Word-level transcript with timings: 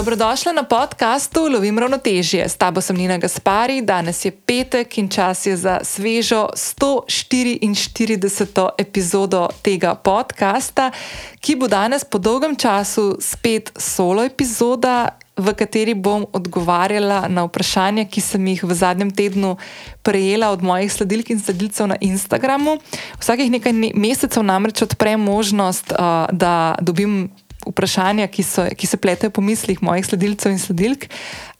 Dobrodošla 0.00 0.52
na 0.52 0.62
podkastu 0.62 1.40
Lovim 1.52 1.78
ravnotežje. 1.78 2.48
S 2.48 2.56
tabo 2.56 2.80
sem 2.80 2.96
Nina 2.96 3.18
Gaspari, 3.18 3.82
danes 3.82 4.24
je 4.24 4.30
petek 4.32 4.98
in 4.98 5.08
čas 5.08 5.46
je 5.46 5.56
za 5.56 5.80
svežo 5.84 6.48
144. 6.56 8.68
epizodo 8.78 9.48
tega 9.62 9.94
podcasta, 9.94 10.90
ki 11.40 11.56
bo 11.56 11.68
danes 11.68 12.04
po 12.04 12.18
dolgem 12.18 12.56
času 12.56 13.16
spet 13.20 13.72
solo 13.76 14.24
epizoda, 14.24 15.08
v 15.36 15.52
kateri 15.52 15.94
bom 15.94 16.26
odgovarjala 16.32 17.28
na 17.28 17.44
vprašanja, 17.44 18.04
ki 18.08 18.20
sem 18.24 18.46
jih 18.46 18.64
v 18.64 18.74
zadnjem 18.74 19.10
tednu 19.12 19.56
prejela 20.02 20.48
od 20.48 20.62
mojih 20.62 20.92
sledilk 20.92 21.30
in 21.30 21.40
sledilcev 21.40 21.86
na 21.92 21.96
Instagramu. 22.00 22.78
Vsakih 23.20 23.52
nekaj 23.52 23.72
mesecev 23.92 24.42
namreč 24.48 24.82
odpre 24.82 25.16
možnost, 25.16 25.92
uh, 25.92 25.98
da 26.32 26.74
dobim 26.80 27.28
vprašanja, 27.66 28.28
ki, 28.32 28.42
so, 28.42 28.66
ki 28.76 28.86
se 28.86 28.96
pletejo 28.96 29.30
po 29.30 29.44
mislih 29.44 29.82
mojih 29.82 30.06
sledilcev 30.06 30.52
in 30.52 30.58
sledilk. 30.58 31.06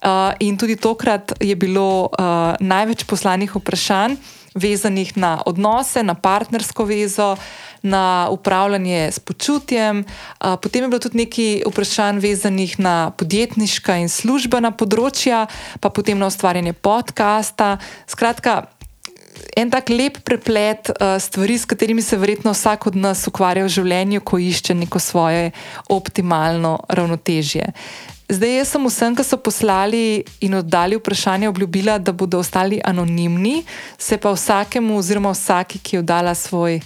Uh, 0.01 0.33
in 0.41 0.57
tudi 0.57 0.77
tokrat 0.77 1.33
je 1.41 1.57
bilo 1.57 2.09
uh, 2.09 2.57
največ 2.61 3.05
poslanih 3.05 3.53
vprašanj, 3.57 4.17
vezanih 4.55 5.13
na 5.17 5.39
odnose, 5.47 6.03
na 6.03 6.15
partnersko 6.15 6.85
vezo, 6.85 7.37
na 7.83 8.29
upravljanje 8.31 9.13
s 9.13 9.19
počutjem. 9.19 10.05
Uh, 10.41 10.57
potem 10.63 10.83
je 10.83 10.89
bilo 10.89 11.01
tudi 11.01 11.23
nekaj 11.23 11.63
vprašanj, 11.69 12.19
vezanih 12.19 12.79
na 12.81 13.13
podjetniška 13.17 14.01
in 14.01 14.09
službena 14.09 14.73
področja, 14.73 15.47
pa 15.81 15.93
potem 15.93 16.19
na 16.19 16.33
ustvarjanje 16.33 16.73
podcasta. 16.73 17.77
Skratka, 18.09 18.67
en 19.57 19.71
tak 19.71 19.91
lep 19.91 20.21
preplet 20.25 20.91
uh, 20.91 21.17
stvari, 21.21 21.59
s 21.59 21.65
katerimi 21.65 22.03
se 22.03 22.17
verjetno 22.17 22.53
vsak 22.53 22.87
od 22.87 22.97
nas 22.97 23.27
ukvarja 23.29 23.65
v 23.65 23.75
življenju, 23.75 24.21
ko 24.21 24.39
išče 24.39 24.75
neko 24.75 24.99
svoje 24.99 25.51
optimalno 25.89 26.79
ravnotežje. 26.89 27.73
Zdaj, 28.31 28.53
jaz 28.61 28.69
sem 28.71 28.85
vsem, 28.87 29.15
ki 29.19 29.25
so 29.27 29.37
poslali 29.43 30.23
in 30.47 30.55
oddali 30.55 30.95
vprašanje, 30.95 31.49
obljubila, 31.51 31.99
da 31.99 32.13
bodo 32.15 32.39
ostali 32.39 32.79
anonimni, 32.85 33.65
se 33.99 34.21
pa 34.23 34.31
vsakemu, 34.31 34.99
oziroma 35.03 35.33
vsaki, 35.35 35.81
ki 35.83 35.97
je 35.97 36.03
oddala 36.05 36.35
svoj 36.35 36.79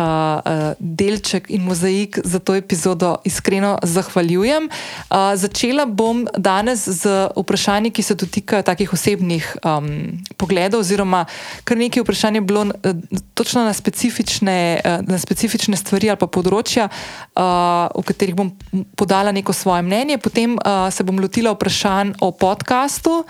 uh, 0.00 0.72
delček 0.78 1.50
in 1.50 1.62
mozaik 1.62 2.18
za 2.24 2.38
to 2.38 2.54
epizodo 2.54 3.16
iskreno 3.24 3.78
zahvaljujem. 3.82 4.68
Uh, 4.68 5.16
začela 5.34 5.86
bom 5.86 6.26
danes 6.36 6.88
z 6.88 7.28
vprašanji, 7.36 7.90
ki 7.90 8.02
se 8.02 8.14
dotikajo 8.14 8.62
takih 8.62 8.92
osebnih 8.92 9.56
um, 9.64 9.88
pogledov, 10.36 10.80
oziroma 10.80 11.24
kar 11.64 11.78
nekaj 11.78 12.02
vprašanj 12.02 12.40
je 12.40 12.40
bilo 12.40 12.64
uh, 12.66 12.72
točno 13.34 13.64
na 13.64 13.72
specifične, 13.72 14.80
uh, 14.84 15.06
na 15.08 15.18
specifične 15.18 15.76
stvari 15.76 16.10
ali 16.10 16.20
pa 16.20 16.26
področja, 16.26 16.88
uh, 16.88 17.88
v 17.94 18.06
katerih 18.06 18.36
bom 18.36 18.52
podala 18.96 19.32
neko 19.32 19.52
svoje 19.52 19.82
mnenje. 19.82 20.18
Potem 20.18 20.56
uh, 20.56 20.88
se 20.90 21.04
bom 21.04 21.18
lotila 21.20 21.54
vprašanj 21.54 22.16
o 22.20 22.32
podkastu. 22.32 23.24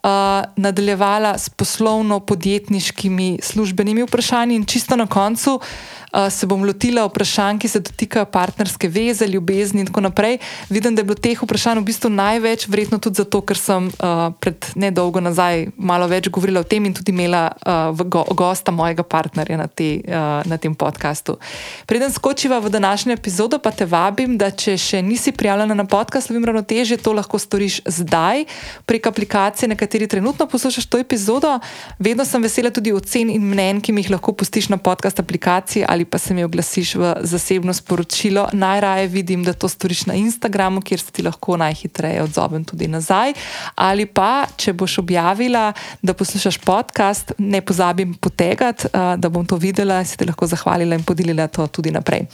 Uh, 0.00 0.40
nadaljevala 0.56 1.34
s 1.36 1.52
poslovno-podjetniškimi 1.52 3.44
službenimi 3.44 4.06
vprašanji, 4.08 4.56
in 4.56 4.64
čisto 4.64 4.96
na 4.96 5.04
koncu 5.04 5.60
uh, 5.60 5.99
se 6.30 6.46
bom 6.46 6.64
lotila 6.64 7.04
vprašanj, 7.06 7.58
ki 7.58 7.68
se 7.68 7.80
dotikajo 7.80 8.24
partnerske 8.24 8.88
veze, 8.88 9.26
ljubezni 9.26 9.80
in 9.80 9.86
tako 9.86 10.00
naprej. 10.00 10.38
Vidim, 10.68 10.94
da 10.94 11.00
je 11.00 11.04
bilo 11.04 11.14
teh 11.14 11.42
vprašanj 11.42 11.80
v 11.80 11.84
bistvu 11.84 12.10
največ, 12.10 12.66
verjetno 12.68 12.98
tudi 12.98 13.20
zato, 13.22 13.40
ker 13.46 13.58
sem 13.58 13.86
uh, 13.88 14.32
pred 14.40 14.70
nedolgo 14.74 15.20
nazaj 15.20 15.68
malo 15.76 16.08
več 16.10 16.28
govorila 16.28 16.64
o 16.64 16.66
tem 16.66 16.86
in 16.86 16.94
tudi 16.96 17.12
imela 17.14 17.50
uh, 17.66 18.04
go 18.04 18.24
gosta 18.36 18.72
mojega 18.74 19.02
partnerja 19.02 19.58
na, 19.60 19.66
te, 19.66 19.90
uh, 20.06 20.40
na 20.50 20.58
tem 20.58 20.74
podkastu. 20.74 21.38
Preden 21.86 22.12
skočiva 22.12 22.58
v 22.58 22.70
današnjo 22.70 23.14
epizodo, 23.14 23.58
pa 23.58 23.70
te 23.70 23.86
vabim, 23.86 24.36
da 24.38 24.50
če 24.50 24.76
še 24.78 25.02
nisi 25.02 25.32
prijavljena 25.32 25.74
na 25.74 25.84
podcast 25.84 26.30
Lovim 26.30 26.44
ravnotežje, 26.44 27.00
to 27.02 27.14
lahko 27.16 27.38
storiš 27.38 27.80
zdaj 27.86 28.44
prek 28.86 29.06
aplikacije, 29.06 29.68
na 29.68 29.76
kateri 29.76 30.06
trenutno 30.06 30.46
poslušaš 30.46 30.86
to 30.86 30.98
epizodo. 30.98 31.58
Vedno 31.98 32.24
sem 32.24 32.42
vesela 32.42 32.70
tudi 32.70 32.92
ocen 32.92 33.30
in 33.30 33.46
mnen, 33.50 33.80
ki 33.80 33.92
mi 33.92 34.04
jih 34.04 34.14
lahko 34.16 34.32
pustiš 34.32 34.70
na 34.72 34.76
podcast 34.76 35.20
aplikaciji 35.20 35.84
ali 35.88 35.99
pa 36.04 36.18
se 36.18 36.34
mi 36.34 36.44
oglasiš 36.44 36.94
v 36.94 37.14
zasebno 37.20 37.72
sporočilo. 37.72 38.48
Najraje 38.52 39.06
vidim, 39.06 39.44
da 39.44 39.52
to 39.52 39.68
storiš 39.68 40.06
na 40.06 40.14
Instagramu, 40.14 40.80
kjer 40.80 41.00
se 41.00 41.12
ti 41.12 41.22
lahko 41.22 41.56
najhitreje 41.56 42.22
odzovem 42.22 42.64
tudi 42.64 42.88
nazaj. 42.88 43.32
Ali 43.74 44.06
pa, 44.06 44.46
če 44.56 44.72
boš 44.72 44.98
objavila, 44.98 45.72
da 46.02 46.14
poslušaš 46.14 46.58
podcast, 46.58 47.32
ne 47.38 47.60
pozabim 47.60 48.14
potegati, 48.14 48.88
da 48.92 49.28
bom 49.28 49.46
to 49.46 49.56
videla 49.56 50.00
in 50.00 50.06
se 50.06 50.16
ti 50.16 50.24
lahko 50.24 50.46
zahvalila 50.46 50.94
in 50.94 51.04
podelila 51.04 51.48
to 51.48 51.66
tudi 51.66 51.90
naprej. 51.90 52.26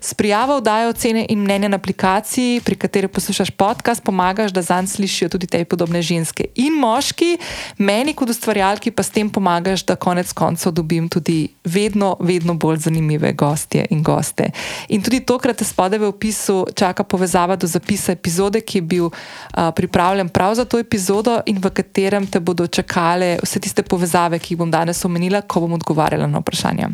S 0.00 0.14
prijavo 0.14 0.60
dajo 0.60 0.90
ocene 0.90 1.26
in 1.28 1.40
mnenja 1.40 1.68
na 1.68 1.76
aplikaciji, 1.76 2.60
pri 2.64 2.76
kateri 2.76 3.08
poslušaš 3.08 3.50
podcast, 3.50 4.04
pomagaš, 4.04 4.52
da 4.52 4.62
zanj 4.62 4.86
slišijo 4.86 5.28
tudi 5.28 5.46
te 5.46 5.64
podobne 5.64 6.02
ženske 6.02 6.44
in 6.54 6.72
moški, 6.80 7.38
meni 7.78 8.14
kot 8.14 8.30
ustvarjalki 8.30 8.90
pa 8.90 9.02
s 9.02 9.10
tem 9.10 9.30
pomagaš, 9.30 9.84
da 9.84 9.96
konec 9.96 10.32
koncev 10.32 10.72
dobim 10.72 11.08
tudi 11.08 11.48
vedno, 11.64 12.16
vedno 12.20 12.54
bolj 12.54 12.76
zanimive 12.76 13.13
zanimive 13.14 13.32
gostje 13.32 13.86
in 13.90 14.02
goste. 14.02 14.50
In 14.88 15.02
tudi 15.02 15.20
tokrat 15.20 15.56
te 15.56 15.64
spode 15.64 15.98
v 15.98 16.08
opisu 16.08 16.66
čaka 16.74 17.04
povezava 17.04 17.56
do 17.56 17.66
zapisa 17.66 18.12
epizode, 18.12 18.60
ki 18.60 18.78
je 18.78 18.82
bil 18.82 19.04
uh, 19.06 19.70
pripravljen 19.74 20.28
prav 20.28 20.54
za 20.54 20.64
to 20.64 20.78
epizodo 20.78 21.42
in 21.46 21.58
v 21.58 21.70
katerem 21.70 22.26
te 22.26 22.40
bodo 22.40 22.66
čakale 22.66 23.38
vse 23.42 23.60
tiste 23.60 23.82
povezave, 23.82 24.38
ki 24.38 24.54
jih 24.54 24.58
bom 24.58 24.70
danes 24.70 25.04
omenila, 25.04 25.42
ko 25.42 25.60
bom 25.60 25.72
odgovarjala 25.72 26.26
na 26.26 26.38
vprašanja. 26.38 26.90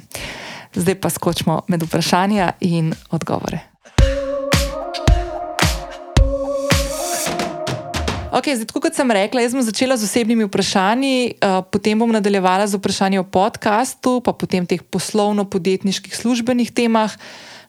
Zdaj 0.75 0.95
pa 1.01 1.11
skočimo 1.11 1.63
med 1.69 1.83
vprašanja 1.83 2.53
in 2.61 2.95
odgovore. 3.11 3.71
Okay, 8.31 8.55
zdaj, 8.55 8.71
kot 8.79 8.95
sem 8.95 9.11
rekla, 9.11 9.43
jaz 9.43 9.51
sem 9.51 9.63
začela 9.67 9.99
z 9.99 10.07
osebnimi 10.07 10.47
vprašanji, 10.47 11.43
uh, 11.43 11.67
potem 11.67 11.99
bom 11.99 12.13
nadaljevala 12.15 12.63
z 12.71 12.79
vprašanji 12.79 13.19
o 13.19 13.27
podkastu, 13.27 14.23
pa 14.23 14.31
potem 14.31 14.63
teh 14.63 14.79
poslovno-podjetniških 14.87 16.15
službenih 16.15 16.71
temah. 16.71 17.11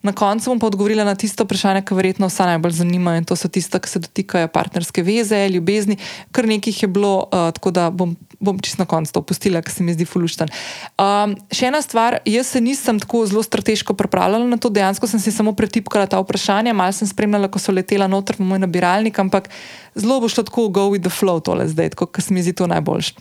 Na 0.06 0.14
koncu 0.14 0.54
bom 0.54 0.62
pa 0.62 0.70
odgovorila 0.70 1.02
na 1.02 1.18
tisto 1.18 1.50
vprašanje, 1.50 1.82
ki 1.82 1.98
verjetno 1.98 2.30
vsa 2.30 2.46
najbolj 2.54 2.78
zanima, 2.78 3.18
in 3.18 3.26
to 3.26 3.34
so 3.34 3.50
tiste, 3.50 3.82
ki 3.82 3.90
se 3.90 4.04
dotikajo 4.06 4.54
partnerske 4.54 5.02
veze, 5.02 5.50
ljubezni. 5.50 5.98
Kar 6.30 6.46
nekaj 6.46 6.78
je 6.86 6.90
bilo, 6.94 7.26
uh, 7.26 7.50
tako 7.58 7.74
da 7.74 7.90
bom 7.90 8.14
bom 8.42 8.60
čisto 8.60 8.82
na 8.82 8.90
koncu 8.90 9.14
to 9.14 9.22
opustila, 9.22 9.62
ker 9.62 9.74
se 9.74 9.86
mi 9.86 9.94
zdi 9.94 10.06
fulušten. 10.10 10.50
Um, 10.98 11.36
še 11.54 11.70
ena 11.70 11.82
stvar, 11.86 12.20
jaz 12.26 12.50
se 12.52 12.62
nisem 12.62 13.00
tako 13.00 13.24
zelo 13.30 13.44
strateško 13.46 13.94
pripravljala 13.94 14.50
na 14.50 14.58
to, 14.58 14.74
dejansko 14.74 15.08
sem 15.08 15.22
si 15.22 15.32
samo 15.32 15.54
pretipkala 15.58 16.10
ta 16.10 16.20
vprašanja, 16.20 16.74
malo 16.74 16.96
sem 16.98 17.08
spremljala, 17.08 17.52
ko 17.54 17.62
so 17.62 17.72
letela 17.76 18.10
noter 18.12 18.42
v 18.42 18.50
moj 18.50 18.64
nabiralnik, 18.66 19.22
ampak 19.22 19.52
zelo 19.96 20.20
bo 20.20 20.30
šlo 20.32 20.44
tako, 20.50 20.68
go 20.74 20.90
with 20.92 21.06
the 21.06 21.14
flow, 21.14 21.40
tole 21.40 21.70
zdaj, 21.70 21.94
ker 22.02 22.26
se 22.26 22.34
mi 22.34 22.44
zdi 22.44 22.58
to 22.58 22.68
najboljš. 22.72 23.14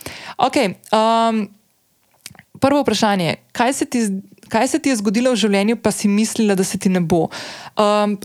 Okay, 0.49 0.75
um, 0.97 1.45
prvo 2.61 2.83
vprašanje, 2.83 3.37
kaj 3.53 3.77
se 3.77 3.91
ti 3.93 4.07
zdi? 4.09 4.40
Kaj 4.51 4.69
se 4.69 4.79
ti 4.83 4.91
je 4.91 4.99
zgodilo 4.99 5.33
v 5.33 5.39
življenju, 5.41 5.79
pa 5.81 5.93
si 5.95 6.09
mislila, 6.11 6.57
da 6.59 6.67
se 6.67 6.79
ti 6.79 6.91
ne 6.93 7.01
bo. 7.01 7.29
Um, 7.79 8.17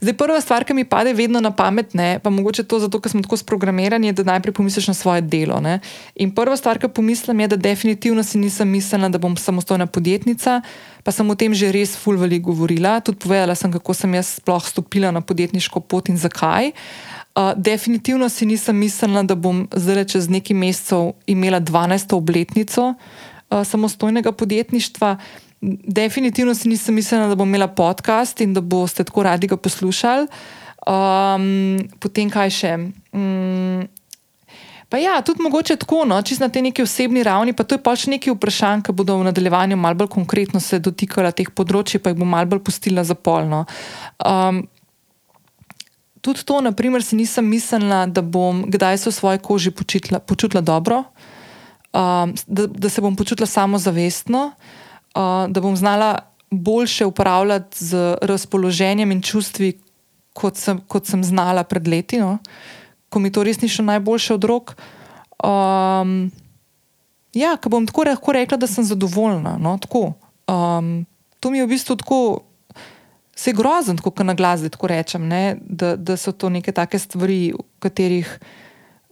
zdaj, 0.00 0.16
prva 0.18 0.40
stvar, 0.40 0.64
ki 0.66 0.74
mi 0.74 0.86
pade 0.88 1.12
vedno 1.16 1.40
na 1.44 1.52
pamet, 1.54 1.94
ne, 1.94 2.16
pa 2.22 2.32
mogoče 2.32 2.64
to 2.64 2.80
zato, 2.82 3.00
ker 3.00 3.12
smo 3.12 3.22
tako 3.24 3.38
sprogramirani, 3.40 4.10
je, 4.10 4.18
da 4.20 4.26
najprej 4.32 4.56
pomisliš 4.56 4.90
na 4.92 4.96
svoje 4.96 5.22
delo. 5.22 5.60
Ne. 5.60 5.78
In 6.16 6.32
prva 6.34 6.56
stvar, 6.56 6.80
ki 6.82 6.88
pomislim, 6.88 7.44
je, 7.44 7.52
da 7.54 7.60
definitivno 7.68 8.24
si 8.24 8.40
nisem 8.40 8.72
mislila, 8.72 9.12
da 9.12 9.20
bom 9.22 9.36
samostojna 9.36 9.86
podjetnica. 9.86 10.62
Pa 11.06 11.14
sem 11.14 11.28
o 11.30 11.36
tem 11.38 11.54
že 11.54 11.70
res 11.70 11.94
fulvali 11.94 12.40
govorila, 12.42 12.98
tudi 12.98 13.22
povedala 13.22 13.54
sem, 13.54 13.70
kako 13.70 13.94
sem 13.94 14.10
jaz 14.18 14.40
sploh 14.40 14.64
stopila 14.66 15.12
na 15.14 15.22
podjetniško 15.22 15.84
pot 15.86 16.10
in 16.10 16.18
zakaj. 16.18 16.72
Uh, 17.36 17.52
definitivno 17.54 18.26
si 18.32 18.48
nisem 18.48 18.74
mislila, 18.74 19.22
da 19.22 19.36
bom 19.38 19.68
zdaj 19.70 20.08
čez 20.16 20.26
nekaj 20.32 20.56
mesecev 20.56 21.12
imela 21.30 21.60
12. 21.60 22.16
obletnico 22.16 22.94
uh, 22.96 23.62
samostojnega 23.62 24.32
podjetništva. 24.32 25.16
Definitivno 25.60 26.54
si 26.54 26.68
nisem 26.68 26.94
mislila, 26.94 27.28
da 27.28 27.34
bom 27.34 27.48
imela 27.48 27.68
podcast 27.68 28.40
in 28.40 28.52
da 28.54 28.60
boste 28.60 29.04
tako 29.04 29.22
radi 29.22 29.46
ga 29.46 29.56
poslušali. 29.56 30.26
Um, 30.86 31.78
potem 31.98 32.30
kaj 32.30 32.52
še. 32.52 32.72
Um, 33.16 33.86
pa 34.92 35.00
ja, 35.02 35.16
tudi 35.24 35.42
mogoče 35.42 35.78
tako, 35.82 36.04
no, 36.06 36.20
čisto 36.22 36.44
na 36.44 36.52
tej 36.52 36.68
neki 36.68 36.84
osebni 36.84 37.24
ravni, 37.26 37.56
pa 37.56 37.64
to 37.64 37.74
je 37.74 37.82
pač 37.82 38.06
nekaj 38.12 38.36
vprašanj, 38.36 38.84
ki 38.86 38.94
bodo 38.94 39.16
v 39.18 39.26
nadaljevanju 39.26 39.80
malo 39.80 39.98
bolj 39.98 40.12
konkretno 40.14 40.62
se 40.62 40.78
dotikala 40.78 41.32
teh 41.34 41.50
področji, 41.50 41.98
pa 41.98 42.12
jih 42.12 42.20
bom 42.20 42.30
malo 42.30 42.52
bolj 42.52 42.62
pustila 42.68 43.02
za 43.02 43.16
polno. 43.18 43.64
Um, 44.22 44.62
tudi 46.22 46.46
to, 46.46 46.60
naprimer, 46.62 47.02
si 47.02 47.18
nisem 47.18 47.48
mislila, 47.48 48.04
da 48.06 48.22
bom 48.22 48.66
kdaj 48.70 49.02
se 49.02 49.10
v 49.10 49.18
svoji 49.18 49.42
koži 49.42 49.74
počutila, 49.74 50.20
počutila 50.22 50.62
dobro, 50.62 51.02
um, 51.90 52.36
da, 52.46 52.70
da 52.70 52.92
se 52.92 53.02
bom 53.02 53.16
počutila 53.18 53.48
samozavestno 53.48 54.52
da 55.48 55.60
bom 55.60 55.76
znala 55.76 56.18
boljše 56.50 57.06
upravljati 57.06 57.84
z 57.84 58.16
razpoloženjem 58.22 59.12
in 59.12 59.22
čustvi, 59.22 59.72
kot 60.32 60.56
sem, 60.56 60.80
kot 60.88 61.06
sem 61.06 61.24
znala 61.24 61.64
pred 61.64 61.88
leti, 61.88 62.20
no? 62.20 62.38
ko 63.08 63.22
mi 63.22 63.32
to 63.32 63.44
res 63.46 63.60
ni 63.62 63.68
šlo 63.68 63.84
najboljše 63.84 64.34
od 64.34 64.44
rok. 64.44 64.74
Um, 65.40 66.30
ja, 67.32 67.56
ko 67.56 67.72
bom 67.72 67.86
tako 67.86 68.04
lahko 68.08 68.34
rekla, 68.36 68.58
da 68.60 68.66
sem 68.66 68.84
zadovoljna. 68.84 69.56
No? 69.60 69.78
Tako. 69.80 70.12
Um, 70.50 71.06
to 71.40 71.50
mi 71.50 71.58
je 71.58 71.66
v 71.66 71.72
bistvu 71.72 71.96
tako. 71.96 72.20
se 73.36 73.50
je 73.50 73.54
grozen, 73.54 73.96
tako 73.96 74.24
na 74.24 74.34
glas, 74.34 74.60
da 74.60 74.68
tako 74.68 74.86
rečem, 74.86 75.28
ne, 75.28 75.56
da, 75.60 75.96
da 75.96 76.16
so 76.16 76.32
to 76.32 76.48
neke 76.48 76.72
take 76.72 76.98
stvari, 76.98 77.52
v 77.52 77.64
katerih 77.78 78.38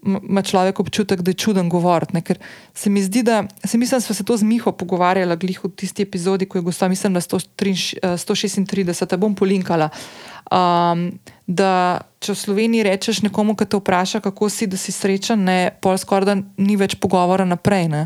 ima 0.05 0.43
človek 0.43 0.81
občutek, 0.81 1.23
da 1.23 1.31
je 1.31 1.41
čuden 1.41 1.69
govoriti. 1.69 2.23
Ker 2.23 2.39
se 2.75 2.91
mi 2.91 3.03
zdi, 3.03 3.23
da 3.23 3.45
se 3.65 3.79
mislim, 3.79 3.97
da 3.99 4.07
smo 4.07 4.15
se 4.15 4.25
to 4.25 4.37
z 4.37 4.43
Miho 4.43 4.73
pogovarjali 4.73 5.37
glih 5.37 5.65
v 5.65 5.71
tisti 5.71 6.03
epizodi, 6.03 6.47
ko 6.47 6.59
je 6.59 6.63
gosta, 6.63 6.89
mislim, 6.89 7.15
da 7.15 7.21
136, 7.21 9.07
da 9.07 9.17
bom 9.17 9.35
polinkala. 9.35 9.89
Um, 10.53 11.19
da 11.47 12.01
če 12.21 12.33
v 12.33 12.39
Sloveniji 12.41 12.85
rečeš 12.89 13.23
nekomu, 13.25 13.57
ki 13.57 13.67
te 13.69 13.81
vpraša, 13.81 14.21
kako 14.25 14.49
si, 14.53 14.69
da 14.69 14.81
si 14.81 14.93
srečen, 14.93 15.45
ne, 15.45 15.73
pol 15.81 15.97
skoraj 16.01 16.29
da 16.29 16.37
ni 16.61 16.77
več 16.81 16.97
pogovora 17.01 17.45
naprej. 17.49 17.89
Ne. 17.93 18.05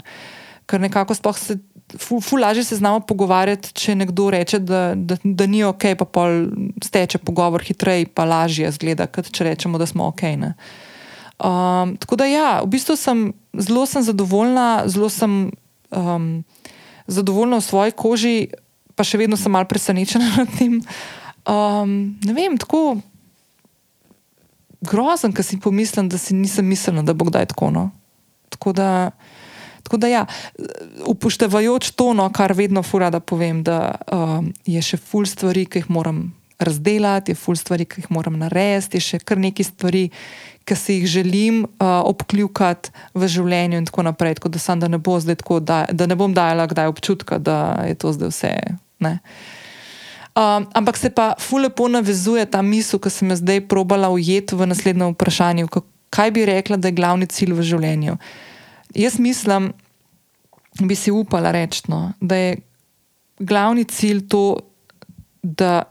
Ker 0.68 0.82
nekako 0.82 1.18
sploh 1.18 1.38
se. 1.38 1.58
Ful, 1.88 2.20
ful 2.20 2.42
lažje 2.44 2.66
se 2.68 2.76
znamo 2.76 3.00
pogovarjati, 3.08 3.70
če 3.72 3.94
nekdo 3.96 4.26
reče, 4.28 4.58
da, 4.60 4.92
da, 4.92 5.16
da 5.24 5.46
ni 5.48 5.62
ok, 5.64 5.86
pa 5.96 6.04
pol 6.04 6.42
steče 6.84 7.16
pogovor 7.24 7.64
hitreje, 7.64 8.10
pa 8.12 8.26
lažje 8.28 8.68
zgleda, 8.76 9.06
kot 9.08 9.30
če 9.32 9.46
rečemo, 9.46 9.80
da 9.80 9.86
smo 9.88 10.10
ok. 10.12 10.22
Ne. 10.36 10.50
Um, 11.38 11.94
tako 12.02 12.16
da, 12.18 12.26
ja, 12.26 12.48
v 12.64 12.72
bistvu 12.74 12.96
sem 12.98 13.32
zelo 13.54 13.86
sem 13.86 14.02
zadovoljna, 14.02 14.88
zelo 14.90 15.08
sem 15.08 15.50
um, 15.90 16.44
zadovoljna 17.06 17.60
v 17.60 17.66
svoji 17.66 17.94
koži, 17.94 18.36
pa 18.98 19.06
še 19.06 19.20
vedno 19.22 19.38
sem 19.38 19.52
malo 19.52 19.68
presenečena 19.70 20.32
nad 20.38 20.50
tem. 20.58 20.80
Um, 21.46 22.18
ne 22.26 22.34
vem, 22.34 22.58
tako 22.58 22.98
grozen, 24.84 25.34
ker 25.34 25.46
si 25.46 25.60
pomislim, 25.62 26.08
da 26.10 26.18
si 26.18 26.34
nisem 26.34 26.66
mislila, 26.66 27.02
da 27.06 27.14
bo 27.14 27.28
kdaj 27.30 27.52
tako. 27.54 27.70
No? 27.74 27.90
Tako 28.50 28.72
da. 28.72 29.10
Tako 29.88 29.96
da, 30.02 30.08
ja, 30.10 30.22
upoštevajoč 31.08 31.94
to, 31.96 32.10
no, 32.12 32.26
kar 32.34 32.52
vedno 32.52 32.82
fura, 32.84 33.08
da 33.10 33.22
povem, 33.24 33.62
da 33.64 33.94
um, 34.12 34.50
je 34.68 34.82
še 34.84 34.98
ful 35.00 35.24
stvari, 35.24 35.62
ki 35.64 35.80
jih 35.80 35.86
moram 35.88 36.18
razdeliti, 36.60 37.32
je 37.32 37.38
ful 37.38 37.56
stvari, 37.56 37.86
ki 37.88 38.02
jih 38.02 38.10
moram 38.12 38.36
narediti, 38.36 38.98
je 38.98 39.06
še 39.06 39.20
kar 39.24 39.40
nekaj 39.40 39.64
stvari, 39.70 40.02
ki 40.68 40.76
si 40.76 40.98
jih 40.98 41.06
želim 41.08 41.62
uh, 41.64 41.88
obkljukati 42.04 42.92
v 43.16 43.28
življenju, 43.28 43.80
in 43.80 43.88
tako 43.88 44.04
naprej. 44.10 44.36
Tako 44.38 44.52
da, 44.52 44.60
sam, 44.60 44.80
da, 44.80 44.88
ne 44.92 45.00
tako, 45.00 45.60
da, 45.60 45.86
da 45.92 46.06
ne 46.06 46.16
bom 46.18 46.34
dajala 46.34 46.68
kdaj 46.68 46.92
občutka, 46.92 47.38
da 47.38 47.84
je 47.88 47.96
to 47.96 48.12
zdaj 48.12 48.28
vse. 48.28 48.52
Um, 50.38 50.68
ampak 50.74 50.96
se 50.96 51.10
pa 51.10 51.34
fulepo 51.40 51.88
navezuje 51.88 52.44
ta 52.46 52.62
misel, 52.62 53.00
ki 53.00 53.10
sem 53.10 53.30
jo 53.32 53.36
zdaj 53.40 53.64
probala 53.66 54.12
ujeti 54.12 54.54
v 54.54 54.68
naslednjem 54.70 55.16
vprašanju. 55.16 55.66
Kaj 56.14 56.30
bi 56.30 56.46
rekla, 56.46 56.76
da 56.76 56.88
je 56.88 56.94
glavni 56.94 57.26
cilj 57.26 57.56
v 57.58 57.64
življenju? 57.72 58.14
Jaz 58.94 59.18
mislim, 59.18 59.72
bi 60.80 60.94
si 60.94 61.10
upala 61.10 61.50
reči, 61.52 61.82
no, 61.90 62.12
da 62.20 62.36
je 62.36 62.56
glavni 63.38 63.84
cilj 63.84 64.28
to, 64.28 64.60
da 65.42 65.82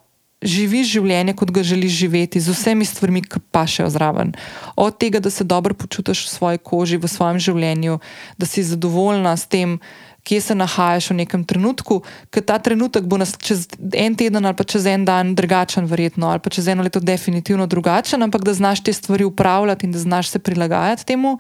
živiš 0.42 0.92
življenje, 0.98 1.34
kot 1.38 1.52
ga 1.52 1.64
želiš 1.66 1.94
živeti, 1.98 2.42
z 2.42 2.54
vsemi 2.54 2.86
stvarmi, 2.86 3.24
ki 3.26 3.42
pa 3.52 3.66
še 3.70 3.88
ozraven. 3.88 4.36
Od 4.78 4.98
tega, 5.00 5.22
da 5.24 5.32
se 5.34 5.48
dobro 5.48 5.74
počutiš 5.74 6.28
v 6.28 6.34
svoji 6.34 6.62
koži, 6.62 7.00
v 7.02 7.10
svojem 7.10 7.40
življenju, 7.42 7.98
da 8.38 8.46
si 8.46 8.66
zadovoljna 8.66 9.34
s 9.38 9.50
tem, 9.50 9.80
kje 10.28 10.42
se 10.44 10.56
nahajaš 10.60 11.10
v 11.14 11.24
nekem 11.24 11.46
trenutku, 11.48 12.02
ker 12.30 12.44
ta 12.44 12.60
trenutek 12.60 13.08
bo 13.08 13.16
nas 13.18 13.32
čez 13.40 13.64
en 13.96 14.18
teden 14.20 14.44
ali 14.44 14.58
pa 14.60 14.68
čez 14.68 14.84
en 14.92 15.08
dan 15.08 15.32
drugačen, 15.40 15.88
verjetno, 15.88 16.28
ali 16.28 16.44
pa 16.44 16.52
čez 16.52 16.68
eno 16.68 16.84
leto 16.84 17.00
definitivno 17.00 17.64
drugačen, 17.64 18.24
ampak 18.28 18.44
da 18.44 18.54
znaš 18.54 18.84
te 18.84 18.94
stvari 18.94 19.24
upravljati 19.24 19.88
in 19.88 19.96
da 19.96 20.04
znaš 20.04 20.36
se 20.36 20.44
prilagajati 20.44 21.08
temu 21.08 21.38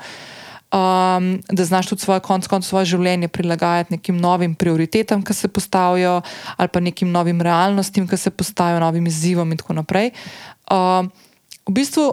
um, 0.71 1.41
da 1.51 1.65
znaš 1.65 1.87
tudi 1.87 2.01
svoje, 2.01 2.19
konc 2.19 2.47
konc 2.47 2.65
svoje 2.65 2.85
življenje 2.85 3.27
prilagajati 3.27 3.93
nekim 3.93 4.17
novim 4.19 4.55
prioritetam, 4.55 5.23
ki 5.23 5.33
se 5.33 5.47
postavijo, 5.47 6.21
ali 6.57 6.67
pa 6.73 6.79
nekim 6.79 7.11
novim 7.11 7.41
realnostim, 7.41 8.07
ki 8.07 8.17
se 8.17 8.29
postavijo, 8.29 8.79
novim 8.83 9.07
izzivom 9.07 9.51
in 9.51 9.61
tako 9.61 9.77
naprej. 9.79 10.11
Um, 10.71 11.11
v 11.67 11.77
bistvu 11.79 12.11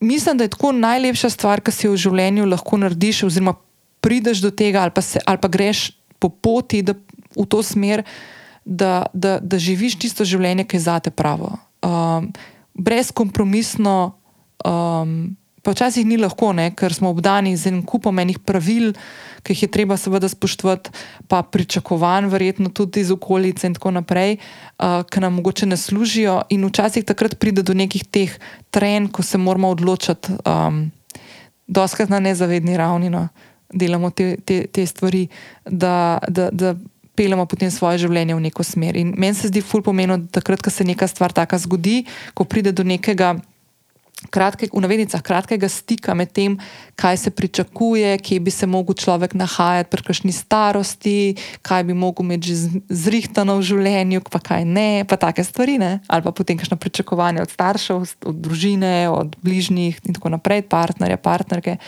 mislim, 0.00 0.38
da 0.38 0.44
je 0.44 0.54
tako 0.54 0.72
najlepša 0.72 1.30
stvar, 1.30 1.60
ki 1.60 1.72
si 1.72 1.86
jo 1.86 1.94
v 1.96 2.02
življenju 2.04 2.46
lahko 2.48 2.76
narediš, 2.76 3.24
oziroma 3.30 3.56
prideš 4.04 4.44
do 4.44 4.50
tega, 4.50 4.84
ali 4.84 4.94
pa, 4.94 5.02
se, 5.02 5.20
ali 5.26 5.40
pa 5.40 5.48
greš 5.48 5.90
po 6.18 6.28
poti 6.28 6.82
da, 6.82 6.94
v 7.36 7.46
to 7.48 7.62
smer, 7.62 8.04
da, 8.64 9.06
da, 9.14 9.38
da 9.40 9.58
živiš 9.58 9.96
tisto 9.98 10.26
življenje, 10.28 10.68
ki 10.68 10.76
je 10.76 10.84
zate 10.84 11.10
pravo. 11.10 11.56
Um, 11.82 12.32
brezkompromisno. 12.74 14.12
Um, 14.66 15.37
Pa 15.62 15.74
včasih 15.74 16.06
ni 16.06 16.16
lahko, 16.16 16.52
ne, 16.52 16.70
ker 16.76 16.94
smo 16.94 17.10
obdani 17.10 17.56
z 17.56 17.72
enim 17.72 17.82
kupom 17.86 18.18
enih 18.18 18.38
pravil, 18.38 18.92
ki 19.42 19.54
jih 19.54 19.62
je 19.64 19.70
treba 19.74 19.96
seveda 19.98 20.28
spoštovati, 20.28 20.90
pa 21.28 21.42
pričakovan, 21.42 22.28
verjetno 22.30 22.70
tudi 22.70 23.02
iz 23.02 23.10
okolice 23.10 23.66
in 23.66 23.74
tako 23.74 23.90
naprej, 23.96 24.38
uh, 24.38 25.02
ki 25.08 25.22
nam 25.24 25.38
mogoče 25.40 25.66
ne 25.66 25.76
služijo. 25.76 26.40
In 26.54 26.66
včasih 26.68 27.04
takrat 27.04 27.38
pride 27.38 27.62
do 27.62 27.74
nekih 27.74 28.06
teh 28.06 28.38
trenj, 28.70 29.10
ko 29.12 29.22
se 29.22 29.38
moramo 29.38 29.70
odločiti, 29.74 30.38
um, 30.46 30.90
doskrat 31.66 32.08
na 32.08 32.20
nezavedni 32.20 32.76
ravni, 32.76 33.10
no, 33.10 33.28
delamo 33.72 34.10
te, 34.10 34.36
te, 34.44 34.66
te 34.66 34.86
stvari, 34.86 35.26
da, 35.64 36.18
da, 36.28 36.48
da 36.52 36.74
peljemo 37.18 37.46
potem 37.50 37.70
svoje 37.74 38.04
življenje 38.04 38.36
v 38.36 38.44
neko 38.46 38.64
smer. 38.64 38.96
In 38.96 39.12
meni 39.18 39.34
se 39.34 39.50
zdi 39.50 39.62
ful 39.64 39.82
pomeno, 39.82 40.20
da 40.22 40.38
takrat, 40.38 40.62
ko 40.62 40.70
se 40.70 40.86
neka 40.86 41.08
stvar 41.10 41.34
taka 41.34 41.58
zgodi, 41.58 42.04
ko 42.34 42.46
pride 42.46 42.72
do 42.72 42.86
nekega 42.86 43.34
kratke, 44.26 44.66
v 44.66 44.82
navednicah 44.82 45.22
kratkega 45.22 45.68
stika 45.70 46.14
med 46.18 46.32
tem, 46.34 46.58
kaj 46.98 47.16
se 47.22 47.30
pričakuje, 47.30 48.18
kje 48.18 48.40
bi 48.42 48.50
se 48.50 48.66
lahko 48.66 48.94
človek 48.94 49.34
nahajati 49.38 49.90
pri 49.90 50.02
kakšni 50.02 50.32
starosti, 50.34 51.38
kaj 51.62 51.86
bi 51.86 51.94
lahko 51.94 52.26
imeti 52.26 52.50
že 52.50 52.82
zrihtano 52.90 53.58
v 53.62 53.66
življenju, 53.70 54.26
pa 54.26 54.42
kaj 54.42 54.66
ne, 54.66 55.06
pa 55.06 55.16
take 55.16 55.44
stvari, 55.46 55.78
ne? 55.78 56.00
ali 56.10 56.22
pa 56.26 56.34
potem 56.34 56.58
kakšno 56.58 56.76
pričakovanje 56.76 57.46
od 57.46 57.50
staršev, 57.54 58.02
od 58.26 58.36
družine, 58.42 59.06
od 59.06 59.38
bližnjih 59.38 60.02
in 60.02 60.18
tako 60.18 60.34
naprej, 60.34 60.66
partnerja, 60.66 61.16
partnerke. 61.22 61.78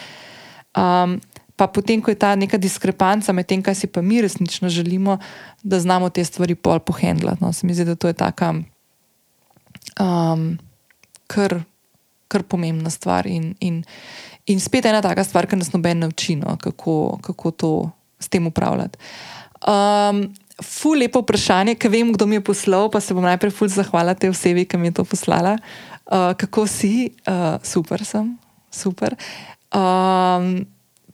Um, 0.79 1.19
pa 1.59 1.67
potem, 1.67 1.99
ko 1.99 2.15
je 2.15 2.17
ta 2.17 2.39
neka 2.39 2.57
diskrepanca 2.63 3.35
med 3.35 3.51
tem, 3.51 3.61
kaj 3.61 3.75
si 3.75 3.91
pa 3.91 4.01
mi 4.01 4.23
resnično 4.23 4.71
želimo, 4.71 5.19
da 5.67 5.83
znamo 5.83 6.09
te 6.15 6.25
stvari 6.25 6.55
pol 6.55 6.79
pohendlati. 6.79 7.43
No? 7.43 7.53
Se 7.53 7.67
mi 7.67 7.75
zdi, 7.75 7.85
da 7.85 7.99
to 7.99 8.09
je 8.09 8.15
taka. 8.15 8.55
Um, 9.99 10.57
Ker 11.31 11.61
kar 12.31 12.47
pomembna 12.47 12.91
stvar. 12.91 13.27
In, 13.27 13.53
in, 13.61 13.83
in 14.47 14.63
spet 14.63 14.87
ena 14.87 15.03
taka 15.05 15.25
stvar, 15.27 15.49
ki 15.51 15.59
nas 15.59 15.73
noben 15.75 16.05
nauči, 16.05 16.39
no, 16.39 16.55
kako, 16.61 17.19
kako 17.27 17.51
to 17.51 17.73
s 18.21 18.31
tem 18.31 18.47
upravljati. 18.47 19.01
Um, 19.67 20.29
ful 20.65 21.01
lepo 21.01 21.25
vprašanje, 21.25 21.77
ki 21.81 21.91
vem, 21.93 22.13
kdo 22.15 22.29
mi 22.29 22.39
je 22.39 22.45
poslal, 22.45 22.91
pa 22.93 23.01
se 23.01 23.17
bom 23.17 23.25
najprej 23.25 23.53
ful 23.57 23.69
zahvalila 23.73 24.15
tej 24.15 24.33
osebi, 24.35 24.67
ki 24.69 24.81
mi 24.81 24.91
je 24.91 25.01
to 25.01 25.07
poslala. 25.09 25.57
Uh, 26.07 26.33
kako 26.39 26.67
si, 26.71 27.13
uh, 27.29 27.57
super 27.65 28.05
sem, 28.05 28.35
super. 28.71 29.17
Um, 29.71 30.67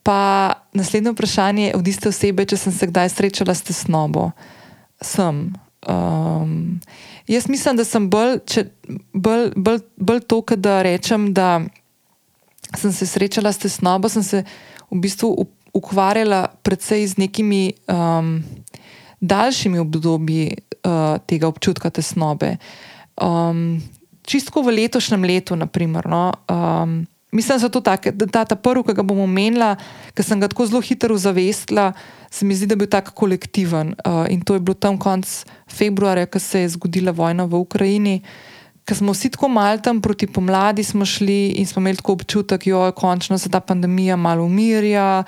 pa 0.06 0.54
naslednje 0.72 1.12
vprašanje 1.12 1.72
od 1.74 1.88
iste 1.88 2.08
osebe, 2.08 2.46
če 2.46 2.56
sem 2.56 2.72
se 2.72 2.86
kdaj 2.86 3.10
srečala 3.14 3.54
s 3.54 3.66
tesnobo. 3.66 4.30
Sem. 5.02 5.50
Um, 5.86 6.80
jaz 7.26 7.48
mislim, 7.48 7.76
da 7.76 7.84
sem 7.84 8.10
bolj, 8.10 8.38
če, 8.46 8.66
bolj, 9.14 9.50
bolj, 9.56 9.82
bolj 9.96 10.22
to, 10.26 10.42
da 10.56 10.80
rečem, 10.82 11.30
da 11.34 11.60
sem 12.74 12.92
se 12.92 13.06
srečala 13.06 13.52
s 13.52 13.62
tesnobo, 13.62 14.08
sem 14.08 14.22
se 14.22 14.42
v 14.90 15.00
bistvu 15.00 15.30
ukvarjala 15.76 16.46
predvsej 16.62 17.06
z 17.06 17.20
nekimi 17.20 17.72
um, 17.86 18.40
daljšimi 19.20 19.78
obdobji 19.78 20.56
uh, 20.56 21.18
tega 21.26 21.48
občutka 21.48 21.90
tesnobe. 21.90 22.56
Um, 23.22 23.82
čistko 24.26 24.62
v 24.62 24.74
letošnjem 24.82 25.24
letu, 25.24 25.56
naprimer. 25.56 26.08
No, 26.08 26.32
um, 26.50 27.04
Mislim, 27.32 27.58
da, 27.58 27.80
take, 27.80 28.12
da 28.12 28.26
ta, 28.26 28.44
ta 28.44 28.56
prvi, 28.56 28.84
ki 28.86 28.94
ga 28.94 29.02
bom 29.02 29.18
omenila, 29.24 29.74
ki 30.14 30.22
sem 30.22 30.40
ga 30.40 30.48
tako 30.48 30.66
zelo 30.70 30.80
hitro 30.80 31.16
zavestila, 31.18 31.90
se 32.30 32.46
mi 32.46 32.54
zdi, 32.54 32.68
da 32.70 32.76
je 32.76 32.82
bil 32.84 32.90
tako 32.90 33.12
kolektiven. 33.12 33.94
Uh, 34.06 34.24
in 34.30 34.40
to 34.40 34.54
je 34.54 34.60
bilo 34.60 34.74
tam 34.74 34.98
konec 34.98 35.44
februarja, 35.68 36.26
ko 36.26 36.38
se 36.38 36.60
je 36.62 36.68
zgodila 36.76 37.12
vojna 37.12 37.44
v 37.44 37.58
Ukrajini, 37.58 38.20
ker 38.86 38.96
smo 38.96 39.12
vsi 39.12 39.32
tako 39.34 39.48
malo 39.50 39.82
tam 39.82 40.00
proti 40.00 40.26
pomladi 40.26 40.84
šli 40.84 41.58
in 41.58 41.66
smo 41.66 41.80
imeli 41.80 41.96
tako 41.96 42.12
občutek, 42.12 42.64
da 42.64 42.86
je 42.86 42.92
končno 42.92 43.38
se 43.38 43.50
ta 43.50 43.60
pandemija 43.60 44.16
malo 44.16 44.44
umirja, 44.44 45.24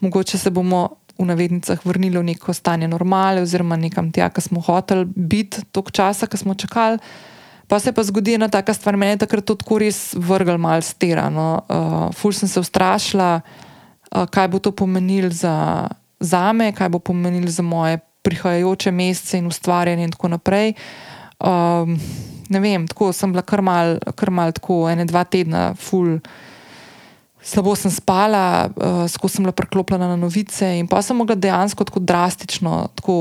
mogoče 0.00 0.38
se 0.38 0.50
bomo 0.50 0.88
v 1.18 1.26
navednicah 1.26 1.80
vrnili 1.84 2.18
v 2.18 2.22
neko 2.22 2.52
stanje 2.52 2.88
normale, 2.88 3.42
oziroma 3.42 3.76
nekam 3.76 4.12
tja, 4.12 4.30
kjer 4.30 4.42
smo 4.42 4.60
hoteli 4.60 5.04
biti 5.04 5.62
toliko 5.72 5.90
časa, 5.90 6.26
ki 6.26 6.36
smo 6.36 6.54
čakali. 6.54 6.98
Pa 7.70 7.78
se 7.78 7.92
pa 7.94 8.02
zgodi 8.02 8.34
ena 8.34 8.48
taka 8.50 8.74
stvar, 8.74 8.96
meni 8.98 9.14
je 9.14 9.22
takrat 9.22 9.46
to 9.46 9.54
tako 9.54 9.78
res 9.78 10.10
vrgel 10.18 10.58
malo 10.58 10.82
stera. 10.82 11.28
No. 11.30 11.62
Uh, 11.70 12.08
ful 12.18 12.34
sem 12.34 12.50
se 12.50 12.58
ustrašila, 12.58 13.28
uh, 13.40 14.24
kaj 14.26 14.48
bo 14.50 14.58
to 14.58 14.72
pomenilo 14.74 15.30
za, 15.30 15.86
za 16.18 16.48
me, 16.52 16.72
kaj 16.74 16.90
bo 16.90 16.98
pomenilo 16.98 17.46
za 17.46 17.62
moje 17.62 18.00
prihajajoče 18.26 18.90
mesece 18.90 19.38
in 19.38 19.46
ustvarjanje 19.46 20.04
in 20.04 20.10
tako 20.10 20.32
naprej. 20.34 20.74
Um, 21.38 21.94
ne 22.50 22.60
vem, 22.60 22.88
tako 22.90 23.12
sem 23.14 23.30
bila 23.30 23.46
kar 23.46 23.62
mal, 23.62 24.00
kar 24.18 24.34
mal 24.34 24.50
tako 24.52 24.82
ene, 24.90 25.06
dva 25.06 25.22
tedna, 25.24 25.70
ful. 25.78 26.18
Slabo 27.40 27.72
sem 27.78 27.88
spala, 27.88 28.66
uh, 28.66 29.06
skozi 29.08 29.38
sem 29.38 29.46
bila 29.46 29.54
preklopljena 29.56 30.10
na 30.10 30.18
novice, 30.18 30.66
in 30.76 30.90
pa 30.90 30.98
sem 31.06 31.16
mogla 31.16 31.38
dejansko 31.38 31.86
tako 31.86 32.02
drastično, 32.02 32.90
tako 32.98 33.14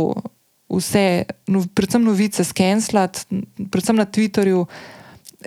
vse, 0.70 1.26
no, 1.48 1.64
predvsem 1.74 2.04
novice, 2.04 2.44
skenslati, 2.44 3.26
predvsem 3.72 3.98
na 3.98 4.06
Twitterju, 4.06 4.66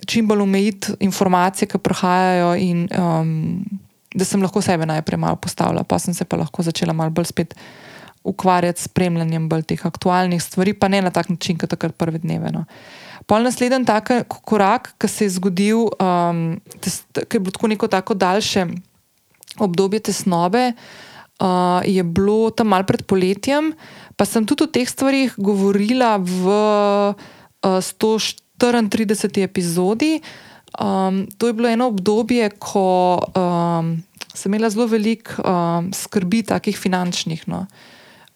čim 0.08 0.28
bolj 0.28 0.42
omejiti 0.42 0.96
informacije, 1.00 1.68
ki 1.68 1.78
prihajajo, 1.78 2.54
in 2.58 2.88
um, 2.96 3.32
da 4.14 4.24
sem 4.24 4.42
lahko 4.42 4.62
sebe 4.64 4.86
najprej 4.88 5.20
malo 5.20 5.36
postavila, 5.36 5.84
pa 5.84 5.98
sem 5.98 6.14
se 6.14 6.24
pa 6.24 6.36
lahko 6.40 6.62
začela 6.62 6.92
malo 6.92 7.10
bolj 7.10 7.30
spet 7.30 7.54
ukvarjati 8.24 8.80
s 8.80 8.86
spremljanjem 8.86 9.48
bolj 9.48 9.64
teh 9.72 9.86
aktualnih 9.86 10.42
stvari, 10.42 10.74
pa 10.78 10.88
ne 10.88 11.02
na 11.02 11.10
tak 11.10 11.28
način, 11.28 11.58
kot 11.58 11.70
takrat 11.70 11.94
prve 11.98 12.22
dneve. 12.22 12.52
No. 12.54 12.64
Pol 13.26 13.42
naslednji 13.42 13.84
tak 13.86 14.10
korak, 14.28 14.94
ki 14.98 15.08
se 15.08 15.26
je 15.26 15.36
zgodil, 15.38 15.88
um, 15.98 16.60
ki 16.80 17.38
je 17.38 17.40
bilo 17.40 17.54
tako 17.54 17.70
neko 17.70 17.88
tako 17.88 18.14
daljše 18.14 18.66
obdobje 19.58 20.00
tesnobe, 20.08 20.72
uh, 20.72 21.82
je 21.84 22.02
bilo 22.02 22.50
tam 22.50 22.72
mal 22.72 22.86
pred 22.86 23.04
poletjem, 23.06 23.72
pa 24.22 24.26
sem 24.30 24.46
tudi 24.46 24.62
o 24.62 24.70
teh 24.70 24.86
stvarih 24.86 25.34
govorila 25.34 26.14
v 26.22 26.46
uh, 26.46 27.82
134. 27.82 29.42
epizodi. 29.42 30.22
Um, 30.78 31.26
to 31.34 31.50
je 31.50 31.56
bilo 31.58 31.66
eno 31.66 31.90
obdobje, 31.90 32.54
ko 32.62 33.18
um, 33.18 33.98
sem 34.30 34.46
imela 34.46 34.70
zelo 34.70 34.86
veliko 34.86 35.42
um, 35.42 35.90
skrbi, 35.90 36.46
takih 36.46 36.78
finančnih. 36.78 37.42
No. 37.50 37.66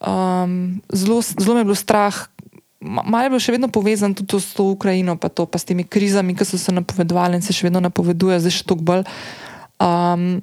Um, 0.02 0.82
zelo, 0.90 1.22
zelo 1.22 1.54
me 1.54 1.62
je 1.62 1.70
bilo 1.70 1.78
strah. 1.78 2.18
Malo 2.82 3.22
je 3.22 3.30
bilo 3.30 3.42
še 3.46 3.54
vedno 3.54 3.70
povezano 3.70 4.18
tudi 4.18 4.42
s 4.42 4.58
to 4.58 4.66
Ukrajino, 4.74 5.14
pa, 5.14 5.30
to, 5.30 5.46
pa 5.46 5.54
s 5.54 5.70
temi 5.70 5.86
krizami, 5.86 6.34
ki 6.34 6.42
so 6.42 6.58
se 6.58 6.74
napovedovali 6.74 7.38
in 7.38 7.46
se 7.46 7.54
še 7.54 7.70
vedno 7.70 7.78
napovedujejo, 7.86 8.42
zdaj 8.42 8.58
še 8.58 8.66
toliko 8.66 8.90
bolj. 8.90 9.06
Um, 9.78 10.42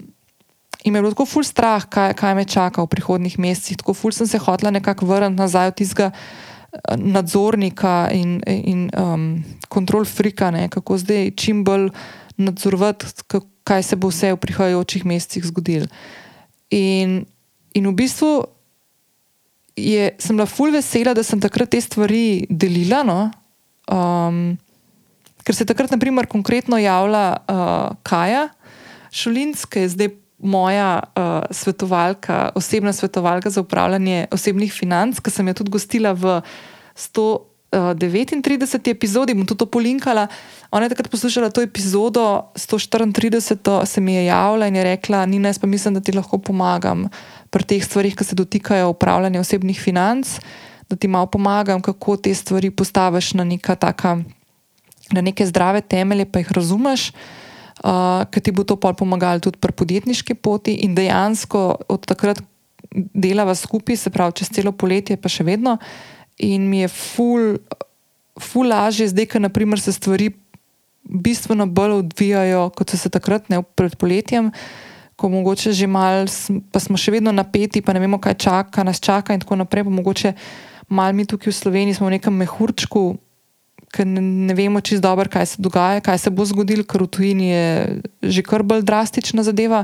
in 0.84 0.94
me 0.94 1.00
je 1.00 1.02
bilo 1.02 1.14
tako 1.16 1.26
ful 1.26 1.44
strah, 1.44 1.86
kaj, 1.90 2.14
kaj 2.20 2.36
me 2.36 2.46
čaka 2.46 2.84
v 2.84 2.92
prihodnih 2.92 3.40
mesecih. 3.40 3.78
Tako 3.80 3.94
ful 3.94 4.12
sem 4.12 4.28
se 4.28 4.38
hotela 4.38 4.72
nekako 4.72 5.06
vrniti 5.06 5.40
nazaj 5.40 5.72
od 5.72 5.78
tistega 5.80 6.12
eh, 6.12 6.98
nadzornika 6.98 8.10
in, 8.12 8.42
in 8.48 8.90
um, 8.98 9.44
kontrol 9.70 10.06
frika, 10.06 10.52
ne, 10.52 10.68
kako 10.70 10.98
zdaj 10.98 11.32
čim 11.40 11.64
bolj 11.64 11.90
nadzorovati, 12.38 13.06
kaj 13.64 13.84
se 13.84 13.96
bo 13.96 14.10
vse 14.12 14.34
v 14.34 14.42
prihajajočih 14.44 15.06
mesecih 15.06 15.46
zgodilo. 15.46 15.88
In, 16.74 17.24
in 17.74 17.88
v 17.88 17.94
bistvu 17.96 18.44
je, 19.78 20.12
sem 20.20 20.36
bila 20.36 20.50
ful 20.50 20.74
vesela, 20.74 21.14
da 21.14 21.24
sem 21.24 21.40
takrat 21.40 21.72
te 21.72 21.82
stvari 21.82 22.46
delila. 22.50 23.04
No? 23.08 23.20
Um, 23.88 24.58
ker 25.46 25.56
se 25.56 25.64
je 25.64 25.70
takrat, 25.72 25.94
naprimer, 25.94 26.28
konkretno 26.28 26.78
javila 26.82 27.38
uh, 27.40 27.96
Kaja 28.04 28.50
Šulinc, 29.14 29.64
ki 29.70 29.86
je 29.86 29.94
zdaj 29.94 30.10
moja 30.44 31.00
uh, 31.00 31.24
svetovalka, 31.52 32.52
osebna 32.56 32.94
svetovalka 32.94 33.50
za 33.50 33.62
upravljanje 33.62 34.28
osebnih 34.32 34.74
financ, 34.74 35.20
ki 35.20 35.32
sem 35.32 35.48
jo 35.48 35.54
tudi 35.54 35.72
gostila 35.72 36.14
v 36.14 36.42
100. 36.96 37.40
39. 37.74 38.92
epizodi, 38.92 39.34
bom 39.34 39.48
tudi 39.50 39.58
to 39.58 39.66
polinkala. 39.66 40.28
Ona 40.70 40.86
je 40.86 40.94
takrat 40.94 41.10
poslušala 41.10 41.50
to 41.50 41.62
epizodo, 41.66 42.54
134. 42.54 43.86
se 43.86 44.02
mi 44.02 44.14
je 44.14 44.26
javila 44.26 44.68
in 44.68 44.76
je 44.76 44.84
rekla: 44.84 45.26
Nina, 45.26 45.50
jaz 45.50 45.58
pa 45.60 45.68
mislim, 45.68 45.94
da 45.94 46.02
ti 46.02 46.14
lahko 46.14 46.38
pomagam 46.38 47.10
pri 47.50 47.64
teh 47.64 47.82
stvarih, 47.82 48.14
ki 48.16 48.24
se 48.24 48.36
dotikajo 48.36 48.94
upravljanja 48.94 49.42
osebnih 49.42 49.82
financ, 49.82 50.38
da 50.90 50.96
ti 50.96 51.08
malo 51.08 51.26
pomagam, 51.26 51.82
kako 51.82 52.18
te 52.18 52.34
stvari 52.34 52.70
postaviš 52.70 53.34
na, 53.34 53.46
taka, 53.58 54.22
na 55.12 55.22
neke 55.22 55.46
zdrave 55.46 55.82
temelje, 55.82 56.30
pa 56.30 56.40
jih 56.40 56.52
razumeš. 56.52 57.10
Uh, 57.10 57.43
ker 57.82 58.42
ti 58.44 58.52
bo 58.52 58.64
to 58.64 58.78
pomagalo 58.78 59.40
tudi 59.40 59.58
pri 59.62 59.72
podjetniški 59.72 60.36
poti, 60.36 60.76
in 60.86 60.96
dejansko 60.96 61.90
od 61.90 62.06
takrat 62.06 62.42
delava 62.94 63.56
skupaj, 63.56 63.98
se 63.98 64.14
pravi, 64.14 64.38
čez 64.42 64.54
celo 64.54 64.72
poletje, 64.72 65.18
pa 65.18 65.32
še 65.32 65.44
vedno. 65.48 65.78
In 66.38 66.70
mi 66.70 66.84
je 66.84 66.92
ful, 66.92 67.58
ful 68.40 68.70
lažje 68.70 69.10
zdaj, 69.10 69.32
ker 69.34 69.80
se 69.80 69.94
stvari 69.94 70.32
bistveno 71.04 71.66
bolj 71.68 72.00
odvijajo, 72.04 72.70
kot 72.76 72.90
so 72.90 72.98
se 72.98 73.10
takrat, 73.10 73.50
ne 73.50 73.64
pred 73.76 73.96
poletjem. 73.98 74.48
Uh, 74.48 74.92
ko 75.16 75.30
mogoče 75.30 75.72
že 75.72 75.88
malo, 75.88 76.26
pa 76.72 76.82
smo 76.82 76.98
še 76.98 77.14
vedno 77.14 77.32
napeti, 77.32 77.80
pa 77.80 77.94
ne 77.94 78.02
vemo, 78.04 78.18
kaj 78.20 78.36
čaka, 78.36 78.84
nas 78.84 79.00
čaka 79.00 79.34
in 79.34 79.40
tako 79.40 79.56
naprej. 79.62 79.86
Mogoče 79.86 80.34
malo 80.90 81.14
mi 81.14 81.26
tukaj 81.26 81.54
v 81.54 81.56
Sloveniji 81.56 81.96
smo 81.96 82.10
v 82.10 82.18
nekem 82.18 82.34
mehurčku, 82.34 83.16
ker 83.94 84.08
ne, 84.10 84.56
vemo 84.58 84.82
čisto 84.82 85.06
dobro, 85.06 85.30
kaj 85.30 85.46
se 85.54 85.62
dogaja, 85.62 86.02
kaj 86.02 86.18
se 86.26 86.34
bo 86.34 86.46
zgodilo, 86.50 86.86
ker 86.86 87.06
v 87.06 87.10
tujini 87.14 87.50
je 87.50 87.66
že 88.22 88.44
kar 88.46 88.66
bolj 88.66 88.82
drastična 88.88 89.46
zadeva. 89.46 89.84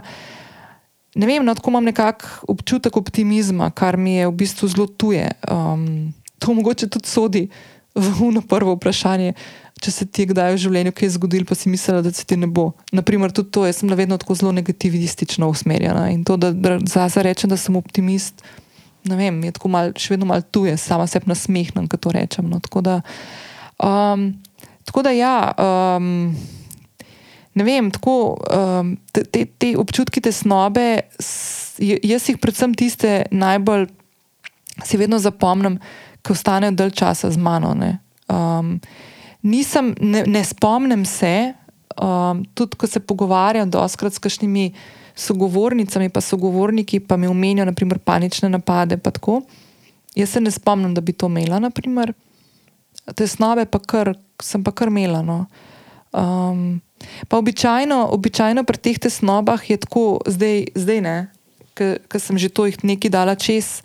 Ne 1.16 1.26
vem, 1.30 1.46
no, 1.46 1.54
tako 1.58 1.74
imam 1.74 1.90
nekako 1.90 2.52
občutek 2.54 2.98
optimizma, 2.98 3.72
kar 3.72 3.98
mi 3.98 4.20
je 4.20 4.28
v 4.28 4.36
bistvu 4.44 4.70
zelo 4.70 4.88
tuje. 4.88 5.30
Um, 5.50 6.14
to 6.40 6.54
mogoče 6.54 6.90
tudi 6.90 7.10
sodi 7.10 7.48
v 7.96 8.30
eno 8.30 8.42
prvo 8.42 8.78
vprašanje 8.78 9.34
če 9.80 9.92
se 9.92 10.06
ti 10.06 10.24
je 10.24 10.32
kdaj 10.34 10.54
v 10.54 10.62
življenju 10.64 10.94
kaj 10.96 11.14
zgodilo, 11.16 11.48
pa 11.48 11.56
si 11.58 11.72
mislila, 11.72 12.04
da 12.04 12.12
se 12.16 12.26
ti 12.28 12.38
ne 12.40 12.50
bo. 12.52 12.72
Naprimer, 12.96 13.34
tudi 13.36 13.54
to, 13.56 13.66
jaz 13.68 13.80
sem 13.80 13.92
vedno 13.96 14.20
tako 14.20 14.36
zelo 14.40 14.52
negativistično 14.56 15.50
usmerjena 15.52 16.10
in 16.14 16.26
to, 16.28 16.36
da, 16.40 16.52
da 16.54 16.80
zdaj 16.84 17.24
rečem, 17.30 17.52
da 17.52 17.58
sem 17.60 17.78
optimist, 17.80 18.44
ne 19.08 19.20
vem, 19.20 19.40
je 19.48 19.56
tako 19.56 19.72
mal, 19.72 19.94
še 19.96 20.16
vedno 20.16 20.28
malo 20.30 20.44
tuje, 20.44 20.76
sama 20.80 21.08
se 21.08 21.22
nasmehnem, 21.26 21.88
ko 21.88 22.00
to 22.02 22.14
rečem. 22.16 22.50
No. 22.52 22.60
Tako, 22.64 22.84
da, 22.86 23.00
um, 23.84 24.32
tako 24.86 25.02
da, 25.02 25.12
ja. 25.12 25.54
Um, 25.98 26.36
Ne 27.60 27.66
vem, 27.66 27.90
tako 27.92 28.38
um, 28.56 28.94
te, 29.12 29.26
te, 29.44 29.74
občutki 29.76 30.22
tesnobe, 30.24 31.02
jaz 31.82 32.28
jih 32.30 32.38
predvsem 32.40 32.76
tiste 32.78 33.26
najbolj 33.36 33.88
si 34.86 35.00
vedno 35.02 35.20
zapomnim, 35.20 35.80
ki 36.24 36.36
ostanejo 36.36 36.78
dalj 36.78 36.94
časa 37.02 37.32
z 37.34 37.42
mano. 37.42 37.74
Um, 38.30 38.78
nisem, 39.42 39.92
ne, 40.00 40.24
ne 40.28 40.44
spomnim 40.46 41.04
se, 41.10 41.54
um, 41.98 42.46
tudi 42.54 42.80
ko 42.80 42.88
se 42.88 43.00
pogovarjam 43.00 43.72
doskrat 43.72 44.14
s 44.14 44.24
kakšnimi 44.24 44.70
sogovornicami, 45.20 46.10
pa 46.10 46.22
sogovorniki 46.22 47.02
pa 47.04 47.18
mi 47.18 47.28
omenijo, 47.28 47.66
naprimer, 47.68 48.00
panične 48.00 48.50
napade. 48.50 49.00
Jaz 50.16 50.30
se 50.30 50.42
ne 50.42 50.52
spomnim, 50.52 50.94
da 50.96 51.02
bi 51.02 51.14
to 51.14 51.28
imela, 51.28 51.60
naprimer. 51.60 52.14
Te 53.16 53.28
snove 53.28 53.66
pa 53.66 53.80
kar, 53.80 54.14
sem 54.42 54.64
pa 54.64 54.72
kar 54.72 54.92
imela. 54.92 55.22
No. 55.26 55.46
Um, 56.12 56.82
pa 57.28 57.38
običajno, 57.38 58.10
običajno 58.16 58.64
pri 58.64 58.78
teh 58.78 59.00
tesnobah 59.00 59.62
je 59.70 59.78
tako, 59.78 60.20
zdaj, 60.28 60.74
zdaj 60.76 61.02
ne, 61.06 61.18
ker 61.78 62.20
sem 62.20 62.38
že 62.38 62.50
to 62.50 62.66
jih 62.68 62.82
nekaj 62.84 63.14
dala 63.14 63.36
čez. 63.36 63.82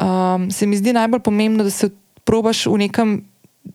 Um, 0.00 0.50
se 0.50 0.66
mi 0.66 0.76
zdi 0.76 0.92
najbolj 0.96 1.20
pomembno, 1.20 1.64
da 1.64 1.70
se 1.70 1.90
probaš 2.24 2.66
v 2.66 2.78
nekem 2.86 3.08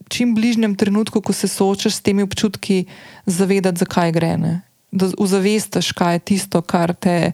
čim 0.09 0.35
bližnjem 0.35 0.75
trenutku, 0.75 1.21
ko 1.21 1.33
se 1.33 1.47
soočaš 1.47 1.99
s 1.99 2.01
temi 2.01 2.23
občutki, 2.23 2.85
zavedati, 3.25 3.79
zakaj 3.79 4.11
gre. 4.11 4.37
Ne? 4.37 4.53
Da 4.91 5.09
ozavestiš, 5.17 5.91
kaj 5.91 6.15
je 6.15 6.19
tisto, 6.19 6.61
kar 6.61 6.93
te 6.93 7.33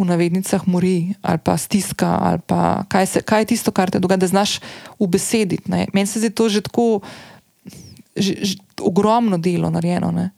v 0.00 0.08
navednicah 0.08 0.64
mori, 0.66 1.14
ali 1.22 1.38
pa 1.44 1.56
stiska, 1.56 2.18
ali 2.20 2.40
pa 2.46 2.84
kaj, 2.88 3.06
se, 3.06 3.22
kaj 3.22 3.44
je 3.44 3.50
tisto, 3.54 3.72
kar 3.72 3.90
te 3.90 4.00
dogaja, 4.00 4.24
da 4.24 4.26
znaš 4.26 4.58
ubesediti. 4.98 5.68
Meni 5.68 6.06
se 6.06 6.20
zdi 6.20 6.30
to 6.30 6.48
že 6.48 6.64
tako 6.64 7.00
že, 8.16 8.34
že 8.42 8.54
ogromno 8.82 9.38
delo 9.38 9.70
narejeno. 9.70 10.10
Ne? 10.10 10.30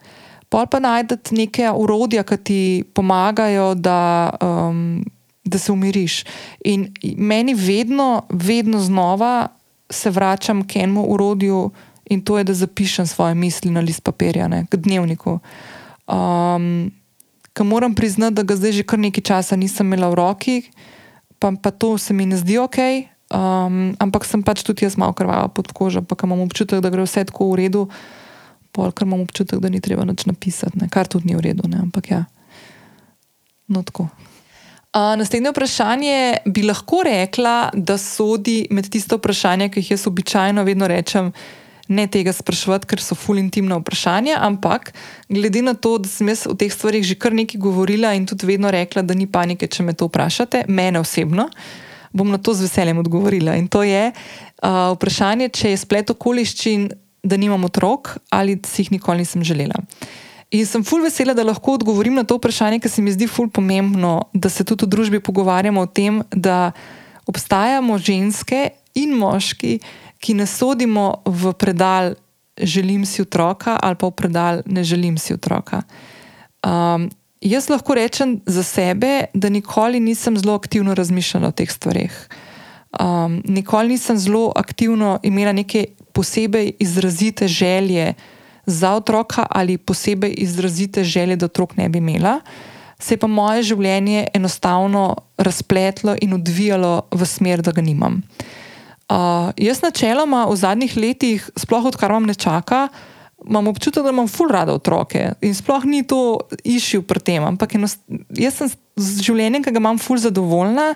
Pol 0.53 0.69
pa 0.69 0.79
najdete 0.79 1.33
neke 1.35 1.71
urodja, 1.71 2.25
ki 2.27 2.37
ti 2.45 2.61
pomagajo, 2.95 3.73
da, 3.75 4.33
um, 4.37 5.01
da 5.45 5.59
se 5.59 5.73
umiriš. 5.73 6.25
In 6.65 6.93
meni 7.17 7.55
vedno, 7.57 8.29
vedno 8.29 8.81
znova 8.81 9.49
se 9.91 10.11
vračam 10.11 10.67
k 10.67 10.85
enemu 10.85 11.05
urodju 11.09 11.71
in 12.13 12.21
to 12.21 12.39
je, 12.39 12.45
da 12.45 12.55
zapišem 12.55 13.07
svoje 13.07 13.35
misli 13.35 13.71
na 13.71 13.81
list 13.81 14.05
papirja, 14.05 14.49
ne, 14.49 14.67
k 14.69 14.77
dnevniku. 14.77 15.39
Um, 16.07 16.93
Ker 17.53 17.67
moram 17.69 17.95
priznati, 17.95 18.35
da 18.35 18.43
ga 18.43 18.57
zdaj 18.57 18.73
že 18.81 18.85
kar 18.89 18.99
nekaj 18.99 19.25
časa 19.25 19.57
nisem 19.57 19.87
imela 19.87 20.09
v 20.09 20.17
roki, 20.17 20.57
pa, 21.39 21.53
pa 21.53 21.71
to 21.71 21.99
se 21.99 22.15
mi 22.15 22.27
ne 22.27 22.37
zdi 22.37 22.59
ok, 22.59 22.79
um, 23.33 23.93
ampak 23.99 24.25
sem 24.25 24.43
pač 24.43 24.63
tudi 24.65 24.87
jaz 24.87 24.97
malo 24.97 25.13
krvava 25.13 25.49
pod 25.53 25.73
kožo, 25.73 26.03
pa 26.03 26.17
imam 26.25 26.41
občutek, 26.47 26.81
da 26.81 26.93
gre 26.93 27.05
vse 27.05 27.27
tako 27.29 27.53
v 27.53 27.65
redu, 27.65 27.83
pol, 28.73 28.93
ker 28.93 29.09
imam 29.09 29.25
občutek, 29.25 29.61
da 29.61 29.69
ni 29.69 29.83
treba 29.85 30.07
nič 30.09 30.25
napisati, 30.29 30.81
ne, 30.81 30.89
kar 30.89 31.11
tudi 31.11 31.29
ni 31.29 31.37
v 31.37 31.45
redu, 31.51 31.69
ne, 31.69 31.85
ampak 31.85 32.13
ja, 32.13 32.25
no 33.69 33.85
tako. 33.85 34.09
Uh, 34.93 35.17
naslednje 35.17 35.55
vprašanje 35.55 36.17
bi 36.53 36.63
lahko 36.69 37.01
rekla, 37.09 37.73
da 37.73 37.97
sodi 37.97 38.67
med 38.71 38.91
tisto 38.93 39.17
vprašanje, 39.17 39.71
ki 39.73 39.81
jih 39.81 39.95
jaz 39.95 40.05
običajno 40.09 40.65
vedno 40.69 40.89
rečem, 40.89 41.33
ne 41.93 42.07
tega 42.11 42.33
sprašovati, 42.33 42.89
ker 42.91 43.03
so 43.03 43.17
ful 43.19 43.41
intimna 43.41 43.79
vprašanja, 43.81 44.39
ampak 44.43 44.93
glede 45.29 45.63
na 45.63 45.75
to, 45.75 45.99
da 46.03 46.09
sem 46.09 46.31
jaz 46.33 46.47
o 46.51 46.57
teh 46.59 46.73
stvarih 46.73 47.05
že 47.07 47.19
kar 47.21 47.37
nekaj 47.37 47.61
govorila 47.61 48.15
in 48.17 48.27
tudi 48.27 48.49
vedno 48.49 48.73
rekla, 48.73 49.05
da 49.05 49.15
ni 49.15 49.29
panike, 49.29 49.69
če 49.69 49.87
me 49.87 49.97
to 49.97 50.09
vprašate, 50.09 50.65
mene 50.69 51.03
osebno, 51.03 51.49
bom 52.13 52.33
na 52.33 52.39
to 52.39 52.55
z 52.57 52.69
veseljem 52.69 53.05
odgovorila. 53.05 53.57
In 53.61 53.69
to 53.69 53.85
je 53.87 54.11
uh, 54.13 54.93
vprašanje, 54.97 55.53
če 55.53 55.73
je 55.73 55.85
splet 55.85 56.13
okoliščin, 56.13 56.91
da 57.23 57.39
nimam 57.39 57.65
otrok 57.65 58.17
ali 58.35 58.59
si 58.67 58.83
jih 58.83 58.97
nikoli 58.97 59.23
nisem 59.23 59.45
želela. 59.47 59.79
In 60.53 60.67
sem 60.69 60.83
ful 60.85 61.01
vesela, 61.01 61.33
da 61.33 61.47
lahko 61.47 61.79
odgovorim 61.79 62.19
na 62.19 62.27
to 62.29 62.37
vprašanje, 62.37 62.83
ker 62.83 62.91
se 62.93 63.01
mi 63.01 63.13
zdi 63.15 63.25
ful 63.31 63.49
pomembno, 63.49 64.27
da 64.35 64.51
se 64.53 64.67
tudi 64.69 64.85
v 64.85 64.93
družbi 64.93 65.21
pogovarjamo 65.25 65.81
o 65.81 65.89
tem, 65.89 66.21
da 66.29 66.75
obstajamo 67.31 67.97
ženske 67.97 68.67
in 69.01 69.15
moški, 69.17 69.79
ki 70.23 70.39
ne 70.39 70.47
sodimo 70.47 71.23
v 71.27 71.53
predal, 71.59 72.15
želim 72.57 73.07
si 73.07 73.23
otroka, 73.23 73.75
ali 73.83 73.99
pa 73.99 74.07
v 74.07 74.15
predal, 74.15 74.63
ne 74.67 74.85
želim 74.85 75.19
si 75.19 75.35
otroka. 75.35 75.83
Um, 76.63 77.11
jaz 77.41 77.67
lahko 77.69 77.95
rečem 77.99 78.39
za 78.47 78.63
sebe, 78.63 79.27
da 79.35 79.49
nikoli 79.49 80.01
nisem 80.01 80.39
zelo 80.39 80.55
aktivno 80.55 80.95
razmišljala 80.95 81.49
o 81.49 81.57
teh 81.57 81.71
stvarih. 81.71 82.15
Um, 83.01 83.43
nikoli 83.45 83.97
nisem 83.97 84.19
zelo 84.19 84.53
aktivno 84.57 85.19
imela 85.23 85.53
neke 85.53 85.87
posebej 86.13 86.73
izrazite 86.79 87.49
želje 87.49 88.15
za 88.67 88.93
otroka 88.95 89.47
ali 89.51 89.79
posebej 89.79 90.35
izrazite 90.39 91.05
želje, 91.05 91.37
da 91.37 91.47
otrok 91.47 91.77
ne 91.77 91.89
bi 91.89 91.99
imela. 91.99 92.41
Se 92.99 93.15
je 93.15 93.19
pa 93.19 93.27
moje 93.27 93.63
življenje 93.63 94.27
enostavno 94.35 95.17
razpletlo 95.39 96.15
in 96.21 96.35
odvijalo 96.35 97.01
v 97.11 97.27
smer, 97.27 97.63
da 97.63 97.73
ga 97.73 97.83
nimam. 97.83 98.23
Uh, 98.23 98.63
jaz 99.59 99.83
načeloma 99.83 100.47
v 100.51 100.57
zadnjih 100.57 100.97
letih, 100.97 101.49
sploh 101.59 101.91
odkar 101.91 102.13
vam 102.15 102.27
ne 102.29 102.35
čaka, 102.35 102.87
imam 103.43 103.69
občutek, 103.69 104.05
da 104.05 104.13
imam 104.15 104.29
ful 104.31 104.51
rada 104.53 104.75
otroke 104.75 105.33
in 105.43 105.55
sploh 105.55 105.85
ni 105.85 106.03
to 106.07 106.41
išil 106.65 107.03
pri 107.03 107.21
tem. 107.21 107.45
Ampak 107.45 107.75
jaz 107.75 108.55
sem 108.55 108.71
z 108.97 109.27
življenjem, 109.27 109.65
ki 109.65 109.75
ga 109.75 109.83
imam 109.83 109.99
ful 109.99 110.21
zadovoljna. 110.23 110.95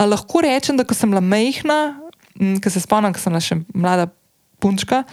Lahko 0.00 0.42
rečem, 0.44 0.76
da 0.76 0.84
ko 0.84 0.96
sem 0.96 1.12
bila 1.12 1.24
mehna, 1.24 1.96
ker 2.36 2.72
se 2.72 2.82
spomnim, 2.84 3.14
ko 3.16 3.20
sem 3.20 3.32
bila 3.32 3.44
še 3.44 3.60
mlada 3.72 4.08
punčka, 4.60 5.04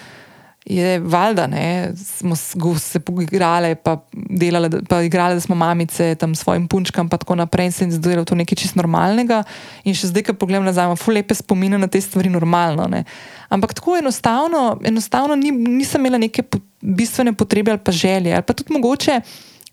je 0.66 1.00
valjda, 1.00 1.48
ne, 1.48 1.92
smo 1.96 2.36
se 2.80 3.00
poigrali, 3.00 3.76
pa 3.76 3.98
delali, 4.14 4.70
pa 4.90 5.02
igrali, 5.04 5.36
da 5.36 5.42
smo 5.44 5.56
mamice 5.56 6.16
tam 6.16 6.36
svojim 6.36 6.68
punčkam, 6.68 7.10
pa 7.10 7.18
tako 7.18 7.36
naprej, 7.36 7.66
in 7.66 7.72
se 7.72 7.84
jim 7.84 7.92
zdelo 7.92 8.26
to 8.26 8.36
nekaj 8.36 8.56
čist 8.56 8.76
normalnega. 8.80 9.44
In 9.84 9.96
še 9.96 10.08
zdaj, 10.14 10.24
ko 10.30 10.38
pogledam 10.40 10.68
nazaj, 10.68 10.88
imam 10.88 11.00
ful 11.00 11.18
lepe 11.20 11.36
spomine 11.36 11.78
na 11.78 11.88
te 11.88 12.02
stvari 12.02 12.32
normalno. 12.32 12.88
Ne. 12.88 13.04
Ampak 13.50 13.74
tako 13.74 13.98
enostavno, 14.00 14.80
enostavno 14.86 15.36
ni, 15.36 15.52
nisem 15.52 16.02
imela 16.02 16.18
neke 16.18 16.46
bistvene 16.82 17.34
potrebe 17.34 17.72
ali 17.72 17.84
pa 17.84 17.92
želje. 17.92 18.34
Ali 18.34 18.48
pa 18.48 18.54
tudi 18.54 18.74
mogoče 18.74 19.20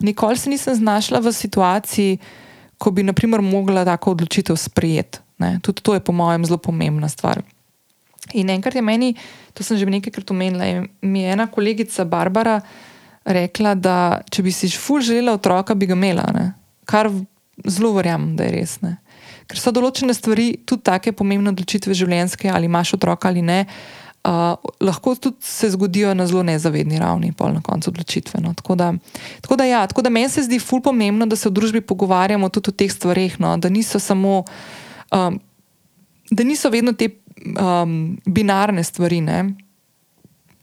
nikoli 0.00 0.36
se 0.36 0.50
nisem 0.50 0.74
znašla 0.74 1.20
v 1.20 1.32
situaciji, 1.32 2.18
ko 2.78 2.90
bi, 2.90 3.02
naprimer, 3.02 3.40
mogla 3.40 3.84
tako 3.84 4.10
odločitev 4.10 4.56
sprejeti. 4.56 5.18
Tudi 5.62 5.82
to 5.82 5.94
je, 5.94 6.00
po 6.00 6.12
mojem, 6.12 6.44
zelo 6.44 6.58
pomembna 6.58 7.08
stvar. 7.08 7.42
In 8.32 8.50
enkrat 8.50 8.74
je 8.74 8.82
meni, 8.82 9.14
to 9.54 9.64
sem 9.64 9.78
že 9.78 9.88
nekajkrat 9.88 10.30
omenila, 10.30 10.86
mi 11.02 11.22
je 11.22 11.32
ena 11.32 11.46
kolegica 11.46 12.04
Barbara 12.04 12.60
rekla, 13.24 13.74
da 13.74 14.20
če 14.30 14.42
bi 14.42 14.52
si 14.52 14.70
ful 14.70 15.02
želela 15.04 15.36
otroka, 15.38 15.74
bi 15.74 15.88
ga 15.88 15.96
imela. 15.96 16.26
Ne? 16.34 16.52
Kar 16.88 17.10
zelo 17.66 17.92
verjamem, 17.96 18.36
da 18.36 18.46
je 18.48 18.54
res. 18.54 18.78
Ne? 18.84 18.96
Ker 19.50 19.60
so 19.60 19.72
določene 19.74 20.14
stvari, 20.14 20.52
tudi 20.68 20.86
take 20.86 21.12
pomembne 21.16 21.52
odločitve 21.52 21.96
življenjske, 21.96 22.50
ali 22.52 22.70
imaš 22.70 22.94
otroka 22.96 23.28
ali 23.28 23.42
ne, 23.44 23.64
uh, 24.28 24.54
lahko 24.84 25.16
tudi 25.18 25.42
se 25.44 25.72
zgodijo 25.74 26.14
na 26.14 26.26
zelo 26.30 26.44
nezavedni 26.46 27.00
ravni, 27.02 27.32
pol 27.36 27.52
na 27.56 27.62
koncu 27.64 27.90
odločitve. 27.90 28.40
No? 28.44 28.54
Tako, 28.56 28.78
da, 28.78 28.92
tako, 29.42 29.58
da, 29.60 29.68
ja, 29.68 29.84
tako 29.90 30.06
da 30.06 30.12
meni 30.14 30.30
se 30.32 30.46
zdi 30.46 30.60
ful 30.62 30.82
pomembno, 30.84 31.26
da 31.26 31.36
se 31.36 31.48
v 31.48 31.56
družbi 31.58 31.84
pogovarjamo 31.84 32.48
tudi 32.48 32.72
o 32.72 32.76
teh 32.76 32.92
stvareh, 32.92 33.40
no? 33.42 33.56
da 33.58 33.72
niso 33.72 34.00
samo. 34.00 34.44
Um, 35.10 35.40
Da 36.30 36.44
niso 36.46 36.70
vedno 36.70 36.92
te 36.94 37.08
um, 37.44 38.18
binarne 38.26 38.84
stvari, 38.84 39.20
ne? 39.20 39.54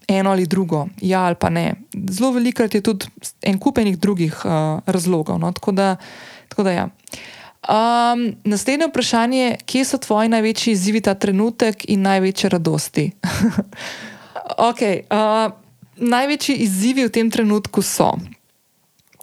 eno 0.08 0.30
ali 0.30 0.46
drugo, 0.46 0.88
ja 1.00 1.20
ali 1.20 1.34
pa 1.34 1.50
ne. 1.50 1.74
Zelo 2.10 2.32
velikokrat 2.32 2.74
je 2.74 2.80
tudi 2.80 3.06
en 3.42 3.58
kupenih 3.58 3.98
drugih 3.98 4.40
uh, 4.44 4.80
razlogov. 4.86 5.38
No? 5.38 5.52
Tako 5.52 5.72
da, 5.72 5.96
tako 6.48 6.62
da 6.62 6.70
ja. 6.70 6.88
Um, 7.68 8.34
naslednje 8.44 8.86
vprašanje 8.88 9.38
je, 9.38 9.56
kje 9.66 9.84
so 9.84 9.98
tvoji 9.98 10.28
največji 10.28 10.72
izzivi 10.72 11.00
ta 11.00 11.14
trenutek 11.14 11.84
in 11.88 12.02
največje 12.02 12.50
radosti? 12.50 13.10
okay, 14.70 15.04
uh, 15.12 15.52
največji 15.96 16.56
izzivi 16.56 17.04
v 17.04 17.12
tem 17.12 17.30
trenutku 17.30 17.82
so. 17.82 18.14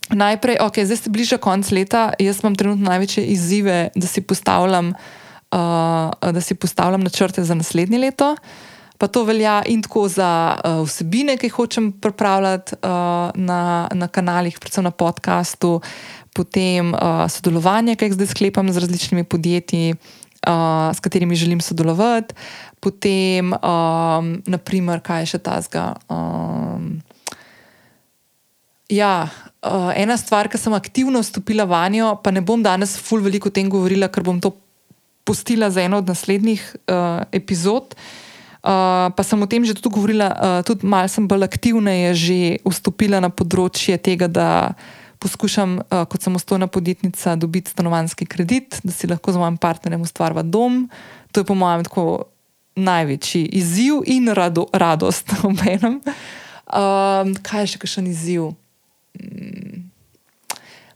Najprej, 0.10 0.58
okay, 0.62 0.86
zdaj 0.86 0.98
se 0.98 1.10
bliža 1.10 1.38
konec 1.38 1.72
leta, 1.72 2.12
jaz 2.20 2.44
imam 2.44 2.56
trenutno 2.56 2.86
največje 2.86 3.26
izzive, 3.26 3.90
da 3.96 4.08
si 4.08 4.22
postavljam 4.22 4.94
uh, 4.94 5.25
da 6.22 6.42
si 6.42 6.56
postavljam 6.56 7.04
načrte 7.06 7.44
za 7.44 7.56
naslednje 7.56 7.98
leto. 7.98 8.36
Pa 8.98 9.08
to 9.08 9.24
velja 9.28 9.60
in 9.68 9.82
tako 9.84 10.08
za 10.08 10.56
uh, 10.56 10.84
vsebine, 10.88 11.36
ki 11.38 11.50
jih 11.50 11.54
hočem 11.54 11.92
pripravljati 11.92 12.78
uh, 12.80 13.32
na, 13.36 13.90
na 13.92 14.08
kanalih, 14.08 14.60
predvsem 14.60 14.84
na 14.88 14.92
podkastu, 14.92 15.82
potem 16.34 16.94
uh, 16.94 17.26
sodelovanje, 17.28 17.98
ki 18.00 18.08
jih 18.08 18.16
zdaj 18.16 18.32
sklepam 18.32 18.72
z 18.72 18.84
različnimi 18.86 19.24
podjetji, 19.28 19.98
uh, 20.48 20.96
s 20.96 21.04
katerimi 21.04 21.36
želim 21.36 21.62
sodelovati, 21.62 22.36
potem, 22.80 23.52
um, 23.54 24.32
naprimer, 24.48 25.04
kaj 25.04 25.26
je 25.26 25.32
še 25.36 25.44
ta 25.44 25.60
zga. 25.62 25.90
Um, 26.08 27.02
ja. 28.90 29.28
Uh, 29.66 29.90
ena 29.98 30.14
stvar, 30.14 30.48
ki 30.48 30.60
sem 30.62 30.76
aktivno 30.78 31.20
vstopila 31.24 31.66
v 31.66 31.80
njo, 31.98 32.12
pa 32.24 32.32
ne 32.32 32.44
bom 32.46 32.62
danes 32.64 32.96
ful 33.02 33.24
veliko 33.26 33.50
o 33.50 33.56
tem 33.56 33.66
govorila, 33.72 34.12
ker 34.14 34.24
bom 34.24 34.38
to 34.40 34.54
pustila 35.26 35.70
za 35.74 35.82
eno 35.82 35.98
od 35.98 36.08
naslednjih 36.08 36.62
uh, 36.88 37.26
epizod. 37.34 37.98
Uh, 38.66 39.14
pa 39.14 39.22
sem 39.22 39.42
o 39.42 39.46
tem 39.46 39.66
že 39.66 39.78
tudi 39.78 39.94
govorila, 39.94 40.30
uh, 40.34 40.62
tudi 40.66 40.86
malo 40.86 41.10
sem 41.10 41.28
bolj 41.28 41.46
aktivna, 41.46 41.92
je 41.92 42.12
že 42.14 42.38
vstopila 42.66 43.22
na 43.22 43.30
področje 43.30 43.98
tega, 44.02 44.26
da 44.26 44.74
poskušam 45.22 45.82
uh, 45.82 46.06
kot 46.10 46.22
samostojna 46.22 46.70
podjetnica 46.70 47.36
dobiti 47.38 47.74
stanovanski 47.74 48.26
kredit, 48.26 48.82
da 48.82 48.94
si 48.94 49.10
lahko 49.10 49.34
z 49.34 49.42
mojim 49.42 49.58
partnerjem 49.58 50.02
ustvarjava 50.02 50.42
dom. 50.42 50.90
To 51.34 51.42
je 51.42 51.46
po 51.46 51.58
mojem 51.58 51.86
tako 51.86 52.30
največji 52.76 53.46
izziv 53.54 54.02
in 54.06 54.34
rado, 54.34 54.66
radost 54.74 55.30
ob 55.48 55.62
enem. 55.66 56.02
Uh, 56.66 57.34
kaj 57.46 57.66
je 57.66 57.74
še 57.76 57.82
kakšen 57.86 58.10
izziv? 58.10 58.54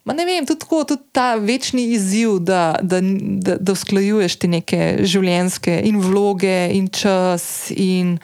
Ma 0.10 0.16
ne 0.18 0.26
vem, 0.26 0.42
tudi, 0.42 0.64
tako, 0.64 0.82
tudi 0.90 1.04
ta 1.14 1.36
večni 1.38 1.84
izziv, 1.94 2.40
da, 2.42 2.80
da, 2.82 2.98
da, 3.46 3.60
da 3.62 3.74
usklajuješ 3.78 4.40
te 4.42 4.48
neke 4.50 4.80
življenjske 5.06 5.76
in 5.86 6.00
vloge, 6.02 6.56
in 6.74 6.88
čas, 6.90 7.70
in, 7.70 8.16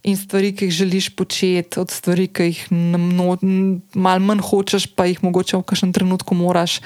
in 0.00 0.16
stvari, 0.16 0.54
ki 0.56 0.70
jih 0.70 0.78
želiš 0.78 1.10
početi, 1.18 1.76
od 1.82 1.92
stvari, 1.92 2.30
ki 2.32 2.46
jih 2.48 2.62
malo 2.72 4.22
manj 4.30 4.40
hočeš, 4.48 4.88
pa 4.96 5.10
jih 5.10 5.20
mogoče 5.26 5.60
v 5.60 5.66
kakšnem 5.68 5.92
trenutku 5.92 6.38
moraš. 6.40 6.78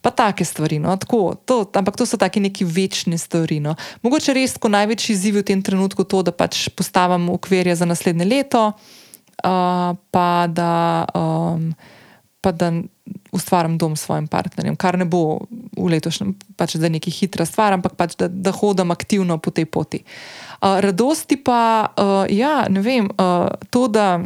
Pa 0.00 0.08
take 0.16 0.48
stvari. 0.48 0.80
No? 0.80 0.96
Tako, 0.96 1.36
to, 1.44 1.60
ampak 1.76 2.00
to 2.00 2.08
so 2.08 2.16
taki 2.16 2.40
neki 2.40 2.64
večni 2.64 3.20
stvari. 3.20 3.60
No? 3.60 3.76
Mogoče 4.00 4.32
res, 4.32 4.56
ko 4.56 4.72
največji 4.72 5.12
izziv 5.12 5.42
v 5.42 5.44
tem 5.52 5.60
trenutku 5.60 6.08
je 6.08 6.12
to, 6.16 6.24
da 6.24 6.32
pač 6.32 6.70
postavim 6.72 7.28
okvirje 7.36 7.76
za 7.82 7.84
naslednje 7.84 8.24
leto, 8.24 8.70
uh, 8.72 9.92
pa 10.08 10.28
da. 10.48 11.04
Um, 11.12 11.74
pa 12.40 12.56
da 12.56 12.72
ustvarjam 13.32 13.78
dom 13.78 13.96
s 13.96 14.06
svojim 14.06 14.26
partnerjem, 14.26 14.76
kar 14.76 14.98
ne 14.98 15.04
bo 15.04 15.40
v 15.76 15.88
letošnjem, 15.94 16.34
pač 16.56 16.76
da 16.76 16.88
je 16.88 16.96
neki 16.96 17.10
hitra 17.10 17.46
stvar, 17.46 17.76
ampak 17.76 17.94
pač 17.98 18.16
da, 18.18 18.28
da 18.28 18.52
hodim 18.54 18.90
aktivno 18.90 19.38
po 19.38 19.50
tej 19.54 19.66
poti. 19.70 20.02
Uh, 20.60 20.80
radosti 20.82 21.38
pa, 21.38 21.90
uh, 21.94 22.24
ja, 22.30 22.66
ne 22.68 22.82
vem, 22.84 23.10
uh, 23.10 23.50
to, 23.70 23.86
da, 23.88 24.20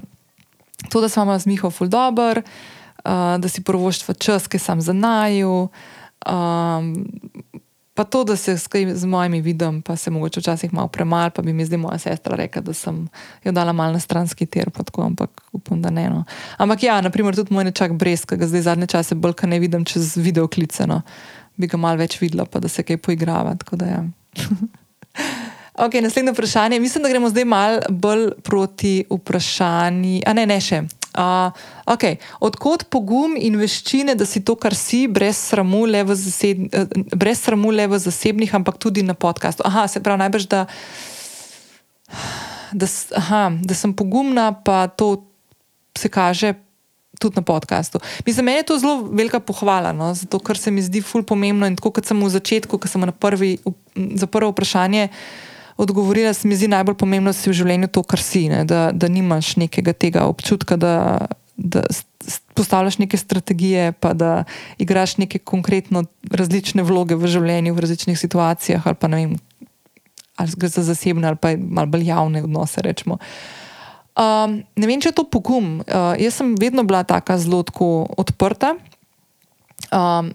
to, 0.88 1.04
da 1.04 1.08
sem 1.08 1.28
z 1.38 1.50
Miho 1.50 1.70
fuldober, 1.70 2.42
uh, 2.42 3.36
da 3.38 3.48
si 3.48 3.64
prvoštva 3.64 4.14
čas, 4.14 4.48
ki 4.48 4.58
sem 4.58 4.80
za 4.80 4.96
naju. 4.96 5.68
Um, 6.24 7.04
Pa 7.94 8.04
to, 8.04 8.24
da 8.24 8.36
se 8.36 8.56
z 8.94 9.04
mojimi 9.06 9.40
vidim, 9.40 9.82
pa 9.82 9.96
se 9.96 10.10
mogoče 10.10 10.40
včasih 10.40 10.72
malo 10.74 10.88
premalo, 10.88 11.30
pa 11.30 11.42
bi 11.42 11.52
mi 11.52 11.64
zdaj 11.64 11.78
moja 11.78 11.98
sestra 11.98 12.36
rekla, 12.36 12.62
da 12.62 12.72
sem 12.74 13.08
jo 13.44 13.52
dala 13.52 13.72
malo 13.72 13.92
na 13.92 14.00
stranski 14.00 14.46
tir, 14.46 14.70
tako, 14.70 15.02
ampak 15.02 15.30
upam, 15.52 15.82
da 15.82 15.90
ne. 15.90 16.08
No. 16.10 16.24
Ampak 16.58 16.82
ja, 16.82 17.00
naprimer 17.00 17.36
tudi 17.36 17.54
moj 17.54 17.64
nečak 17.64 17.92
brez, 17.92 18.24
ki 18.26 18.36
ga 18.36 18.46
zdaj 18.50 18.66
zadnje 18.66 18.86
čase 18.86 19.14
bolj, 19.14 19.36
kaj 19.38 19.50
ne 19.50 19.60
vidim 19.62 19.84
čez 19.84 20.16
video 20.16 20.48
klice, 20.48 20.86
no. 20.90 21.02
bi 21.56 21.70
ga 21.70 21.78
malo 21.78 22.02
več 22.02 22.18
videla, 22.18 22.48
pa 22.50 22.58
da 22.58 22.68
se 22.68 22.82
kaj 22.82 22.98
poigrava. 22.98 23.54
Ja. 23.86 24.02
ok, 25.86 26.00
naslednje 26.02 26.32
vprašanje. 26.34 26.80
Mislim, 26.80 27.02
da 27.02 27.08
gremo 27.08 27.30
zdaj 27.30 27.44
malo 27.44 27.80
bolj 27.88 28.30
proti 28.42 29.04
vprašanju. 29.10 30.20
A 30.26 30.34
ne, 30.34 30.46
ne 30.50 30.60
še. 30.60 30.82
Uh, 31.14 31.54
okay. 31.86 32.18
Odkot 32.42 32.88
pogum 32.90 33.36
in 33.38 33.54
veščine, 33.60 34.16
da 34.18 34.26
si 34.26 34.42
to, 34.42 34.56
kar 34.58 34.74
si, 34.74 35.04
brez 35.06 35.38
sramu, 35.38 35.84
le 35.86 36.02
v, 36.02 36.16
zased, 36.18 36.64
uh, 36.74 36.90
brez 37.14 37.44
sramu 37.44 37.70
le 37.70 37.86
v 37.92 38.00
zasebnih, 38.02 38.54
ampak 38.58 38.80
tudi 38.82 39.06
na 39.06 39.14
podkastu. 39.14 39.62
Aha, 39.66 39.86
se 39.86 40.02
pravi, 40.02 40.24
najbrž, 40.24 40.48
da, 40.50 40.64
da, 42.74 42.90
aha, 43.22 43.44
da 43.62 43.78
sem 43.78 43.94
pogumna, 43.94 44.50
pa 44.66 44.88
to 44.90 45.30
se 45.94 46.10
kaže 46.10 46.56
tudi 47.22 47.38
na 47.38 47.46
podkastu. 47.46 48.02
Za 48.26 48.42
mene 48.42 48.58
je 48.58 48.74
to 48.74 48.78
zelo 48.78 49.06
velika 49.12 49.40
pohvala, 49.40 49.94
no? 49.94 50.14
zato 50.14 50.38
ker 50.42 50.58
se 50.58 50.70
mi 50.70 50.82
zdi 50.82 50.98
ful 51.02 51.22
pomembno 51.22 51.66
in 51.66 51.76
tako 51.78 51.94
kot 51.94 52.10
sem 52.10 52.18
v 52.18 52.30
začetku, 52.30 52.78
ko 52.78 52.90
sem 52.90 53.06
na 53.06 53.14
prvi, 53.14 53.58
za 53.94 54.26
prvo 54.26 54.50
vprašanje 54.50 55.08
odgovorila, 55.76 56.32
se 56.34 56.48
mi 56.48 56.56
zdi 56.56 56.68
najbolj 56.68 56.94
pomembno, 56.94 57.32
da 57.32 57.38
si 57.38 57.50
v 57.50 57.56
življenju 57.58 57.90
to, 57.92 58.02
kar 58.02 58.22
si, 58.22 58.46
ne? 58.48 58.64
da, 58.68 58.88
da 58.92 59.08
nimaš 59.08 59.56
nekega 59.60 59.92
tega 59.92 60.26
občutka, 60.30 60.76
da, 60.80 60.94
da 61.56 61.84
postavljaš 62.54 62.98
neke 62.98 63.16
strategije, 63.16 63.92
pa 63.92 64.12
da 64.14 64.44
igraš 64.78 65.16
neke 65.16 65.38
konkretno 65.38 66.04
različne 66.30 66.82
vloge 66.82 67.18
v 67.18 67.30
življenju, 67.30 67.74
v 67.74 67.84
različnih 67.84 68.18
situacijah, 68.18 68.86
ali 68.86 69.00
pa 69.00 69.10
ne 69.10 69.16
vem. 69.22 69.34
ali 70.36 70.50
gre 70.56 70.68
za 70.68 70.82
zasebne 70.82 71.28
ali 71.28 71.36
pa 71.36 71.56
malo 71.56 71.86
bolj 71.86 72.08
javne 72.08 72.42
odnose. 72.42 72.82
Um, 74.14 74.62
ne 74.76 74.86
vem, 74.86 75.00
če 75.00 75.10
je 75.10 75.18
to 75.18 75.24
pogum. 75.26 75.80
Uh, 75.82 76.14
jaz 76.18 76.38
sem 76.38 76.54
vedno 76.58 76.82
bila 76.82 77.02
tako 77.04 77.38
zelo 77.38 77.64
odprta. 78.16 78.74
Um, 79.90 80.32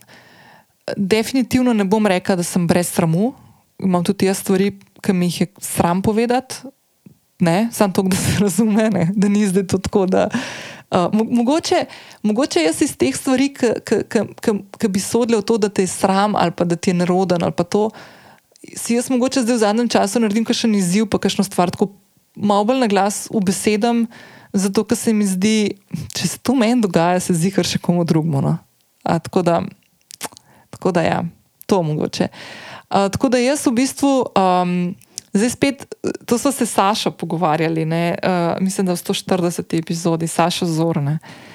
definitivno 0.98 1.74
ne 1.74 1.86
bom 1.86 2.08
rekla, 2.08 2.36
da 2.36 2.44
sem 2.44 2.68
brez 2.68 2.92
sramu. 2.92 3.34
Imam 3.84 4.04
tudi 4.04 4.28
jaz 4.28 4.42
stvari, 4.44 4.74
ki 5.02 5.14
mi 5.14 5.30
jih 5.30 5.42
je 5.42 5.48
sram 5.64 6.02
povedati. 6.02 6.56
Ne, 7.40 7.70
samo 7.72 7.94
to, 7.94 8.04
da 8.04 8.18
se 8.18 8.40
razume, 8.44 8.90
ne? 8.90 9.10
da 9.16 9.28
ni 9.28 9.48
zdaj 9.48 9.68
to 9.68 9.78
tako. 9.78 10.06
Da, 10.06 10.28
uh, 10.92 11.08
mogoče, 11.14 11.86
mogoče 12.24 12.64
jaz 12.64 12.82
iz 12.82 12.98
teh 12.98 13.16
stvari, 13.16 13.54
ki 14.80 14.88
bi 14.90 15.00
sodili 15.00 15.40
v 15.40 15.46
to, 15.48 15.58
da 15.58 15.70
te 15.70 15.88
je 15.88 15.88
sram 15.88 16.36
ali 16.36 16.52
pa 16.52 16.68
da 16.68 16.76
ti 16.76 16.90
je 16.90 17.00
neroden 17.00 17.44
ali 17.44 17.56
pa 17.56 17.64
to, 17.64 17.90
si 18.76 18.96
jaz 18.96 19.10
mogoče 19.10 19.42
zdaj 19.42 19.56
v 19.56 19.60
zadnjem 19.60 19.90
času 19.90 20.20
naredim 20.20 20.46
kakšen 20.46 20.76
izziv, 20.76 21.08
pa 21.08 21.20
kakšno 21.20 21.44
stvar 21.48 21.72
tako 21.72 21.94
malo 22.36 22.66
bolj 22.66 22.80
na 22.84 22.88
glas 22.88 23.28
v 23.32 23.42
besedam, 23.46 24.06
zato 24.54 24.84
ker 24.84 24.98
se 24.98 25.14
mi 25.14 25.28
zdi, 25.28 25.76
če 26.16 26.28
se 26.28 26.38
to 26.44 26.56
meni 26.56 26.82
dogaja, 26.82 27.20
se 27.24 27.34
zdi 27.34 27.52
kar 27.56 27.68
še 27.68 27.80
komu 27.80 28.04
drugemu. 28.08 28.42
No? 28.44 28.58
Tako, 29.04 29.44
tako 30.70 30.92
da, 30.92 31.04
ja, 31.06 31.20
to 31.70 31.82
mogoče. 31.84 32.30
A, 32.90 33.08
tako 33.10 33.30
da 33.30 33.42
jaz 33.42 33.66
v 33.68 33.76
bistvu, 33.78 34.12
um, 34.34 34.74
zdaj 35.34 35.50
spet, 35.54 35.86
to 36.26 36.38
so 36.38 36.52
se 36.52 36.66
Saša 36.66 37.12
pogovarjali, 37.12 37.86
uh, 37.86 38.58
mislim, 38.62 38.90
da 38.90 38.98
v 38.98 39.02
140 39.02 39.78
epizodi, 39.80 40.28
Saša 40.28 40.66
Zorne. 40.66 41.20
Uh, 41.22 41.50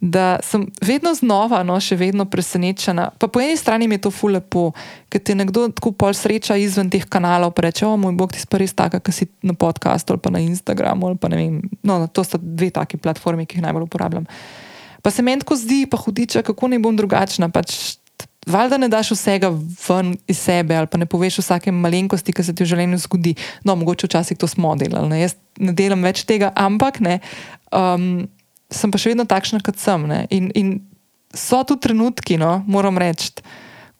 da 0.00 0.38
sem 0.42 0.64
vedno 0.80 1.12
znova, 1.14 1.60
no, 1.62 1.76
še 1.80 1.96
vedno 2.00 2.24
presenečena. 2.24 3.10
Pa 3.20 3.28
po 3.28 3.42
eni 3.44 3.56
strani 3.60 3.84
mi 3.88 3.98
je 3.98 4.06
to 4.06 4.12
fulepo, 4.14 4.70
ker 5.12 5.20
ti 5.20 5.36
nekdo 5.36 5.66
tako 5.76 5.92
pol 5.92 6.16
sreča 6.16 6.56
izven 6.56 6.88
teh 6.90 7.04
kanalov, 7.04 7.52
pa 7.52 7.68
reče: 7.68 7.84
O 7.84 7.98
moj 8.00 8.16
bog, 8.16 8.32
ti 8.32 8.40
si 8.40 8.48
pa 8.48 8.62
res 8.62 8.72
taka, 8.72 9.02
ki 9.04 9.12
si 9.12 9.28
na 9.44 9.52
podkastu 9.52 10.16
ali 10.16 10.24
pa 10.24 10.32
na 10.32 10.40
Instagramu. 10.40 11.12
Pa 11.20 11.28
vem, 11.28 11.60
no, 11.84 12.00
to 12.08 12.24
sta 12.24 12.40
dve 12.40 12.72
taki 12.72 12.96
platformi, 12.96 13.44
ki 13.44 13.60
jih 13.60 13.66
najbolj 13.68 13.84
uporabljam. 13.90 14.24
Pa 15.04 15.12
se 15.12 15.24
meni 15.24 15.44
tako 15.44 15.56
zdi, 15.60 15.84
pa 15.84 16.00
hudiča, 16.00 16.42
kako 16.48 16.72
ne 16.72 16.80
bom 16.80 16.96
drugačna. 16.96 17.52
Pač, 17.52 17.99
Valjda 18.46 18.78
ne 18.80 18.88
daš 18.88 19.10
vsega 19.10 19.50
ven 19.88 20.14
iz 20.28 20.38
sebe, 20.38 20.76
ali 20.76 20.86
pa 20.86 20.98
ne 20.98 21.06
poveš 21.06 21.38
vsake 21.42 21.72
malenkosti, 21.72 22.32
ki 22.32 22.44
se 22.44 22.54
ti 22.56 22.64
v 22.64 22.70
življenju 22.72 22.98
zgodi. 23.02 23.34
No, 23.68 23.76
mogoče 23.76 24.08
včasih 24.08 24.38
to 24.40 24.48
smo 24.48 24.72
delali, 24.80 25.08
ne? 25.12 25.18
jaz 25.20 25.36
ne 25.60 25.74
delam 25.76 26.00
več 26.04 26.24
tega, 26.24 26.48
ampak 26.56 27.02
ne. 27.04 27.18
Um, 27.68 28.30
sem 28.72 28.92
pa 28.92 29.00
še 29.00 29.12
vedno 29.12 29.26
takšna, 29.28 29.60
kot 29.64 29.76
sem. 29.82 30.06
In, 30.32 30.48
in 30.56 30.70
so 31.36 31.60
tu 31.68 31.76
trenutki, 31.76 32.38
no, 32.40 32.62
moram 32.64 32.96
reči, 33.00 33.44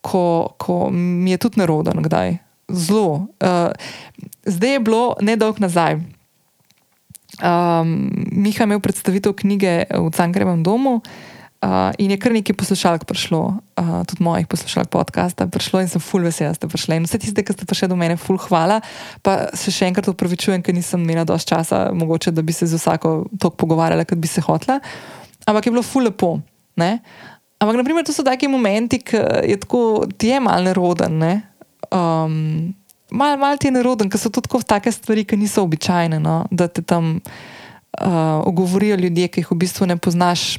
ko, 0.00 0.54
ko 0.56 0.86
mi 0.88 1.34
je 1.34 1.42
tudi 1.44 1.60
neroden, 1.60 2.00
kdaj. 2.06 2.38
Zelo. 2.72 3.26
Uh, 3.44 3.74
zdaj 4.48 4.78
je 4.78 4.84
bilo 4.86 5.04
nedolg 5.20 5.60
nazaj. 5.60 5.98
Um, 7.44 8.08
Miha 8.32 8.64
je 8.64 8.70
imel 8.70 8.80
predstavitev 8.80 9.36
knjige 9.36 9.84
v 9.84 10.08
Cankrevem 10.16 10.64
domu. 10.64 11.02
Uh, 11.04 11.29
in 11.98 12.10
je 12.10 12.16
kar 12.16 12.32
nekaj 12.32 12.56
poslušalk 12.56 13.04
prišlo, 13.04 13.40
uh, 13.76 13.88
tudi 14.08 14.24
mojih 14.24 14.46
poslušalk 14.48 14.88
podcasta, 14.88 15.44
prišlo 15.46 15.82
in 15.84 15.88
sem 15.92 16.00
full 16.00 16.24
vesela, 16.24 16.54
da 16.54 16.56
ste 16.56 16.68
prišli. 16.72 16.96
In 16.96 17.04
vse 17.04 17.20
tiste, 17.20 17.44
ki 17.44 17.52
ste 17.52 17.68
prišli 17.68 17.90
do 17.92 17.98
mene, 18.00 18.16
full 18.16 18.40
hvala. 18.40 18.80
Pa 19.20 19.52
se 19.52 19.68
še 19.68 19.90
enkrat 19.90 20.08
upravičujem, 20.08 20.64
ker 20.64 20.72
nisem 20.72 21.04
imela 21.04 21.26
dovolj 21.28 21.44
časa, 21.52 21.90
mogoče 21.92 22.32
da 22.32 22.40
bi 22.40 22.56
se 22.56 22.64
z 22.64 22.80
vsako 22.80 23.28
tok 23.36 23.58
pogovarjala, 23.60 24.08
kot 24.08 24.16
bi 24.16 24.30
se 24.30 24.40
hotla. 24.40 24.78
Ampak 25.44 25.68
je 25.68 25.74
bilo 25.74 25.84
full 25.84 26.08
lepo. 26.08 26.38
Ne? 26.80 27.02
Ampak, 27.60 27.76
naprimer, 27.76 28.08
to 28.08 28.16
so 28.16 28.24
taki 28.24 28.48
momenti, 28.48 29.02
ki 29.04 29.20
je 29.52 29.60
tako, 29.60 30.08
ti 30.16 30.32
je 30.32 30.40
mal 30.40 30.64
neroden. 30.64 31.20
Ne? 31.20 31.34
Um, 31.92 32.72
mal, 33.12 33.36
mal 33.36 33.60
ti 33.60 33.68
je 33.68 33.76
neroden, 33.76 34.08
ker 34.08 34.16
so 34.16 34.32
to 34.32 34.40
tako 34.40 34.62
take 34.64 34.88
stvari, 34.88 35.28
ki 35.28 35.36
niso 35.36 35.60
običajne, 35.68 36.16
no? 36.24 36.40
da 36.48 36.72
te 36.72 36.80
tam 36.80 37.18
uh, 37.20 38.40
ogovorijo 38.48 38.96
ljudje, 38.96 39.28
ki 39.28 39.44
jih 39.44 39.52
v 39.52 39.60
bistvu 39.60 39.92
ne 39.92 40.00
poznaš 40.00 40.56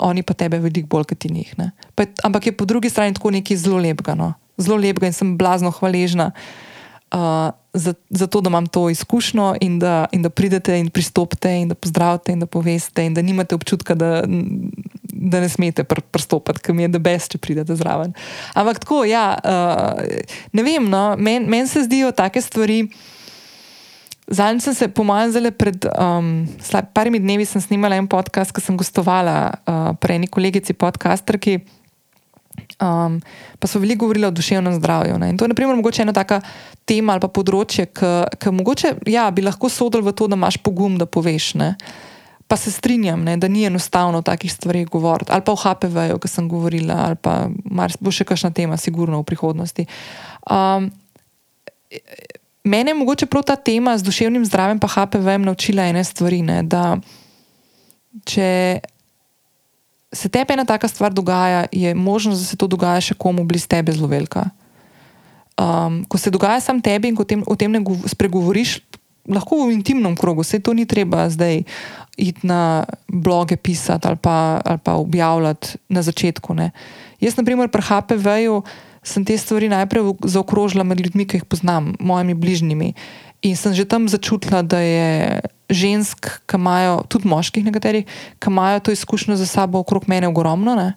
oni 0.00 0.22
pa 0.22 0.34
tebe 0.34 0.58
veliko 0.58 0.88
bolj 0.88 1.10
kot 1.12 1.24
njih. 1.30 1.54
Pa, 1.94 2.08
ampak 2.24 2.46
je 2.46 2.56
po 2.56 2.64
drugi 2.64 2.90
strani 2.90 3.14
tako 3.14 3.30
nekaj 3.30 3.56
zelo 3.56 3.78
lepega. 3.78 4.14
No? 4.14 4.32
Zelo 4.58 4.76
lepega 4.76 5.06
in 5.06 5.16
sem 5.16 5.36
blazno 5.38 5.70
hvaležna 5.70 6.30
uh, 7.14 7.50
za, 7.72 7.94
za 8.10 8.26
to, 8.26 8.40
da 8.40 8.48
imam 8.48 8.66
to 8.66 8.90
izkušnjo 8.90 9.54
in 9.60 9.78
da, 9.78 10.06
in 10.12 10.22
da 10.22 10.30
pridete 10.30 10.78
in 10.78 10.90
pristopite 10.90 11.52
in 11.60 11.68
da 11.68 11.74
pozdravite 11.74 12.32
in 12.32 12.40
da 12.40 12.46
poveste 12.46 13.06
in 13.06 13.14
da 13.14 13.22
nimate 13.22 13.54
občutka, 13.54 13.94
da, 13.94 14.24
da 15.02 15.40
ne 15.40 15.48
smete 15.48 15.84
pr 15.84 16.00
pristopiti, 16.00 16.60
ker 16.60 16.74
mi 16.74 16.82
je 16.82 16.88
da 16.88 16.98
best, 16.98 17.32
če 17.32 17.38
pridete 17.38 17.76
zraven. 17.76 18.12
Ampak 18.54 18.78
tako, 18.78 19.04
ja, 19.04 19.34
uh, 19.44 20.02
ne 20.52 20.62
vem, 20.62 20.90
no, 20.90 21.16
meni 21.16 21.46
men 21.46 21.68
se 21.68 21.84
zdijo 21.84 22.12
take 22.12 22.40
stvari. 22.40 22.88
Zadnjič 24.30 24.62
sem 24.62 24.74
se, 24.74 24.88
po 24.88 25.02
mojem, 25.02 25.32
zelo 25.34 25.50
pred 25.50 25.86
um, 25.90 26.46
parimi 26.94 27.18
dnevi 27.18 27.42
snimala 27.42 27.98
en 27.98 28.06
podcast, 28.06 28.54
ki 28.54 28.62
sem 28.62 28.76
gostovala 28.78 29.36
uh, 29.50 29.90
pri 29.98 30.20
eni 30.20 30.30
kolegici 30.30 30.70
podcasterki. 30.70 31.58
Um, 32.78 33.18
pa 33.58 33.66
so 33.66 33.82
veliko 33.82 34.06
govorili 34.06 34.26
o 34.26 34.30
duševnem 34.30 34.76
zdravju. 34.78 35.18
Ne? 35.18 35.32
In 35.34 35.38
to 35.38 35.44
je, 35.44 35.50
na 35.50 35.56
primer, 35.58 35.74
mogoče 35.76 36.04
ena 36.06 36.14
taka 36.14 36.38
tema 36.86 37.16
ali 37.18 37.26
področje, 37.26 37.88
ki 37.90 38.54
ja, 39.10 39.26
bi 39.34 39.42
lahko 39.42 39.68
sodel 39.68 40.06
v 40.06 40.14
to, 40.14 40.30
da 40.30 40.38
imaš 40.38 40.60
pogum, 40.62 40.94
da 40.98 41.10
poveš. 41.10 41.54
Ne? 41.58 41.74
Pa 42.46 42.58
se 42.58 42.70
strinjam, 42.70 43.26
ne, 43.26 43.34
da 43.36 43.50
ni 43.50 43.66
enostavno 43.66 44.22
o 44.22 44.26
takih 44.26 44.52
stvarih 44.52 44.86
govoriti. 44.90 45.34
Ali 45.34 45.42
pa 45.42 45.54
o 45.54 45.58
HPV-ju, 45.58 46.22
ki 46.22 46.30
sem 46.30 46.46
govorila, 46.50 47.02
ali 47.08 47.18
pa 47.18 47.50
bo 47.98 48.14
še 48.14 48.26
kakšna 48.30 48.54
tema, 48.54 48.78
sigurno 48.78 49.22
v 49.22 49.26
prihodnosti. 49.26 49.86
Um, 50.46 50.90
Mene 52.64 52.90
je 52.90 52.94
mogoče 52.94 53.26
prav 53.26 53.42
ta 53.48 53.56
tema 53.56 53.98
z 53.98 54.04
duševnim 54.04 54.44
zdravjem 54.44 54.78
in 54.82 54.88
HPV-jem 54.88 55.44
naučila 55.44 55.86
ene 55.88 56.04
stvari. 56.04 56.42
Ne, 56.42 56.62
da 56.62 56.98
če 58.24 58.80
se 60.12 60.28
tebi 60.28 60.52
ena 60.52 60.64
taka 60.64 60.88
stvar 60.88 61.12
dogaja, 61.12 61.66
je 61.72 61.94
možnost, 61.94 62.40
da 62.40 62.46
se 62.46 62.56
to 62.56 62.66
dogaja 62.66 63.00
še 63.00 63.14
komu 63.14 63.44
blizu 63.44 63.68
tebe 63.70 63.92
zelo 63.92 64.08
velika. 64.10 64.50
Um, 65.60 66.04
ko 66.08 66.18
se 66.18 66.30
dogaja 66.30 66.60
sam 66.60 66.80
tebi 66.82 67.08
in 67.08 67.16
ko 67.16 67.24
tem, 67.24 67.44
o 67.46 67.56
tem 67.56 67.72
ne 67.72 67.80
spregovoriš, 68.08 68.80
lahko 69.30 69.66
v 69.68 69.76
intimnem 69.76 70.16
krogu, 70.16 70.42
vse 70.42 70.58
to 70.58 70.72
ni 70.74 70.86
treba 70.88 71.28
zdaj 71.30 71.62
iti 72.20 72.46
na 72.46 72.84
bloge 73.08 73.56
pisati 73.56 74.08
ali 74.08 74.16
pa, 74.16 74.60
ali 74.64 74.80
pa 74.82 74.96
objavljati 74.98 75.78
na 75.88 76.02
začetku. 76.02 76.54
Ne. 76.54 76.70
Jaz, 77.20 77.36
na 77.36 77.44
primer, 77.44 77.68
pri 77.68 77.84
HPV-ju 77.84 78.62
sem 79.02 79.24
te 79.24 79.38
stvari 79.38 79.70
najprej 79.72 80.14
zaokrožila 80.28 80.84
med 80.84 81.00
ljudmi, 81.00 81.26
ki 81.26 81.40
jih 81.40 81.48
poznam, 81.48 81.94
mojimi 82.00 82.34
bližnjimi. 82.34 82.92
In 83.42 83.56
sem 83.56 83.72
že 83.72 83.88
tam 83.88 84.08
začutila, 84.08 84.60
da 84.62 84.80
je 84.84 85.40
žensk, 85.72 86.44
ki 86.44 86.60
imajo, 86.60 87.00
tudi 87.08 87.28
moških 87.30 87.64
nekaterih, 87.64 88.04
ki 88.36 88.52
imajo 88.52 88.84
to 88.84 88.92
izkušnjo 88.92 89.36
za 89.40 89.46
sabo 89.46 89.80
okrog 89.80 90.04
mene 90.08 90.28
ogromno. 90.28 90.74
Ne? 90.76 90.92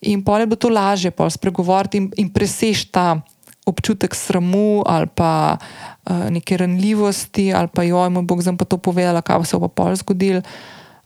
In 0.00 0.24
pol 0.24 0.42
je 0.42 0.48
bilo 0.50 0.58
to 0.58 0.72
lažje, 0.72 1.14
pol 1.14 1.30
spregovoriti 1.30 2.00
in, 2.00 2.10
in 2.16 2.32
presež 2.32 2.88
ta 2.90 3.20
občutek 3.68 4.16
sramu 4.16 4.82
ali 4.88 5.06
pa 5.06 5.60
uh, 5.60 6.26
neke 6.32 6.56
ranljivosti, 6.56 7.52
ali 7.54 7.68
pa 7.68 7.84
joj, 7.86 8.10
moj 8.10 8.24
bog, 8.26 8.42
zdaj 8.42 8.56
pa 8.56 8.64
to 8.64 8.80
povedala, 8.80 9.22
kaj 9.22 9.44
se 9.44 9.60
bo 9.60 9.68
pol 9.68 9.94
zgodil. 9.94 10.42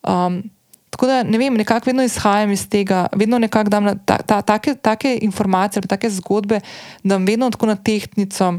Um, 0.00 0.53
Tako 0.94 1.06
da 1.06 1.22
ne 1.22 1.38
vem, 1.38 1.54
nekako 1.58 1.90
vedno 1.90 2.04
izhajam 2.06 2.52
iz 2.52 2.68
tega, 2.70 3.06
vedno 3.12 3.38
nekako 3.38 3.70
dam 3.70 3.84
na 3.84 3.94
ta, 3.98 4.16
ta, 4.22 4.42
take, 4.42 4.74
take 4.74 5.18
informacije, 5.22 5.82
take 5.82 6.10
zgodbe, 6.10 6.60
da 7.02 7.16
vam 7.16 7.24
vedno 7.26 7.50
tako 7.50 7.66
na 7.66 7.74
tehtnico. 7.76 8.54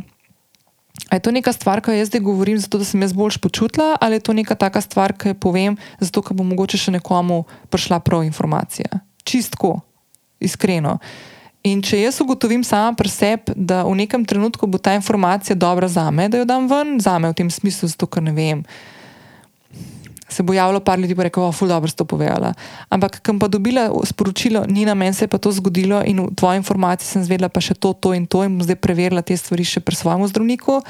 Je 1.12 1.19
to 1.19 1.32
neka 1.32 1.54
stvar, 1.54 1.80
ki 1.82 1.91
jo 1.91 2.02
jaz 2.02 2.10
zdaj 2.12 2.21
govorim, 2.28 2.60
zato 2.60 2.78
da 2.78 2.86
sem 2.86 3.02
jaz 3.02 3.13
boljš 3.13 3.38
počutila, 3.38 3.95
ali 4.02 4.19
je 4.19 4.19
to 4.19 4.34
neka 4.34 4.56
taka 4.56 4.82
stvar, 4.82 5.13
ki 5.15 5.32
jo 5.32 5.34
povem, 5.34 5.78
zato 6.00 6.21
da 6.28 6.36
bo 6.36 6.43
mogoče 6.43 6.78
še 6.78 6.91
nekomu 6.98 7.45
prišla 7.71 8.02
prav 8.04 8.26
informacija. 8.28 9.00
Čistko, 9.24 9.78
iskreno. 10.39 10.98
In 11.63 11.80
če 11.82 12.02
jaz 12.02 12.19
ugotovim 12.21 12.63
sama 12.67 12.98
pri 13.00 13.10
sebi, 13.10 13.56
da 13.56 13.86
v 13.88 13.95
nekem 13.95 14.26
trenutku 14.28 14.67
bo 14.67 14.78
ta 14.78 14.98
informacija 15.00 15.56
dobra 15.56 15.88
za 15.88 16.10
me, 16.12 16.28
da 16.28 16.43
jo 16.43 16.45
dam 16.45 16.67
ven, 16.67 17.00
za 17.00 17.15
me 17.15 17.32
v 17.32 17.39
tem 17.39 17.50
smislu, 17.50 17.88
zato 17.95 18.12
ker 18.12 18.28
ne 18.28 18.36
vem 18.36 18.65
se 20.29 20.43
bo 20.43 20.53
javilo 20.53 20.79
par 20.79 20.99
ljudi, 20.99 21.15
bo 21.15 21.23
rekel, 21.23 21.43
da 21.43 21.65
je 21.65 21.67
dobro 21.67 21.91
to 21.91 22.05
povedala. 22.05 22.53
Ampak, 22.89 23.19
kam 23.21 23.39
pa 23.39 23.47
dobila 23.47 23.89
sporočilo, 24.03 24.65
ni 24.67 24.85
na 24.85 24.93
meni 24.93 25.13
se 25.13 25.27
pa 25.27 25.38
to 25.38 25.51
zgodilo 25.51 26.01
in 26.05 26.19
v 26.19 26.35
tvoji 26.35 26.57
informaciji 26.57 27.07
sem 27.07 27.23
zvedela 27.23 27.49
pa 27.49 27.61
še 27.61 27.73
to, 27.73 27.93
to 27.93 28.13
in 28.13 28.25
to 28.25 28.43
in 28.43 28.57
bom 28.57 28.65
zdaj 28.65 28.75
preverila 28.75 29.21
te 29.21 29.38
stvari 29.38 29.63
še 29.63 29.79
pri 29.79 29.95
svojem 29.95 30.27
zdravniku. 30.27 30.81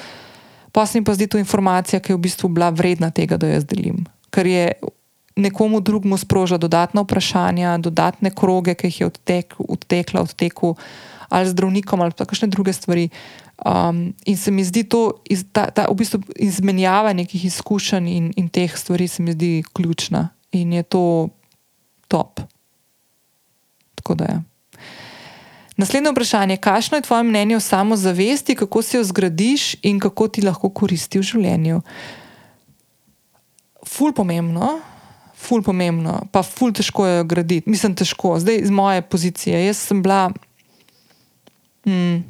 Pa 0.72 0.86
se 0.86 1.00
mi 1.00 1.06
pa 1.06 1.14
zdi 1.16 1.28
to 1.28 1.38
informacija, 1.38 2.00
ki 2.00 2.12
je 2.12 2.16
v 2.16 2.24
bistvu 2.28 2.50
bila 2.50 2.70
vredna 2.70 3.12
tega, 3.12 3.38
da 3.38 3.48
jo 3.48 3.60
jaz 3.60 3.68
delim. 3.68 4.04
Ker 4.32 4.48
je 4.48 4.76
nekomu 5.36 5.80
drugemu 5.80 6.18
sprožila 6.18 6.58
dodatna 6.58 7.04
vprašanja, 7.04 7.78
dodatne 7.78 8.32
kroge, 8.32 8.76
ki 8.76 8.88
jih 8.88 9.00
je 9.02 9.08
odtek, 9.08 9.56
odtekla, 9.60 10.24
odtekel 10.24 10.76
ali 11.30 11.50
zdravnikom 11.50 12.02
ali 12.02 12.12
pa 12.16 12.26
kakšne 12.26 12.48
druge 12.48 12.74
stvari. 12.74 13.10
Um, 13.64 14.14
in 14.26 14.38
se 14.38 14.52
mi 14.52 14.64
zdi 14.64 14.84
to, 14.84 15.24
iz, 15.32 15.46
ta, 15.52 15.70
ta 15.72 15.88
v 15.88 15.96
bistvu 15.96 16.20
izmenjava 16.36 17.14
nekih 17.16 17.46
izkušenj 17.46 18.10
in, 18.12 18.26
in 18.36 18.50
teh 18.52 18.74
stvari, 18.78 19.08
se 19.08 19.24
mi 19.24 19.32
zdi 19.32 19.64
ključna 19.74 20.28
in 20.52 20.74
je 20.74 20.84
to 20.84 21.30
top. 22.08 22.40
Tako 23.96 24.16
da 24.16 24.26
je. 24.26 24.42
Naslednje 25.78 26.12
vprašanje, 26.12 26.58
kakšno 26.58 26.98
je 26.98 27.02
tvoje 27.08 27.24
mnenje 27.24 27.56
o 27.56 27.60
samozavesti, 27.60 28.56
kako 28.56 28.82
si 28.82 28.98
jo 28.98 29.04
zgradiš 29.04 29.76
in 29.84 30.00
kako 30.00 30.28
ti 30.28 30.42
lahko 30.42 30.70
koristi 30.70 31.20
v 31.20 31.24
življenju? 31.24 31.82
Ful 33.88 34.14
pomembno, 34.16 34.80
ful 35.36 35.64
pomembno, 35.64 36.22
pa 36.32 36.44
ful 36.44 36.72
težko 36.76 37.08
je 37.08 37.24
graditi. 37.24 37.70
Mislim, 37.70 37.96
težko, 37.96 38.38
zdaj 38.40 38.64
iz 38.64 38.72
moje 38.72 39.02
pozicije. 39.02 39.66
Jaz 39.66 39.84
sem 39.90 40.00
bila, 40.04 40.30
hmm, 41.86 42.24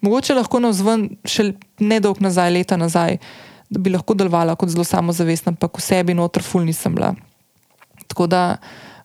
mogoče 0.00 0.34
lahko 0.34 0.60
na 0.60 0.72
vzven, 0.72 1.08
še 1.24 1.52
ne 1.80 2.00
dolg 2.00 2.20
nazaj, 2.24 2.52
leta 2.52 2.78
nazaj, 2.80 3.18
da 3.70 3.80
bi 3.80 3.92
lahko 3.92 4.16
delovala 4.18 4.56
kot 4.58 4.72
zelo 4.72 4.84
samozavestna, 4.84 5.54
ampak 5.54 5.78
v 5.78 5.84
sebi 5.84 6.16
noter 6.16 6.42
ful 6.42 6.64
nisem 6.66 6.96
bila. 6.96 7.12
Tako 8.10 8.26
da, 8.26 8.42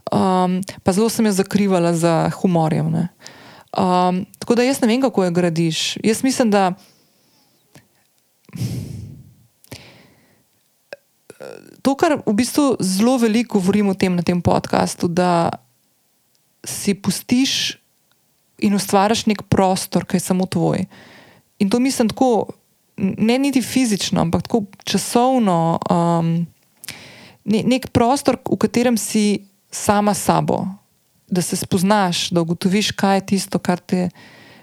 um, 0.10 0.60
pa 0.84 0.95
zelo 0.95 1.10
sem 1.13 1.27
jo 1.29 1.36
zakrivala 1.38 1.93
za 1.93 2.31
humorjem. 2.39 2.89
Um, 3.75 4.25
tako 4.39 4.58
da 4.58 4.65
jaz 4.65 4.81
ne 4.81 4.89
vem, 4.89 5.03
kako 5.03 5.27
jo 5.27 5.36
gradiš. 5.36 5.97
Jaz 6.03 6.23
mislim, 6.25 6.49
da. 6.49 6.71
To, 11.86 11.93
kar 11.93 12.17
v 12.25 12.34
bistvu 12.34 12.79
zelo 12.81 13.19
veliko 13.21 13.60
govorim 13.60 13.91
o 13.91 13.93
tem 13.93 14.15
na 14.15 14.25
tem 14.25 14.41
podkastu, 14.41 15.08
da 15.08 15.62
si 16.65 16.95
pustiš 16.97 17.77
in 18.58 18.76
ustvariš 18.76 19.26
nek 19.26 19.44
prostor, 19.50 20.06
ki 20.06 20.18
je 20.18 20.28
samo 20.28 20.46
tvoj. 20.46 20.86
In 21.60 21.70
to 21.70 21.80
mislim 21.80 22.10
tako, 22.10 22.48
ne 22.98 23.38
niti 23.39 23.62
fizično, 23.62 24.22
ampak 24.22 24.48
tako 24.48 24.63
časovno, 24.84 25.80
um, 25.89 26.48
ne, 27.44 27.63
nek 27.63 27.89
prostor, 27.91 28.38
v 28.52 28.58
katerem 28.58 28.98
si 28.98 29.46
sama 29.72 30.13
sabo, 30.13 30.65
da 31.28 31.41
se 31.41 31.56
spoznaš, 31.56 32.30
da 32.30 32.41
ugotoviš, 32.41 32.91
kaj 32.91 33.18
je 33.18 33.26
tisto, 33.26 33.60
kar 33.60 33.80
te 33.80 34.10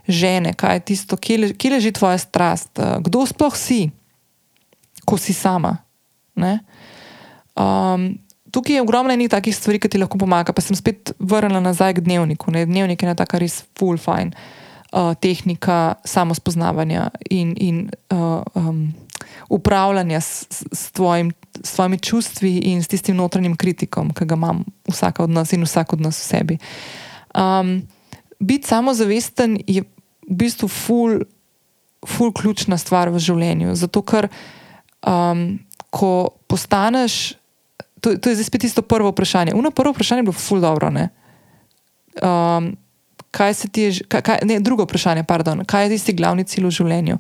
žene, 0.09 0.55
kaj 0.55 0.77
je 0.77 0.85
tisto, 0.93 1.17
kje, 1.17 1.39
le, 1.39 1.53
kje 1.55 1.71
leži 1.71 1.93
tvoja 1.93 2.19
strast, 2.19 2.81
kdo 3.01 3.27
sploh 3.27 3.57
si, 3.57 3.91
ko 5.05 5.19
si 5.19 5.35
sama. 5.35 5.77
Um, 7.53 8.15
tukaj 8.53 8.77
je 8.77 8.83
ogromno 8.85 9.13
enih 9.13 9.31
takih 9.33 9.57
stvari, 9.57 9.81
ki 9.81 9.89
ti 9.89 10.01
lahko 10.01 10.21
pomaga. 10.21 10.53
Pa 10.53 10.63
sem 10.65 10.77
spet 10.77 11.15
vrnila 11.19 11.61
nazaj 11.65 11.99
k 11.99 12.05
dnevniku. 12.05 12.53
Ne? 12.53 12.67
Dnevnik 12.69 13.03
je 13.03 13.09
ena 13.09 13.17
taka 13.19 13.41
res 13.43 13.63
full 13.79 13.99
fine 14.01 14.37
uh, 14.93 15.15
tehnika 15.21 15.95
samospoznavanja 16.05 17.09
in, 17.31 17.57
in 17.57 17.89
uh, 18.13 18.45
um, 18.55 18.93
upravljanja 19.49 20.21
s, 20.21 20.47
s, 20.73 20.91
tvojim, 20.93 21.33
s 21.65 21.75
tvojimi 21.75 21.99
čustvi 21.99 22.53
in 22.59 22.83
s 22.83 22.89
tistim 22.89 23.17
notranjim 23.17 23.57
kritikom, 23.57 24.13
ki 24.13 24.29
ga 24.29 24.37
imam 24.37 24.65
vsak 24.89 25.21
od 25.21 25.31
nas 25.31 25.53
in 25.53 25.65
vsak 25.65 25.93
od 25.93 26.01
nas 26.01 26.21
v 26.21 26.29
sebi. 26.29 26.59
Um, 27.35 27.83
biti 28.41 28.69
samozavesten 28.69 29.59
je 29.67 29.83
v 29.83 30.37
bistvu 30.37 30.69
full, 30.69 31.25
full 32.07 32.33
ključna 32.33 32.79
stvar 32.79 33.11
v 33.11 33.19
življenju. 33.19 33.75
Zato, 33.75 34.03
ker 34.03 34.29
um, 35.07 35.59
ko 35.91 36.37
postaneš. 36.47 37.35
To, 38.03 38.17
to 38.19 38.31
je 38.31 38.39
zdaj 38.39 38.49
spet 38.51 38.61
tisto 38.67 38.83
prvo 38.83 39.13
vprašanje. 39.15 39.55
Uno 39.55 39.71
prvo 39.71 39.93
vprašanje 39.95 40.21
je 40.21 40.29
bilo 40.29 40.35
ful 40.35 40.61
dobro. 40.61 40.91
Um, 40.91 42.73
kaj 43.31 43.55
se 43.55 43.69
ti 43.69 43.83
je, 43.83 43.93
kaj, 44.09 44.23
kaj, 44.23 44.39
ne, 44.45 44.61
drugo 44.61 44.85
vprašanje, 44.85 45.25
pardon, 45.25 45.65
kaj 45.65 45.87
je 45.87 45.93
tisti 45.95 46.13
glavni 46.13 46.45
cilj 46.45 46.67
v 46.67 46.73
življenju? 46.79 47.19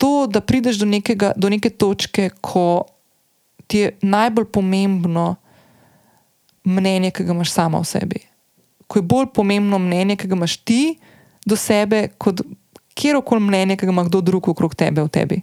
To, 0.00 0.26
da 0.30 0.40
prideš 0.40 0.78
do, 0.80 0.86
nekega, 0.86 1.32
do 1.36 1.50
neke 1.50 1.70
točke, 1.70 2.30
ko 2.40 2.86
ti 3.66 3.82
je 3.84 3.92
najbolj 4.02 4.46
pomembno 4.52 5.34
mnenje, 6.64 7.10
ki 7.10 7.26
ga 7.26 7.34
imaš 7.34 7.50
sama 7.52 7.80
v 7.82 7.88
sebi. 7.88 8.22
Ko 8.86 9.00
je 9.00 9.06
bolj 9.06 9.30
pomembno 9.34 9.78
mnenje, 9.82 10.16
ki 10.16 10.30
ga 10.30 10.38
imaš 10.38 10.56
ti 10.62 10.98
do 11.46 11.58
sebe, 11.58 12.06
kot 12.18 12.44
kjerkoli 12.96 13.42
mnenje, 13.42 13.76
ki 13.76 13.88
ga 13.88 13.94
ima 13.94 14.06
kdo 14.06 14.22
drug 14.24 14.48
okrog 14.54 14.74
tebe 14.78 15.02
v 15.02 15.12
tebi. 15.12 15.40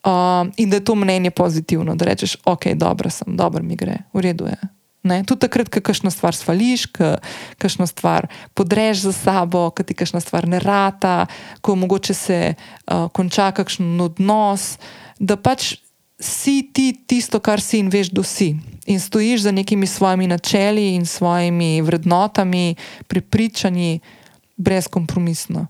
Um, 0.00 0.52
in 0.56 0.70
da 0.70 0.76
je 0.76 0.84
to 0.84 0.94
mnenje 0.94 1.30
pozitivno, 1.30 1.94
da 1.94 2.04
rečeš, 2.04 2.36
ok, 2.44 2.72
dobro 2.74 3.10
sem, 3.10 3.36
dobro 3.36 3.62
mi 3.62 3.76
gre, 3.76 3.98
v 4.12 4.20
redu 4.20 4.46
je. 4.46 4.56
Ne? 5.02 5.24
Tudi 5.24 5.44
takrat, 5.44 5.68
ko 5.68 5.80
kakšno 5.80 6.10
stvar 6.12 6.36
svališ, 6.36 6.86
ko 6.92 7.16
kakšno 7.60 7.86
stvar 7.88 8.28
podreš 8.54 9.04
za 9.08 9.12
sabo, 9.12 9.70
ko 9.72 9.84
ti 9.84 9.96
kakšna 9.96 10.20
stvar 10.20 10.48
ne 10.48 10.60
rata, 10.60 11.26
ko 11.60 11.76
mogoče 11.76 12.14
se 12.14 12.40
uh, 12.54 13.08
konča 13.12 13.50
kakšen 13.56 14.00
odnos, 14.00 14.76
da 15.18 15.36
pač 15.36 15.74
si 16.20 16.68
ti 16.72 16.92
tisto, 16.92 17.40
kar 17.40 17.60
si 17.60 17.80
in 17.80 17.88
veš, 17.88 18.12
da 18.12 18.24
si. 18.24 18.54
In 18.86 19.00
stojiš 19.00 19.48
za 19.48 19.52
nekimi 19.52 19.86
svojimi 19.86 20.26
načeli 20.28 20.94
in 20.94 21.06
svojimi 21.06 21.80
vrednotami, 21.82 22.74
prepričanji, 23.08 24.00
brezkompromisno. 24.56 25.66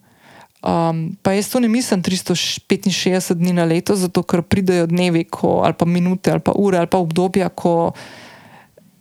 Um, 0.61 1.17
pa 1.23 1.33
jaz 1.33 1.49
to 1.49 1.61
ne 1.61 1.69
mislim 1.69 2.03
365 2.03 3.35
dni 3.35 3.53
na 3.53 3.65
leto, 3.65 3.97
zato 3.97 4.23
ker 4.23 4.43
pridejo 4.43 4.87
dnevi, 4.87 5.25
ko, 5.25 5.63
ali 5.65 5.73
pa 5.73 5.87
minute, 5.89 6.31
ali 6.31 6.41
pa 6.41 6.53
ure, 6.53 6.79
ali 6.79 6.87
pa 6.87 6.99
obdobja, 7.01 7.49
ko 7.49 7.93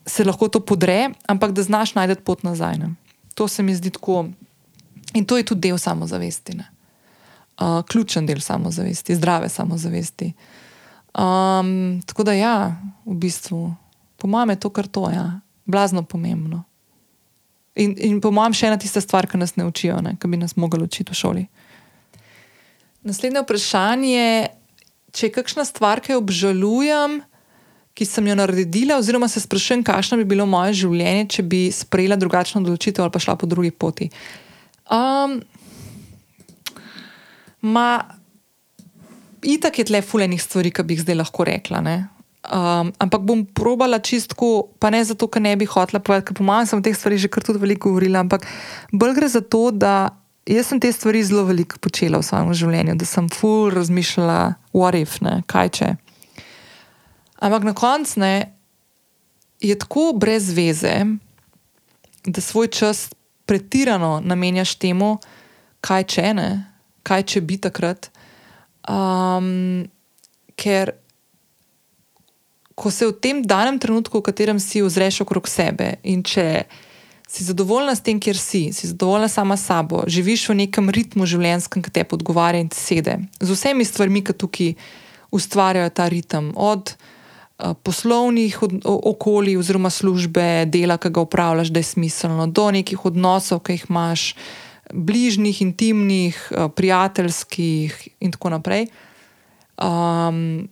se 0.06 0.24
lahko 0.24 0.48
to 0.48 0.60
podre, 0.60 1.10
ampak 1.28 1.52
da 1.52 1.64
znaš 1.64 1.96
najti 1.96 2.24
pot 2.24 2.44
nazaj. 2.44 2.78
Ne. 2.78 2.94
To 3.36 3.48
se 3.48 3.64
mi 3.64 3.76
zdi 3.76 3.92
tako. 3.92 4.26
In 5.14 5.26
to 5.26 5.38
je 5.38 5.44
tudi 5.44 5.68
del 5.68 5.78
samozavesti. 5.78 6.58
Uh, 7.60 7.84
ključen 7.84 8.26
del 8.26 8.40
samozavesti, 8.40 9.16
zdrave 9.16 9.50
samozavesti. 9.50 10.34
Um, 11.12 12.02
tako 12.06 12.24
da, 12.24 12.34
ja, 12.34 12.80
v 13.06 13.16
bistvu, 13.20 13.74
po 14.18 14.28
mojem, 14.28 14.50
je 14.50 14.60
to 14.60 14.70
kar 14.70 14.88
to, 14.88 15.10
ja, 15.12 15.40
blazno 15.66 16.04
pomembno. 16.04 16.64
In, 17.80 17.96
in 17.96 18.20
po 18.20 18.32
mojem, 18.36 18.56
še 18.58 18.70
ena 18.70 18.80
tista 18.82 19.02
stvar, 19.04 19.28
ki 19.30 19.40
nas 19.40 19.56
ne 19.56 19.66
učijo, 19.68 20.00
ki 20.20 20.30
bi 20.32 20.40
nas 20.40 20.58
mogli 20.60 20.84
učiti 20.84 21.14
v 21.14 21.20
šoli. 21.20 21.44
Naslednje 23.08 23.44
vprašanje 23.46 24.10
je, 24.12 24.32
če 25.16 25.28
je 25.30 25.34
kakšna 25.38 25.64
stvar, 25.68 26.02
ki 26.04 26.12
jo 26.12 26.20
obžalujem, 26.20 27.22
ki 27.96 28.08
sem 28.08 28.28
jo 28.28 28.36
naredila, 28.36 29.00
oziroma 29.00 29.28
se 29.32 29.42
sprašujem, 29.44 29.86
kakšno 29.88 30.20
bi 30.20 30.28
bilo 30.28 30.46
moje 30.48 30.76
življenje, 30.84 31.26
če 31.36 31.48
bi 31.48 31.62
sprejela 31.74 32.20
drugačno 32.20 32.62
odločitev 32.64 33.06
ali 33.06 33.16
pa 33.16 33.24
šla 33.24 33.36
po 33.40 33.48
drugi 33.50 33.72
poti. 33.72 34.10
Um, 34.92 35.40
ma, 37.64 37.90
itak 39.44 39.80
je 39.80 39.88
tle 39.88 40.04
fulejnih 40.04 40.44
stvari, 40.44 40.72
ki 40.76 40.84
bi 40.84 40.96
jih 40.96 41.06
zdaj 41.08 41.20
lahko 41.24 41.48
rekla. 41.48 41.84
Um, 42.40 42.94
ampak 43.04 43.22
bom 43.28 43.44
probala 43.44 44.00
čistko, 44.00 44.72
pa 44.80 44.88
ne 44.90 45.04
zato, 45.04 45.28
ker 45.28 45.44
ne 45.44 45.52
bi 45.60 45.68
hotela 45.68 46.00
povedati, 46.00 46.30
ker 46.30 46.38
po 46.40 46.46
mojem 46.48 46.70
sem 46.70 46.80
o 46.80 46.86
teh 46.86 46.96
stvarih 46.96 47.20
že 47.20 47.28
kar 47.28 47.44
tudi 47.44 47.60
veliko 47.60 47.92
govorila, 47.92 48.24
ampak 48.24 48.48
bolj 48.96 49.12
gre 49.18 49.28
za 49.28 49.42
to, 49.44 49.76
da 49.76 50.16
jaz 50.48 50.72
sem 50.72 50.80
te 50.80 50.88
stvari 50.92 51.20
zelo 51.24 51.44
veliko 51.44 51.78
počela 51.84 52.22
v 52.22 52.26
svojem 52.26 52.56
življenju, 52.56 52.96
da 52.96 53.06
sem 53.06 53.28
full 53.30 53.70
razmišljala, 53.76 54.56
what 54.72 54.96
if, 54.96 55.20
ne, 55.22 55.44
kaj 55.52 55.70
če. 55.78 55.90
Ampak 57.44 57.68
na 57.68 57.76
koncu 57.76 58.32
je 59.60 59.76
tako 59.76 60.14
brez 60.16 60.50
veze, 60.56 60.96
da 62.24 62.42
svoj 62.42 62.72
čas 62.72 63.10
pretirano 63.46 64.20
namenjaš 64.24 64.78
temu, 64.80 65.18
kaj 65.84 66.08
če 66.16 66.34
ne, 66.40 66.50
kaj 67.04 67.24
če 67.36 67.44
bi 67.44 67.60
takrat. 67.60 68.10
Um, 68.90 69.88
ker 70.60 70.96
ko 72.80 72.92
se 72.92 73.10
v 73.10 73.16
tem 73.20 73.42
danem 73.44 73.80
trenutku, 73.80 74.22
v 74.22 74.28
katerem 74.32 74.60
si 74.64 74.80
ozreš 74.80 75.22
okrog 75.26 75.52
sebe 75.52 75.98
in 76.08 76.24
če 76.24 76.64
si 77.30 77.44
zadovoljna 77.46 77.94
s 77.94 78.02
tem, 78.02 78.18
kjer 78.18 78.40
si, 78.40 78.72
si 78.74 78.90
zadovoljna 78.90 79.28
sama 79.28 79.60
s 79.60 79.68
sabo, 79.68 80.02
živiš 80.08 80.48
v 80.50 80.64
nekem 80.64 80.88
ritmu 80.90 81.28
življenjskem, 81.30 81.84
ki 81.84 81.92
te 81.94 82.08
podgovarja 82.08 82.64
in 82.64 82.72
te 82.72 82.80
sede, 82.80 83.20
z 83.38 83.50
vsemi 83.54 83.86
stvarmi, 83.86 84.24
ki 84.26 84.34
tukaj 84.34 84.74
ustvarjajo 85.36 85.92
ta 85.94 86.08
ritem. 86.10 86.50
Od 86.58 86.96
Eh, 87.60 87.74
poslovnih 87.84 88.60
okolij 88.86 89.58
oziroma 89.58 89.90
službe, 89.90 90.66
dela, 90.66 90.96
ki 90.98 91.10
ga 91.10 91.22
upravljaš, 91.22 91.68
da 91.68 91.80
je 91.80 91.84
smiselno, 91.84 92.48
do 92.48 92.72
nekih 92.72 93.06
odnosov, 93.06 93.60
ki 93.60 93.76
jih 93.76 93.86
imaš, 93.90 94.36
bližnjih, 94.94 95.62
intimnih, 95.62 96.52
eh, 96.52 96.70
prijateljskih 96.76 98.08
in 98.20 98.32
tako 98.32 98.50
naprej. 98.50 98.88
Um, 99.78 100.70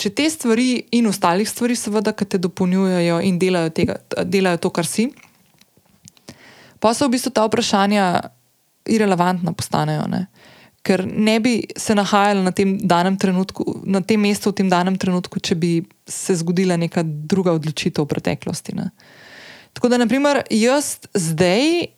če 0.00 0.12
te 0.16 0.28
stvari 0.32 0.70
in 0.96 1.08
ostalih 1.10 1.48
stvari, 1.48 1.76
seveda, 1.76 2.14
ki 2.16 2.24
te 2.24 2.40
dopolnjujejo 2.40 3.20
in 3.26 3.38
delajo, 3.40 3.72
tega, 3.76 3.98
delajo 4.24 4.62
to, 4.64 4.72
kar 4.72 4.88
si, 4.88 5.10
pa 6.80 6.94
so 6.96 7.08
v 7.08 7.16
bistvu 7.16 7.34
ta 7.36 7.44
vprašanja 7.48 8.06
irrelevantna 8.88 9.52
postanejo. 9.52 10.06
Ne? 10.08 10.24
ker 10.82 11.04
ne 11.04 11.36
bi 11.40 11.54
se 11.76 11.94
nahajala 11.94 12.42
na 12.42 12.52
tem, 12.56 12.78
trenutku, 13.20 13.64
na 13.84 14.00
tem 14.00 14.20
mestu 14.20 14.50
v 14.50 14.60
tem 14.60 14.68
danem 14.68 14.96
trenutku, 14.96 15.40
če 15.40 15.54
bi 15.54 15.72
se 16.08 16.36
zgodila 16.40 16.78
neka 16.80 17.04
druga 17.04 17.52
odločitev 17.56 18.06
v 18.06 18.12
preteklosti. 18.14 18.76
Ne. 18.78 18.88
Tako 19.76 19.92
da, 19.92 20.00
naprimer, 20.00 20.42
jaz 20.48 20.96
zdaj, 21.12 21.90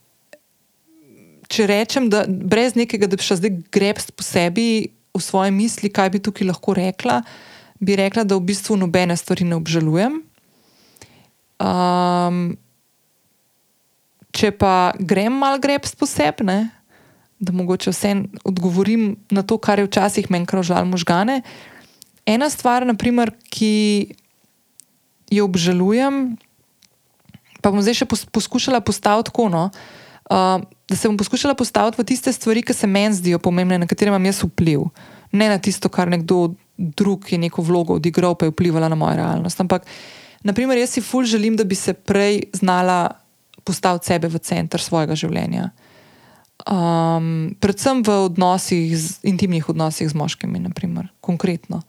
če 1.53 1.69
rečem, 1.71 2.11
da 2.11 2.25
brez 2.27 2.75
nekega, 2.79 3.07
da 3.07 3.19
bi 3.19 3.23
šla 3.23 3.39
zdaj 3.39 3.55
grebst 3.73 4.15
po 4.17 4.27
sebi 4.27 4.91
v 5.13 5.23
svoje 5.23 5.55
misli, 5.55 5.93
kaj 5.93 6.11
bi 6.17 6.23
tukaj 6.25 6.51
lahko 6.51 6.75
rekla, 6.75 7.21
bi 7.83 7.97
rekla, 7.99 8.23
da 8.25 8.39
v 8.39 8.47
bistvu 8.47 8.79
nobene 8.79 9.17
stvari 9.19 9.45
ne 9.45 9.59
obžalujem. 9.59 10.21
Um, 11.63 12.39
če 14.33 14.53
pa 14.55 14.95
grem 14.99 15.35
mal 15.43 15.59
greb 15.63 15.87
posebne, 15.99 16.71
da 17.43 17.55
mogoče 17.55 17.91
vsem 17.91 18.29
odgovorim 18.47 19.17
na 19.35 19.43
to, 19.43 19.59
kar 19.59 19.83
je 19.83 19.89
včasih 19.89 20.31
meni 20.31 20.47
krožalo 20.47 20.87
možgane. 20.87 21.43
Ena 22.23 22.47
stvar, 22.51 22.87
naprimer, 22.87 23.35
ki 23.51 24.15
jo 25.33 25.49
obžalujem, 25.51 26.39
pa 27.59 27.75
bom 27.75 27.83
zdaj 27.83 28.03
še 28.03 28.07
poskušala 28.31 28.79
postaviti 28.87 29.33
tako. 29.33 29.49
No, 29.51 29.65
uh, 30.31 30.63
da 30.63 30.99
se 30.99 31.11
bom 31.11 31.19
poskušala 31.19 31.59
postaviti 31.59 31.99
v 31.99 32.07
tiste 32.07 32.31
stvari, 32.31 32.63
ki 32.63 32.75
se 32.79 32.87
meni 32.87 33.19
zdijo 33.19 33.43
pomembne, 33.43 33.81
na 33.83 33.91
katere 33.91 34.15
imam 34.15 34.31
jaz 34.31 34.45
vpliv. 34.47 34.87
Ne 35.35 35.51
na 35.51 35.59
tisto, 35.59 35.91
kar 35.91 36.11
nekdo 36.13 36.53
drug 36.83 37.33
je 37.33 37.39
neko 37.39 37.63
vlogo 37.63 37.97
odigral, 38.01 38.35
pa 38.35 38.47
je 38.47 38.55
vplivala 38.55 38.91
na 38.91 38.99
mojo 38.99 39.17
realnost. 39.17 39.61
Ampak, 39.61 39.87
naprimer, 40.43 40.79
jaz 40.79 40.97
si 40.97 41.05
ful 41.05 41.25
želim, 41.25 41.57
da 41.57 41.65
bi 41.65 41.79
se 41.79 41.95
prej 41.95 42.43
znala 42.53 43.15
postaviti 43.65 44.11
sebe 44.11 44.29
v 44.29 44.43
center 44.43 44.83
svojega 44.83 45.15
življenja. 45.15 45.71
Um, 46.63 47.55
predvsem 47.59 48.03
v 48.07 48.19
odnosih, 48.27 48.95
z, 48.95 49.23
intimnih 49.27 49.69
odnosih 49.71 50.11
z 50.11 50.15
moškimi, 50.19 50.63
naprimer, 50.63 51.11
konkretno. 51.23 51.83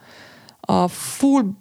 Uh, 0.66 0.88
ful, 0.90 1.54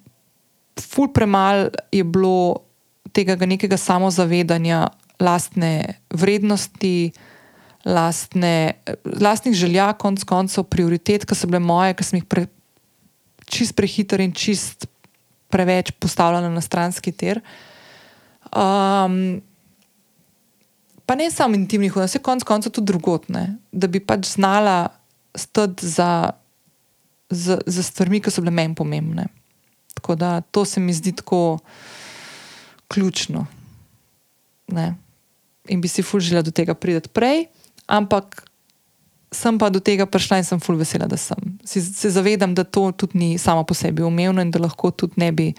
ful 0.80 1.10
premalo 1.12 1.68
je 1.92 2.04
bilo 2.04 2.64
tega 3.12 3.36
nekega 3.36 3.76
samozavedanja, 3.76 4.86
lastne 5.20 6.00
vrednosti, 6.08 7.12
lastne, 7.84 8.80
lastnih 9.04 9.54
želja, 9.54 9.92
konc 9.98 10.24
koncev, 10.24 10.64
prioritet, 10.70 11.26
ki 11.28 11.36
so 11.36 11.50
bile 11.50 11.60
moje, 11.62 11.96
ki 11.98 12.06
sem 12.06 12.20
jih 12.20 12.26
pre, 12.30 12.46
čist 13.52 13.76
prehiter 13.76 14.22
in 14.24 14.32
čist 14.32 14.88
preveč 15.52 15.92
postavljala 16.00 16.48
na 16.48 16.60
stranski 16.64 17.12
ter. 17.12 17.42
Um, 18.52 19.42
pa 21.06 21.16
ne 21.18 21.28
samo 21.30 21.58
intimnih, 21.58 21.92
vse 21.96 22.22
konc 22.24 22.44
koncev 22.48 22.72
tudi 22.72 22.92
drugotne, 22.92 23.44
da 23.72 23.88
bi 23.88 24.00
pač 24.00 24.32
znala 24.34 24.88
stati 25.36 25.88
za, 25.88 26.32
za, 27.30 27.58
za 27.66 27.82
stvarmi, 27.82 28.20
ki 28.20 28.32
so 28.32 28.44
bile 28.44 28.54
meni 28.54 28.76
pomembne. 28.76 29.28
Tako 29.94 30.16
da 30.16 30.40
to 30.40 30.64
se 30.64 30.80
mi 30.80 30.92
zdi 30.92 31.12
tako 31.16 31.58
ključno. 32.88 33.46
Ne? 34.72 34.94
In 35.68 35.80
bi 35.80 35.88
si 35.88 36.02
fulžila 36.02 36.42
do 36.42 36.50
tega 36.50 36.74
priti 36.74 37.12
prej, 37.12 37.46
ampak 37.86 38.48
sem 39.32 39.58
pa 39.58 39.70
do 39.72 39.80
tega 39.80 40.06
prišla 40.06 40.42
in 40.42 40.46
sem 40.46 40.60
ful 40.60 40.76
vesela, 40.76 41.08
da 41.08 41.16
sem. 41.16 41.58
Si, 41.64 41.80
se 41.82 42.10
zavedam, 42.12 42.54
da 42.54 42.64
to 42.64 42.90
tudi 42.92 43.18
ni 43.18 43.30
samo 43.38 43.64
po 43.64 43.74
sebi 43.74 44.04
umevno 44.04 44.42
in 44.44 44.50
da 44.50 44.60
lahko 44.62 44.90
tudi 44.90 45.16
ne 45.16 45.32
bi, 45.32 45.52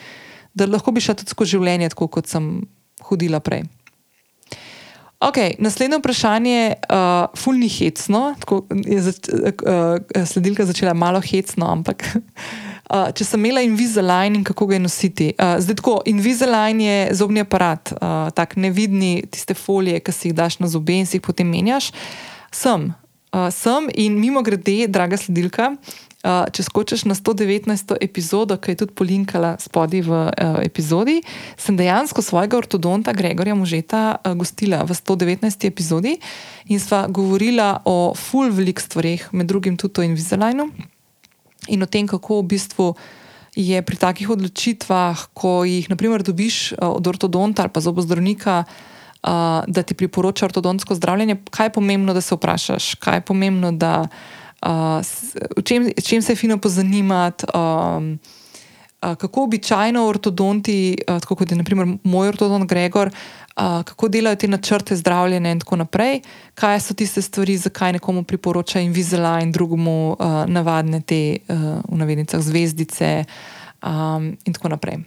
da 0.53 0.69
lahko 0.69 0.93
bi 0.93 1.01
šla 1.01 1.17
tudi 1.19 1.33
skozi 1.33 1.57
življenje, 1.57 1.93
tako 1.93 2.07
kot 2.07 2.29
sem 2.29 2.53
hodila 3.09 3.41
prej. 3.43 3.65
Ok, 5.23 5.37
naslednje 5.59 5.97
vprašanje 5.97 6.51
je 6.51 6.75
uh, 6.89 7.25
fulni 7.39 7.69
hecno. 7.69 8.35
Tako 8.39 8.65
je 8.85 9.01
zač, 9.01 9.29
uh, 9.31 10.25
sledilka 10.27 10.65
začela 10.65 10.93
malo 10.93 11.21
hecno, 11.23 11.69
ampak 11.71 12.03
uh, 12.91 13.07
če 13.15 13.23
sem 13.23 13.39
imela 13.39 13.63
Invisalign 13.63 14.35
in 14.35 14.43
kako 14.43 14.67
ga 14.67 14.75
je 14.75 14.81
nositi. 14.83 15.29
Uh, 15.37 15.55
zdaj, 15.63 15.79
tako, 15.79 16.01
Invisalign 16.11 16.81
je 16.83 16.97
zobni 17.15 17.39
aparat, 17.39 17.93
uh, 17.95 18.33
tako 18.35 18.65
nevidni, 18.67 19.23
tiste 19.31 19.55
folije, 19.55 20.03
ki 20.03 20.11
si 20.11 20.27
jih 20.27 20.35
daš 20.35 20.59
na 20.59 20.67
zobe 20.67 20.99
in 20.99 21.07
si 21.07 21.21
jih 21.21 21.23
potem 21.23 21.47
menjaš. 21.47 21.93
Sem, 22.51 22.91
uh, 23.33 23.49
sem 23.51 23.89
in 23.97 24.19
mimo 24.19 24.41
grede, 24.45 24.87
draga 24.87 25.17
sledilka, 25.17 25.73
Uh, 26.23 26.45
če 26.55 26.63
skočiš 26.63 27.01
na 27.03 27.17
119. 27.19 27.97
epizodo, 27.99 28.55
ki 28.55 28.71
je 28.71 28.77
tudi 28.79 28.93
polinkala 28.95 29.57
spodaj 29.59 30.05
v 30.07 30.19
uh, 30.31 30.61
epizodi, 30.63 31.17
sem 31.59 31.75
dejansko 31.75 32.23
svojega 32.23 32.55
ortodonta 32.55 33.11
Gregorja 33.11 33.51
Možeta 33.59 34.03
uh, 34.15 34.31
gostila 34.31 34.85
v 34.87 34.95
119. 34.95 35.43
epizodi 35.67 36.13
in 36.71 36.79
sva 36.79 37.11
govorila 37.11 37.83
o 37.83 38.15
full 38.15 38.55
velik 38.55 38.79
stvarih, 38.79 39.27
med 39.35 39.51
drugim 39.51 39.75
tudi 39.75 39.99
o 39.99 40.07
Invisalignu 40.07 40.69
in 41.67 41.83
o 41.83 41.91
tem, 41.91 42.07
kako 42.07 42.39
v 42.39 42.55
bistvu 42.55 42.87
je 43.59 43.83
pri 43.83 43.99
takih 43.99 44.31
odločitvah, 44.31 45.27
ko 45.35 45.67
jih 45.67 45.91
naprimer 45.91 46.23
dobiš 46.23 46.79
od 46.79 47.03
ortodonta 47.03 47.67
ali 47.67 47.75
pa 47.75 47.83
zobozdravnika. 47.83 48.63
Uh, 48.63 48.92
da 49.67 49.83
ti 49.87 49.93
priporoča 49.93 50.45
ortodontsko 50.45 50.95
zdravljenje, 50.95 51.35
kaj 51.51 51.65
je 51.65 51.73
pomembno, 51.73 52.13
da 52.13 52.21
se 52.21 52.35
vprašaš, 52.35 52.95
kaj 52.95 53.17
je 53.17 53.21
pomembno, 53.21 53.71
da 53.71 54.01
uh, 54.01 54.43
uh, 54.65 55.63
čem, 55.63 55.91
čem 56.03 56.21
se 56.21 56.31
je 56.31 56.35
fino 56.35 56.57
pozanimati. 56.57 57.45
Um, 57.53 58.19
uh, 59.01 59.15
kako 59.15 59.43
običajno 59.43 60.07
ortodonti, 60.07 60.97
uh, 61.07 61.19
tako 61.19 61.35
kot 61.35 61.51
je 61.51 61.57
naprimer 61.57 61.97
moj 62.03 62.27
ortodont 62.27 62.69
Gregor, 62.69 63.07
uh, 63.07 63.83
kako 63.83 64.07
delajo 64.07 64.35
te 64.35 64.47
načrte 64.47 64.95
zdravljenja 64.95 65.51
in 65.51 65.59
tako 65.59 65.75
naprej, 65.75 66.21
kaj 66.55 66.79
so 66.79 66.93
tiste 66.93 67.21
stvari, 67.21 67.57
zakaj 67.57 67.93
nekomu 67.93 68.23
priporoča 68.23 68.79
Invisalign, 68.79 69.51
drugemu 69.51 70.15
uh, 70.19 70.45
navadne 70.47 71.01
te 71.01 71.37
uh, 71.47 71.57
v 71.89 71.97
navednicah 71.97 72.41
zvezdice 72.41 73.23
um, 73.83 74.37
in 74.45 74.53
tako 74.53 74.69
naprej. 74.69 75.03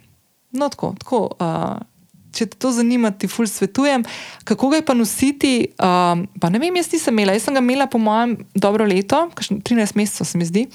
No, 0.53 0.69
tako. 0.69 0.95
tako 0.99 1.29
uh, 1.41 1.96
če 2.37 2.49
te 2.53 2.59
to 2.61 2.73
zanima, 2.77 3.11
ti 3.11 3.29
ful 3.31 3.49
svetujem. 3.49 4.05
Kako 4.49 4.71
ga 4.73 4.81
je 4.81 4.87
pa 4.87 4.97
nositi? 4.97 5.53
Um, 5.81 6.27
pa 6.41 6.51
ne 6.53 6.61
vem, 6.63 6.77
jaz 6.81 6.91
nisem 6.93 7.17
imela. 7.17 7.37
Jaz 7.37 7.49
sem 7.49 7.57
ga 7.57 7.63
imela, 7.65 7.89
po 7.91 8.01
mojem, 8.03 8.37
dobro 8.55 8.87
leto, 8.89 9.27
13 9.41 9.97
mesecev, 9.99 10.29
se 10.29 10.41
mi 10.41 10.49
zdi, 10.49 10.67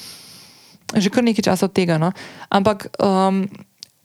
že 0.95 1.11
kar 1.13 1.25
nekaj 1.25 1.51
časa 1.51 1.69
od 1.69 1.75
tega. 1.77 1.99
No? 2.01 2.11
Ampak 2.49 2.89
um, 2.97 3.45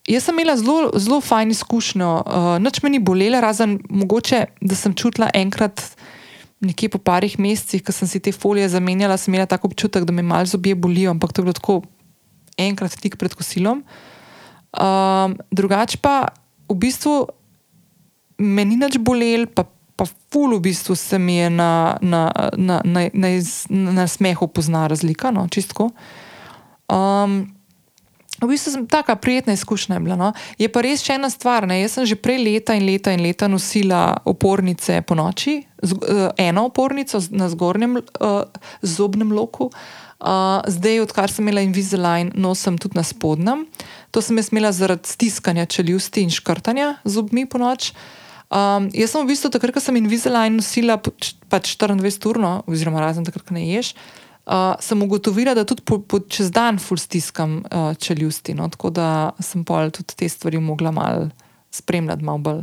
jaz 0.09 0.29
sem 0.29 0.37
imela 0.37 0.59
zelo, 0.61 0.92
zelo 1.01 1.23
fajn 1.25 1.57
izkušnjo, 1.57 2.12
uh, 2.21 2.51
noč 2.62 2.83
me 2.85 2.92
ni 2.92 3.03
bolelo, 3.03 3.40
razen 3.42 3.81
mogoče, 3.88 4.45
da 4.61 4.79
sem 4.79 4.95
čutila 4.95 5.33
enkrat. 5.35 5.83
Nekje 6.64 6.88
po 6.88 6.97
parih 7.05 7.35
mesecih, 7.37 7.83
ko 7.85 7.92
sem 7.92 8.09
si 8.09 8.16
te 8.25 8.33
folije 8.33 8.71
zamenjala, 8.73 9.19
sem 9.21 9.35
imela 9.35 9.45
tako 9.45 9.69
občutek, 9.69 10.07
da 10.09 10.12
me 10.16 10.23
malo 10.25 10.49
zobje 10.49 10.73
bolijo, 10.73 11.11
ampak 11.12 11.35
to 11.37 11.42
je 11.42 11.45
bilo 11.45 11.53
tako 11.53 11.75
enkrat 12.57 12.97
tik 12.97 13.19
pred 13.21 13.35
kosilom. 13.37 13.85
Um, 14.77 15.37
drugače 15.53 16.01
pa 16.01 16.33
v 16.69 16.77
bistvu 16.77 17.29
me 18.38 18.64
ni 18.64 18.79
več 18.81 18.99
bolel, 18.99 19.46
pa, 19.46 19.66
pa 19.96 20.07
ful 20.33 20.57
v 20.59 20.62
bistvu 20.68 20.96
se 20.99 21.18
mi 21.18 21.38
je 21.38 21.51
na, 21.51 21.96
na, 22.03 22.29
na, 22.57 22.81
na, 22.85 23.09
na, 23.12 23.35
na 23.70 24.07
smehu 24.07 24.49
pozna 24.49 24.87
razlika, 24.92 25.33
no, 25.35 25.46
čistko. 25.49 25.90
Um, 26.92 27.57
V 28.37 28.49
bistvu 28.53 28.72
sem 28.72 28.87
tako 28.87 29.16
prijetna 29.16 29.53
izkušnja 29.53 30.01
bila. 30.01 30.16
No. 30.16 30.33
Je 30.59 30.68
pa 30.68 30.83
res 30.85 31.01
še 31.01 31.14
ena 31.16 31.31
stvar. 31.33 31.64
Ne. 31.68 31.79
Jaz 31.81 31.96
sem 31.96 32.05
že 32.05 32.18
prej 32.20 32.37
leta 32.44 32.75
in 32.77 32.85
leta 32.85 33.14
in 33.16 33.22
leta 33.25 33.49
nosila 33.49 34.18
opornice 34.29 35.01
po 35.09 35.16
noči, 35.16 35.62
z, 35.81 35.96
uh, 35.96 36.29
eno 36.37 36.66
opornico 36.68 37.20
na 37.33 37.49
zgornjem 37.49 37.96
uh, 37.96 38.44
zobnem 38.85 39.33
loku, 39.33 39.70
uh, 39.70 40.61
zdaj, 40.68 41.01
odkar 41.07 41.33
sem 41.33 41.49
imela 41.49 41.64
Invisalign, 41.64 42.35
nosim 42.37 42.77
tudi 42.77 43.01
na 43.01 43.07
spodnjem. 43.07 43.64
To 44.12 44.20
sem 44.20 44.37
jaz 44.37 44.53
imela 44.53 44.72
zaradi 44.72 45.09
stiskanja 45.09 45.64
čeljusti 45.64 46.27
in 46.27 46.31
škrtanja 46.31 46.99
zobmi 47.09 47.49
po 47.49 47.59
noči. 47.62 47.96
Um, 48.46 48.87
jaz 48.94 49.11
sem 49.11 49.24
v 49.24 49.32
bistvu 49.32 49.50
takrat, 49.50 49.74
ko 49.74 49.82
sem 49.82 49.96
Invisalign 49.98 50.61
nosila 50.61 51.00
pač 51.02 51.35
24-urno, 51.50 52.61
oziroma 52.70 53.02
razen 53.02 53.26
takrat, 53.26 53.42
ko 53.48 53.56
ne 53.56 53.64
ješ, 53.66 53.96
uh, 54.46 54.76
sem 54.78 55.02
ugotovila, 55.02 55.56
da 55.59 55.66
tudi 55.66 55.82
po, 55.82 55.98
po 55.98 56.20
čez 56.22 56.52
dan 56.54 56.78
ful 56.78 57.00
stiskam 57.00 57.59
uh, 57.66 57.90
čeljusti. 57.98 58.54
No? 58.54 58.70
Tako 58.70 58.94
da 58.94 59.09
sem 59.42 59.66
pol 59.66 59.90
tudi 59.90 60.14
te 60.14 60.30
stvari 60.30 60.62
mogla 60.62 60.94
mal 60.94 61.26
spremljati, 61.74 62.24
malo 62.24 62.38
bolj. 62.38 62.62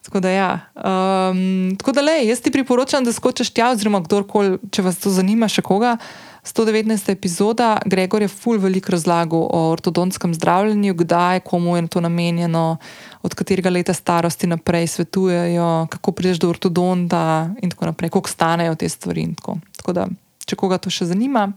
Tako 0.00 0.24
da, 0.24 0.30
ja. 0.32 0.50
um, 0.80 1.76
tako 1.76 1.92
da 1.92 2.00
le, 2.00 2.16
jaz 2.24 2.40
ti 2.40 2.50
priporočam, 2.50 3.04
da 3.04 3.12
skočiš 3.12 3.52
tja, 3.52 3.68
oziroma 3.74 4.00
kdorkoli, 4.00 4.56
če 4.72 4.82
vas 4.86 4.96
to 4.98 5.12
zanima, 5.12 5.50
še 5.52 5.60
koga. 5.62 5.98
119. 6.42 7.12
epizoda, 7.12 7.78
Gregor 7.84 8.22
je 8.22 8.28
ful 8.28 8.58
velik 8.58 8.88
razlagal 8.88 9.48
o 9.50 9.70
ortodonskem 9.70 10.34
zdravljenju, 10.34 10.94
kdaj, 10.94 11.40
komu 11.40 11.76
je 11.76 11.86
to 11.88 12.00
namenjeno, 12.00 12.76
od 13.22 13.34
katerega 13.34 13.70
leta 13.70 13.94
starosti 13.94 14.46
naprej 14.46 14.86
svetujejo, 14.86 15.86
kako 15.90 16.12
prideš 16.12 16.38
do 16.38 16.48
ortodonta 16.48 17.50
in 17.62 17.70
tako 17.70 17.86
naprej, 17.86 18.10
koliko 18.10 18.30
stanejo 18.30 18.74
te 18.74 18.88
stvari. 18.88 19.34
Tako. 19.36 19.58
tako 19.76 19.92
da, 19.92 20.06
če 20.46 20.56
koga 20.56 20.78
to 20.78 20.90
še 20.90 21.10
zanima, 21.12 21.52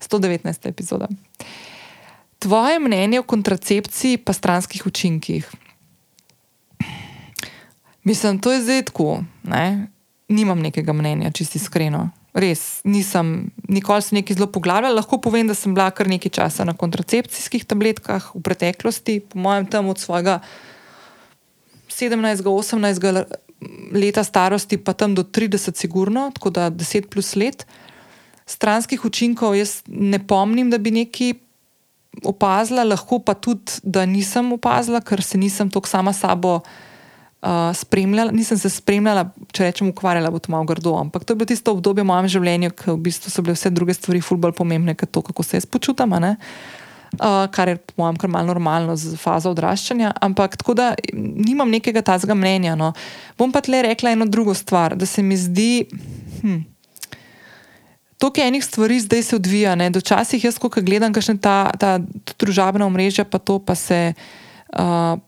119. 0.00 0.68
epizoda. 0.68 1.08
Tvoje 2.38 2.78
mnenje 2.78 3.20
o 3.20 3.22
kontracepciji 3.22 4.18
pa 4.18 4.32
stranskih 4.32 4.86
učinkih. 4.86 5.50
Mislim, 8.04 8.38
to 8.38 8.52
je 8.52 8.62
zdaj 8.62 8.82
tako. 8.82 9.24
Nimam 10.28 10.60
nekega 10.60 10.92
mnenja, 10.92 11.30
čisti 11.30 11.58
iskreno 11.58 12.10
res 12.36 12.84
nisem, 12.84 13.48
nikoli 13.68 14.04
se 14.04 14.14
nekaj 14.14 14.36
zelo 14.36 14.48
poglavljala. 14.52 15.00
Lahko 15.00 15.18
povem, 15.24 15.48
da 15.48 15.56
sem 15.56 15.74
bila 15.74 15.88
kar 15.90 16.08
nekaj 16.10 16.34
časa 16.36 16.66
na 16.68 16.76
kontracepcijskih 16.76 17.64
tabletkah 17.64 18.28
v 18.34 18.42
preteklosti, 18.44 19.22
po 19.24 19.40
mojem, 19.40 19.66
tam 19.72 19.88
od 19.88 20.02
svojega 20.02 20.38
17-18 21.88 23.24
leta 23.96 24.24
starosti, 24.24 24.76
pa 24.76 24.92
tam 24.92 25.16
do 25.16 25.24
30, 25.24 25.80
sigurno, 25.80 26.28
tako 26.34 26.52
da 26.52 26.68
10 26.70 27.08
plus 27.08 27.32
let. 27.40 27.64
Stranskih 28.46 29.04
učinkov 29.04 29.56
jaz 29.56 29.80
ne 29.88 30.20
pomnim, 30.20 30.70
da 30.70 30.78
bi 30.78 30.92
nekaj 30.92 31.32
opazila, 32.24 32.84
lahko 32.84 33.18
pa 33.24 33.34
tudi, 33.34 33.80
da 33.82 34.04
nisem 34.06 34.52
opazila, 34.52 35.00
ker 35.00 35.22
se 35.24 35.38
nisem 35.38 35.72
tako 35.72 35.88
sama 35.88 36.12
sabo 36.12 36.60
uh, 37.42 37.74
spremljala, 37.76 38.32
nisem 38.32 38.58
se 38.58 38.70
spremljala, 38.70 39.28
če 39.52 39.68
rečem, 39.68 39.90
ukvarjala 39.92 40.30
bo 40.32 40.40
to 40.42 40.52
malo 40.52 40.66
grdo, 40.68 40.96
ampak 41.00 41.24
to 41.24 41.34
je 41.34 41.40
bilo 41.42 41.50
tisto 41.50 41.74
obdobje 41.76 42.04
v 42.04 42.10
mojem 42.10 42.30
življenju, 42.36 42.72
ko 42.76 42.96
v 42.96 43.06
bistvu 43.08 43.32
so 43.32 43.44
bile 43.44 43.56
vse 43.56 43.72
druge 43.74 43.96
stvari 43.96 44.22
ful 44.24 44.40
bolj 44.40 44.56
pomembne, 44.56 44.96
kot 44.98 45.12
to, 45.12 45.22
kako 45.30 45.46
se 45.46 45.60
jaz 45.60 45.68
počutam. 45.68 46.14
Uh, 46.16 47.46
kar 47.54 47.70
je 47.70 47.76
po 47.78 48.02
mojem 48.02 48.16
kar 48.20 48.30
malo 48.30 48.50
normalno 48.50 48.96
z 48.98 49.16
fazo 49.20 49.52
odraščanja, 49.54 50.14
ampak 50.20 50.56
tako 50.60 50.74
da 50.76 50.92
nimam 51.14 51.70
nekega 51.70 52.02
tazga 52.02 52.34
mnenja. 52.34 52.74
No. 52.76 52.92
Bom 53.38 53.52
pa 53.54 53.62
tle 53.64 53.84
rekla 53.86 54.16
eno 54.16 54.26
drugo 54.26 54.54
stvar, 54.54 54.96
da 54.96 55.06
se 55.06 55.22
mi 55.22 55.36
zdi. 55.38 55.86
Hm, 56.42 56.64
To, 58.16 58.30
kar 58.32 58.46
enih 58.48 58.64
stvari 58.64 58.96
zdaj 59.00 59.22
se 59.22 59.36
odvija, 59.36 59.74
ne, 59.76 59.90
dočasih 59.92 60.44
jaz, 60.44 60.56
ko 60.56 60.70
gledam, 60.72 61.12
kakšne 61.12 61.36
ta, 61.36 61.68
ta 61.76 61.98
družabna 62.40 62.86
omrežja, 62.88 63.26
pa 63.28 63.36
to 63.36 63.58
pa 63.60 63.74
se 63.76 64.14
uh, 64.72 65.20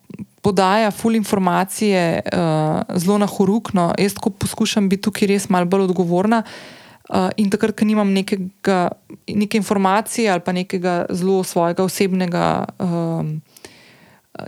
podaja 0.49 0.91
ful 0.91 1.17
informacije 1.17 2.23
uh, 2.25 2.97
zelo 2.97 3.19
na 3.21 3.27
horukno. 3.29 3.93
Jaz 4.01 4.17
poskušam 4.39 4.89
biti 4.89 5.05
tukaj 5.05 5.29
res 5.29 5.49
malo 5.53 5.69
bolj 5.69 5.91
odgovorna 5.91 6.41
uh, 6.41 7.29
in 7.37 7.51
takrat, 7.53 7.77
ko 7.77 7.85
nimam 7.85 8.15
nekega, 8.17 8.89
neke 9.29 9.61
informacije 9.61 10.31
ali 10.33 10.45
pa 10.45 10.55
nekega 10.57 11.03
zelo 11.13 11.43
svojega 11.45 11.85
osebnega, 11.85 12.47
um, 12.81 13.35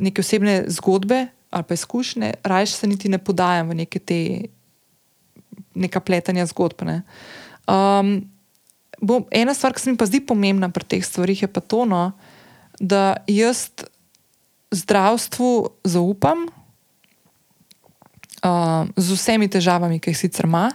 neke 0.00 0.24
osebne 0.24 0.62
zgodbe 0.72 1.26
ali 1.50 1.66
pa 1.68 1.74
izkušnje, 1.74 2.34
raje 2.46 2.66
se 2.70 2.86
niti 2.86 3.10
ne 3.10 3.18
podajam 3.18 3.68
v 3.68 3.80
neke 3.82 3.98
te 3.98 4.20
neka 5.74 6.00
pletanja 6.00 6.46
zgodb. 6.46 6.84
Ne. 6.86 7.00
Um, 7.66 8.20
bom, 9.02 9.26
ena 9.30 9.54
stvar, 9.54 9.74
ki 9.74 9.82
se 9.82 9.92
mi 9.92 9.98
pa 9.98 10.06
zdi 10.06 10.22
pomembna 10.24 10.70
pri 10.70 10.86
teh 10.94 11.04
stvarih, 11.04 11.42
je 11.42 11.48
pa 11.50 11.60
to, 11.60 11.84
no, 11.84 12.12
da 12.80 13.16
jaz 13.26 13.66
zdravstvu 14.70 15.68
zaupam, 15.84 16.46
uh, 18.44 18.88
z 18.96 19.08
vsemi 19.16 19.48
težavami, 19.50 20.00
ki 20.00 20.10
jih 20.14 20.18
sicer 20.18 20.46
ima, 20.48 20.70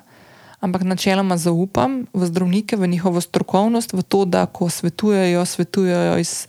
ampak 0.60 0.84
načeloma 0.84 1.38
zaupam 1.38 2.06
v 2.14 2.26
zdravnike, 2.26 2.76
v 2.76 2.88
njihovo 2.88 3.22
strokovnost, 3.22 3.94
v 3.94 4.02
to, 4.04 4.26
da 4.26 4.46
ko 4.46 4.70
svetujejo, 4.70 5.46
svetujejo 5.46 6.18
iz 6.20 6.48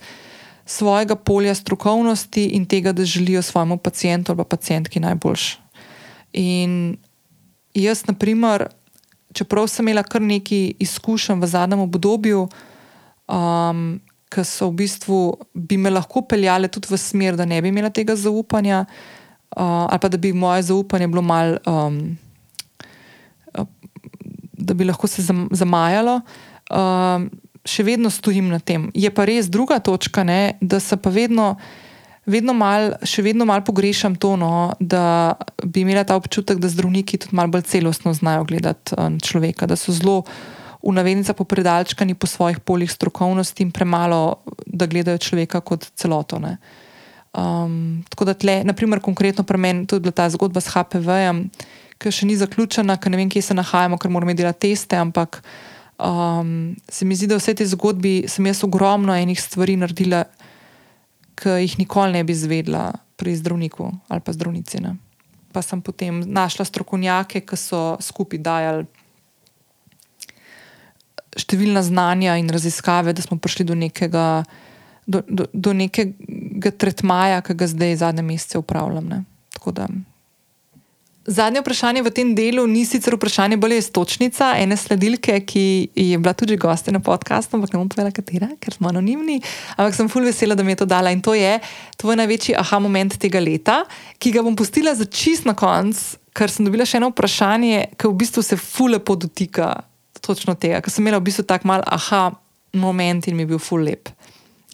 svojega 0.67 1.15
polja 1.15 1.55
strokovnosti 1.55 2.43
in 2.57 2.65
tega, 2.65 2.91
da 2.91 3.05
želijo 3.05 3.41
svojemu 3.41 3.77
pacijentu 3.77 4.31
ali 4.31 4.37
pa 4.37 4.43
pacijentki 4.43 4.99
najboljš. 4.99 5.59
In 6.33 6.97
jaz, 7.73 8.07
na 8.07 8.13
primer, 8.13 8.67
čeprav 9.33 9.67
sem 9.67 9.87
imela 9.87 10.03
kar 10.03 10.21
nekaj 10.21 10.73
izkušenj 10.79 11.39
v 11.39 11.47
zadnjem 11.47 11.79
obdobju, 11.79 12.47
um, 13.27 13.99
ki 14.33 14.43
so 14.43 14.69
v 14.71 14.83
bistvu 14.83 15.19
bi 15.53 15.77
me 15.79 15.91
lahko 15.93 16.23
peljale 16.27 16.67
tudi 16.67 16.91
v 16.91 16.99
smer, 16.99 17.37
da 17.39 17.45
ne 17.47 17.61
bi 17.61 17.71
imela 17.71 17.89
tega 17.93 18.15
zaupanja, 18.15 18.83
uh, 19.55 19.87
ali 19.87 19.99
pa 20.03 20.11
da 20.11 20.19
bi 20.19 20.33
moje 20.33 20.67
zaupanje 20.69 21.07
bilo 21.07 21.23
mal, 21.23 21.57
um, 21.65 22.17
da 24.57 24.73
bi 24.73 24.87
lahko 24.87 25.07
se 25.07 25.23
zamajalo. 25.51 26.21
Um, 26.67 27.29
še 27.67 27.83
vedno 27.87 28.09
stojim 28.11 28.47
na 28.51 28.59
tem. 28.63 28.87
Je 28.95 29.11
pa 29.13 29.27
res 29.27 29.51
druga 29.51 29.79
točka, 29.83 30.23
ne, 30.27 30.57
da 30.61 30.79
se 30.83 30.97
pa 30.97 31.11
vedno, 31.13 31.55
vedno 32.27 32.55
mal, 32.57 32.95
še 33.07 33.23
vedno 33.25 33.47
malo 33.47 33.65
pogrešam 33.67 34.15
to, 34.15 34.35
no, 34.39 34.71
da 34.79 35.35
bi 35.63 35.83
imela 35.83 36.05
ta 36.07 36.17
občutek, 36.19 36.61
da 36.63 36.71
zdravniki 36.71 37.19
tudi 37.25 37.37
malo 37.37 37.53
bolj 37.55 37.67
celostno 37.69 38.15
znajo 38.15 38.47
gledati 38.47 38.95
um, 38.95 39.19
človeka, 39.23 39.67
da 39.69 39.77
so 39.79 39.95
zelo 39.95 40.23
v 40.83 40.93
navednicah 40.93 41.35
popredalčkani 41.35 42.15
po 42.15 42.27
svojih 42.27 42.59
poljih 42.59 42.91
strokovnosti 42.91 43.63
in 43.63 43.71
premalo, 43.71 44.39
da 44.65 44.85
gledajo 44.85 45.17
človeka 45.17 45.61
kot 45.61 45.89
celoto. 45.95 46.37
Um, 47.33 48.03
tako 48.09 48.25
da, 48.25 48.33
tle, 48.33 48.63
naprimer, 48.63 48.99
konkretno 48.99 49.43
pri 49.43 49.57
meni 49.57 49.85
je 49.91 49.99
bila 49.99 50.11
ta 50.11 50.29
zgodba 50.29 50.61
s 50.61 50.73
HPV-jem, 50.73 51.49
ki 51.97 52.13
še 52.13 52.29
ni 52.29 52.37
zaključena, 52.37 52.97
ker 53.01 53.11
ne 53.11 53.17
vem, 53.17 53.29
kje 53.29 53.41
se 53.41 53.57
nahajamo, 53.57 53.97
ker 53.97 54.11
moramo 54.13 54.33
delati 54.37 54.69
teste, 54.69 54.97
ampak 54.97 55.41
um, 55.97 56.75
se 56.89 57.05
mi 57.05 57.17
zdi, 57.17 57.27
da 57.27 57.37
vse 57.41 57.55
te 57.57 57.65
zgodbi 57.65 58.27
sem 58.29 58.45
jaz 58.45 58.63
ogromno 58.65 59.15
enih 59.17 59.41
stvari 59.41 59.77
naredila, 59.81 60.23
ki 61.37 61.59
jih 61.61 61.77
nikoli 61.81 62.17
ne 62.17 62.23
bi 62.25 62.33
izvedla 62.33 62.91
pri 63.17 63.35
zdravniku 63.37 63.91
ali 64.09 64.21
pa 64.25 64.33
zdravnici. 64.33 64.81
Ne. 64.81 64.95
Pa 65.53 65.61
sem 65.61 65.81
potem 65.81 66.21
našla 66.25 66.65
strokovnjake, 66.65 67.41
ki 67.45 67.57
so 67.57 67.97
skupaj 68.01 68.41
dajali 68.41 68.85
številna 71.37 71.83
znanja 71.85 72.37
in 72.41 72.49
raziskave, 72.51 73.13
da 73.13 73.23
smo 73.23 73.37
prišli 73.41 73.67
do 73.67 73.77
nekega, 73.77 74.43
do, 75.05 75.23
do, 75.27 75.47
do 75.53 75.73
nekega 75.73 76.73
tretmaja, 76.73 77.41
ki 77.45 77.57
ga 77.57 77.71
zdaj 77.71 77.99
zadnje 78.03 78.25
mesece 78.25 78.61
upravljam. 78.61 79.25
Zadnje 81.27 81.59
vprašanje 81.59 82.01
v 82.05 82.11
tem 82.15 82.29
delu 82.31 82.63
ni 82.71 82.85
sicer 82.87 83.17
vprašanje, 83.17 83.57
bolj 83.59 83.73
je 83.75 83.87
stočnica 83.89 84.53
ene 84.55 84.77
sledilke, 84.79 85.41
ki 85.43 85.63
je 85.91 86.19
bila 86.23 86.31
tudi 86.31 86.55
gostja 86.55 86.93
na 86.95 87.01
podkastu, 87.03 87.57
ampak 87.57 87.73
ne 87.73 87.81
bom 87.81 87.89
povedala, 87.91 88.15
katera, 88.15 88.47
ker 88.63 88.71
smo 88.71 88.87
anonimni. 88.87 89.41
Ampak 89.75 89.97
sem 89.97 90.07
fulj 90.07 90.29
vesela, 90.31 90.55
da 90.55 90.63
mi 90.63 90.71
je 90.71 90.79
to 90.85 90.87
dala 90.87 91.11
in 91.11 91.19
to 91.19 91.35
je 91.35 91.57
tvoj 91.99 92.15
največji 92.21 92.55
aha 92.55 92.79
moment 92.79 93.19
tega 93.19 93.43
leta, 93.43 93.81
ki 94.23 94.31
ga 94.31 94.45
bom 94.45 94.55
pustila 94.55 94.95
za 94.95 95.03
čist 95.03 95.43
na 95.43 95.51
konc, 95.51 95.99
ker 96.31 96.47
sem 96.47 96.63
dobila 96.63 96.87
še 96.87 97.01
eno 97.01 97.11
vprašanje, 97.11 97.99
ki 97.99 98.07
v 98.07 98.17
bistvu 98.23 98.45
se 98.47 98.55
fulj 98.55 98.95
lepo 98.95 99.19
dotika 99.19 99.73
točno 100.27 100.57
tega, 100.59 100.81
ker 100.83 100.93
sem 100.93 101.05
imela 101.05 101.21
v 101.21 101.29
bistvu 101.29 101.47
tako 101.47 101.71
mal 101.71 101.85
aha 101.85 102.29
moment 102.77 103.27
in 103.27 103.35
mi 103.35 103.45
je 103.45 103.53
bil 103.53 103.61
full 103.61 103.83
lep. 103.83 104.09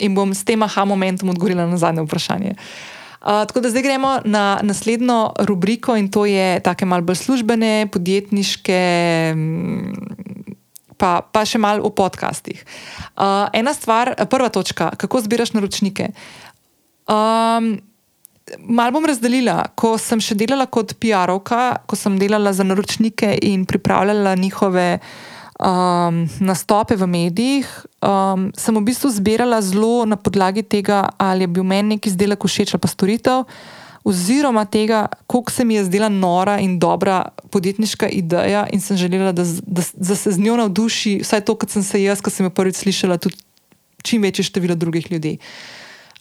In 0.02 0.16
bom 0.18 0.34
s 0.34 0.44
tem 0.44 0.62
aha 0.64 0.86
momentom 0.90 1.30
odgovorila 1.30 1.68
na 1.70 1.78
zadnje 1.78 2.06
vprašanje. 2.06 2.56
Uh, 3.24 3.46
tako 3.48 3.62
da 3.64 3.70
zdaj 3.72 3.86
gremo 3.86 4.20
na 4.26 4.60
naslednjo 4.64 5.32
rubriko 5.48 5.96
in 5.96 6.12
to 6.12 6.26
je 6.26 6.60
tako 6.60 6.86
malo 6.86 7.02
bolj 7.08 7.16
službene, 7.16 7.88
podjetniške, 7.92 8.82
pa, 10.98 11.22
pa 11.32 11.46
še 11.48 11.62
malo 11.62 11.88
o 11.88 11.94
podcastih. 11.94 12.66
Uh, 13.16 13.48
ena 13.56 13.72
stvar, 13.74 14.12
prva 14.28 14.50
točka, 14.52 14.92
kako 15.00 15.24
zbiraš 15.24 15.56
naročnike. 15.56 16.12
Um, 17.08 17.80
Mal 18.60 18.92
bom 18.92 19.06
razdelila, 19.08 19.70
ko 19.80 19.94
sem 19.96 20.20
še 20.20 20.36
delala 20.36 20.66
kot 20.68 20.98
PR-ovka, 21.00 21.88
ko 21.88 21.96
sem 21.96 22.18
delala 22.20 22.52
za 22.52 22.66
naročnike 22.68 23.38
in 23.48 23.64
pripravljala 23.64 24.36
njihove 24.36 24.88
uh, 25.00 25.33
um, 25.60 26.30
nastope 26.40 26.96
v 26.96 27.08
medijih, 27.08 27.68
um, 28.02 28.50
sem 28.58 28.76
v 28.76 28.84
bistvu 28.84 29.12
zbirala 29.14 29.62
zelo 29.62 30.06
na 30.06 30.16
podlagi 30.16 30.64
tega, 30.64 31.10
ali 31.18 31.46
je 31.46 31.54
bil 31.54 31.64
meni 31.64 31.96
neki 31.96 32.10
izdelek 32.10 32.46
všeč 32.46 32.74
ali 32.74 32.82
pa 32.82 32.90
storitev, 32.90 33.46
oziroma 34.04 34.66
tega, 34.66 35.08
koliko 35.28 35.52
se 35.52 35.64
mi 35.64 35.76
je 35.76 35.86
zdela 35.88 36.10
nora 36.10 36.60
in 36.60 36.80
dobra 36.80 37.32
podjetniška 37.52 38.10
ideja, 38.10 38.68
in 38.74 38.82
sem 38.82 38.98
želela, 38.98 39.32
da, 39.32 39.46
da, 39.64 39.82
da 39.94 40.16
se 40.16 40.32
z 40.32 40.40
njo 40.40 40.58
navduši, 40.60 41.22
vsaj 41.24 41.46
to, 41.48 41.56
kot 41.56 41.72
sem 41.72 41.84
se 41.84 42.04
jaz, 42.04 42.22
ko 42.22 42.34
sem 42.34 42.46
jo 42.46 42.52
prvič 42.52 42.84
slišala, 42.84 43.18
tudi 43.18 43.40
čim 44.04 44.22
večje 44.22 44.44
število 44.44 44.76
drugih 44.76 45.12
ljudi. 45.12 45.38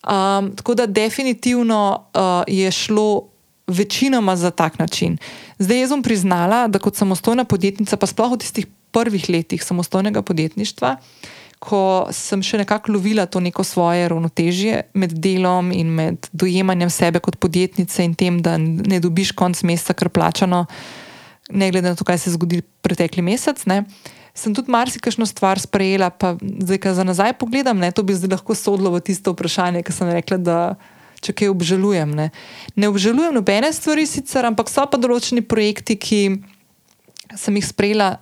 Um, 0.03 0.53
tako 0.57 0.75
da 0.75 0.87
definitivno 0.87 2.07
uh, 2.15 2.45
je 2.47 2.71
šlo. 2.71 3.29
Večinoma 3.67 4.35
za 4.37 4.51
tak 4.51 4.79
način. 4.79 5.17
Zdaj, 5.59 5.81
jaz 5.81 5.91
bom 5.91 6.03
priznala, 6.03 6.67
da 6.69 6.81
kot 6.83 6.97
samostojna 6.99 7.45
podjetnica, 7.45 7.97
pa 7.97 8.07
sploh 8.11 8.33
v 8.35 8.39
tistih 8.43 8.67
prvih 8.93 9.29
letih 9.31 9.65
samostojnega 9.65 10.23
podjetništva, 10.23 10.97
ko 11.63 12.09
sem 12.11 12.43
še 12.43 12.59
nekako 12.65 12.97
lovila 12.97 13.27
to 13.31 13.41
neko 13.41 13.63
svoje 13.65 14.09
ravnotežje 14.11 14.81
med 14.99 15.15
delom 15.23 15.71
in 15.73 15.93
med 15.95 16.27
dojemanjem 16.33 16.91
sebe 16.91 17.23
kot 17.23 17.39
podjetnice 17.39 18.03
in 18.03 18.17
tem, 18.19 18.41
da 18.43 18.57
ne 18.59 18.99
dobiš 19.01 19.31
konc 19.39 19.63
meseca 19.69 19.95
kar 19.95 20.11
plačano, 20.11 20.65
ne 21.51 21.71
glede 21.71 21.93
na 21.93 21.99
to, 21.99 22.05
kaj 22.05 22.19
se 22.19 22.31
je 22.31 22.35
zgodilo 22.35 22.67
pretekli 22.83 23.23
mesec. 23.23 23.63
Ne. 23.71 23.85
Sem 24.35 24.57
tudi 24.57 24.73
marsikajšno 24.73 25.29
stvar 25.29 25.61
sprejela, 25.61 26.11
pa 26.11 26.35
zdaj, 26.41 26.81
ko 26.83 26.95
za 26.97 27.05
nazaj 27.07 27.37
pogledam, 27.39 27.79
ne, 27.79 27.93
to 27.93 28.03
bi 28.03 28.17
zdaj 28.17 28.39
lahko 28.39 28.57
sodlo 28.59 28.91
v 28.95 29.03
tisto 29.05 29.35
vprašanje, 29.37 29.85
ki 29.85 29.95
sem 29.95 30.11
rekla, 30.11 30.39
da 30.41 30.59
če 31.23 31.35
kaj 31.37 31.53
obžalujem. 31.53 32.15
Ne, 32.17 32.31
ne 32.75 32.91
obžalujem 32.91 33.37
nobene 33.37 33.71
stvari, 33.77 34.09
sicer, 34.09 34.49
ampak 34.49 34.73
so 34.73 34.87
pa 34.89 34.99
določeni 34.99 35.45
projekti, 35.45 35.99
ki 36.01 36.23
sem 37.39 37.61
jih 37.61 37.69
sprejela 37.69 38.17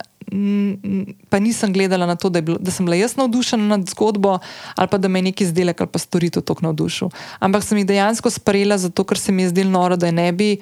pa 1.29 1.39
nisem 1.39 1.73
gledala 1.73 2.07
na 2.07 2.15
to, 2.15 2.29
da, 2.31 2.41
bilo, 2.41 2.59
da 2.59 2.71
sem 2.71 2.87
bila 2.87 2.97
jaz 2.97 3.17
navdušena 3.17 3.65
nad 3.67 3.89
zgodbo 3.91 4.39
ali 4.75 4.89
pa 4.89 4.99
da 4.99 5.09
me 5.09 5.19
je 5.19 5.23
neki 5.23 5.45
izdelek 5.45 5.81
ali 5.81 5.91
pa 5.91 5.99
storitev 5.99 6.43
tako 6.43 6.67
navdušil. 6.67 7.11
Ampak 7.39 7.65
sem 7.65 7.79
jih 7.79 7.87
dejansko 7.87 8.31
sprejela 8.31 8.79
zato, 8.79 9.05
ker 9.05 9.19
se 9.19 9.33
mi 9.33 9.43
je 9.43 9.49
zdelo 9.49 9.71
noro, 9.71 9.97
da 9.97 10.07
je 10.07 10.13
ne 10.13 10.33
bi, 10.33 10.57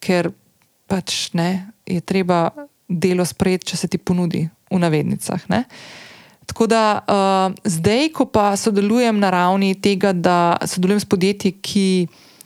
ker 0.00 0.30
pač 0.90 1.30
ne, 1.32 1.70
je 1.86 2.00
treba 2.00 2.50
delo 2.88 3.24
sprejeti, 3.24 3.70
če 3.70 3.76
se 3.76 3.88
ti 3.88 3.98
ponudi 3.98 4.48
v 4.70 4.78
navednicah. 4.78 5.46
Ne. 5.50 5.64
Tako 6.50 6.66
da 6.66 6.82
uh, 6.98 7.54
zdaj, 7.64 8.08
ko 8.10 8.26
pa 8.26 8.56
sodelujem 8.58 9.18
na 9.22 9.30
ravni 9.30 9.76
tega, 9.78 10.10
da 10.12 10.58
sodelujem 10.66 11.00
s 11.00 11.06
podjetji, 11.06 11.52
ki, 11.62 11.86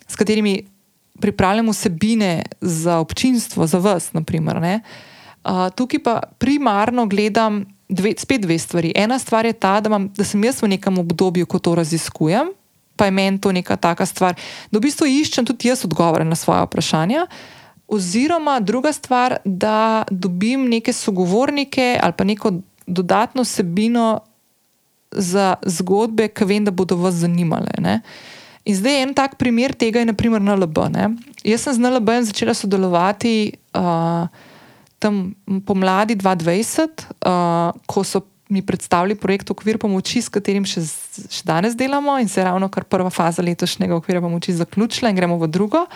s 0.05 0.21
katerimi 0.21 0.59
pripravljamo 1.21 1.73
vsebine 1.73 2.45
za 2.61 2.99
občinstvo, 3.01 3.67
za 3.67 3.79
vas, 3.79 4.13
naprimer, 4.13 4.61
ne, 4.61 4.81
uh, 5.45 5.69
tukaj 5.77 6.03
pa 6.03 6.21
primarno 6.39 7.07
gledam 7.07 7.65
dve, 7.89 8.15
spet 8.19 8.41
dve 8.41 8.59
stvari. 8.59 8.93
Ena 8.97 9.19
stvar 9.19 9.47
je 9.47 9.53
ta, 9.53 9.81
da, 9.81 9.89
imam, 9.89 10.09
da 10.17 10.25
sem 10.25 10.45
jaz 10.45 10.63
v 10.63 10.69
nekem 10.75 10.99
obdobju, 10.99 11.47
ko 11.47 11.59
to 11.59 11.75
raziskujem, 11.75 12.51
pa 12.97 13.09
je 13.09 13.11
meni 13.11 13.41
to 13.41 13.53
neka 13.53 13.77
taka 13.77 14.07
stvar, 14.07 14.37
da 14.71 14.79
v 14.79 14.87
bistvu 14.87 15.09
iščem 15.11 15.47
tudi 15.47 15.69
jaz 15.69 15.85
odgovore 15.85 16.25
na 16.25 16.37
svoje 16.39 16.65
vprašanja. 16.67 17.27
Oziroma, 17.89 18.61
druga 18.61 18.93
stvar, 18.93 19.39
da 19.45 20.05
dobim 20.11 20.69
neke 20.71 20.93
sogovornike 20.93 21.99
ali 22.03 22.13
pa 22.17 22.25
neko 22.25 22.53
dodatno 22.87 23.45
sebino 23.45 24.21
za 25.11 25.55
zgodbe, 25.67 26.29
ki 26.29 26.45
vem, 26.45 26.65
da 26.65 26.71
bodo 26.71 26.97
vas 26.97 27.15
zanimale. 27.15 27.71
Ne? 27.79 28.01
In 28.65 28.77
zdaj 28.77 29.03
en 29.03 29.15
tak 29.15 29.37
primer 29.39 29.75
tega 29.77 30.01
je, 30.01 30.09
naprimer, 30.09 30.43
NLB. 30.43 30.79
Ne? 30.91 31.11
Jaz 31.45 31.67
sem 31.67 31.77
z 31.77 31.85
NLB 31.85 32.11
začela 32.31 32.55
sodelovati 32.55 33.53
uh, 33.77 34.27
tam 35.05 35.35
pomladi 35.69 36.17
2020, 36.17 37.05
uh, 37.29 37.77
ko 37.87 38.05
so 38.05 38.25
mi 38.53 38.63
predstavili 38.63 39.17
projekt 39.17 39.51
Okvir 39.51 39.79
pomoči, 39.81 40.23
s 40.23 40.33
katerim 40.33 40.67
še, 40.69 40.85
še 41.33 41.43
danes 41.49 41.77
delamo 41.77 42.17
in 42.21 42.29
se 42.29 42.41
je 42.41 42.47
ravno 42.47 42.69
kar 42.73 42.87
prva 42.89 43.11
faza 43.13 43.43
letošnjega 43.45 43.97
Okvira 43.97 44.23
pomoči 44.25 44.55
zaključila 44.57 45.11
in 45.11 45.19
gremo 45.19 45.41
v 45.41 45.49
drugo. 45.49 45.87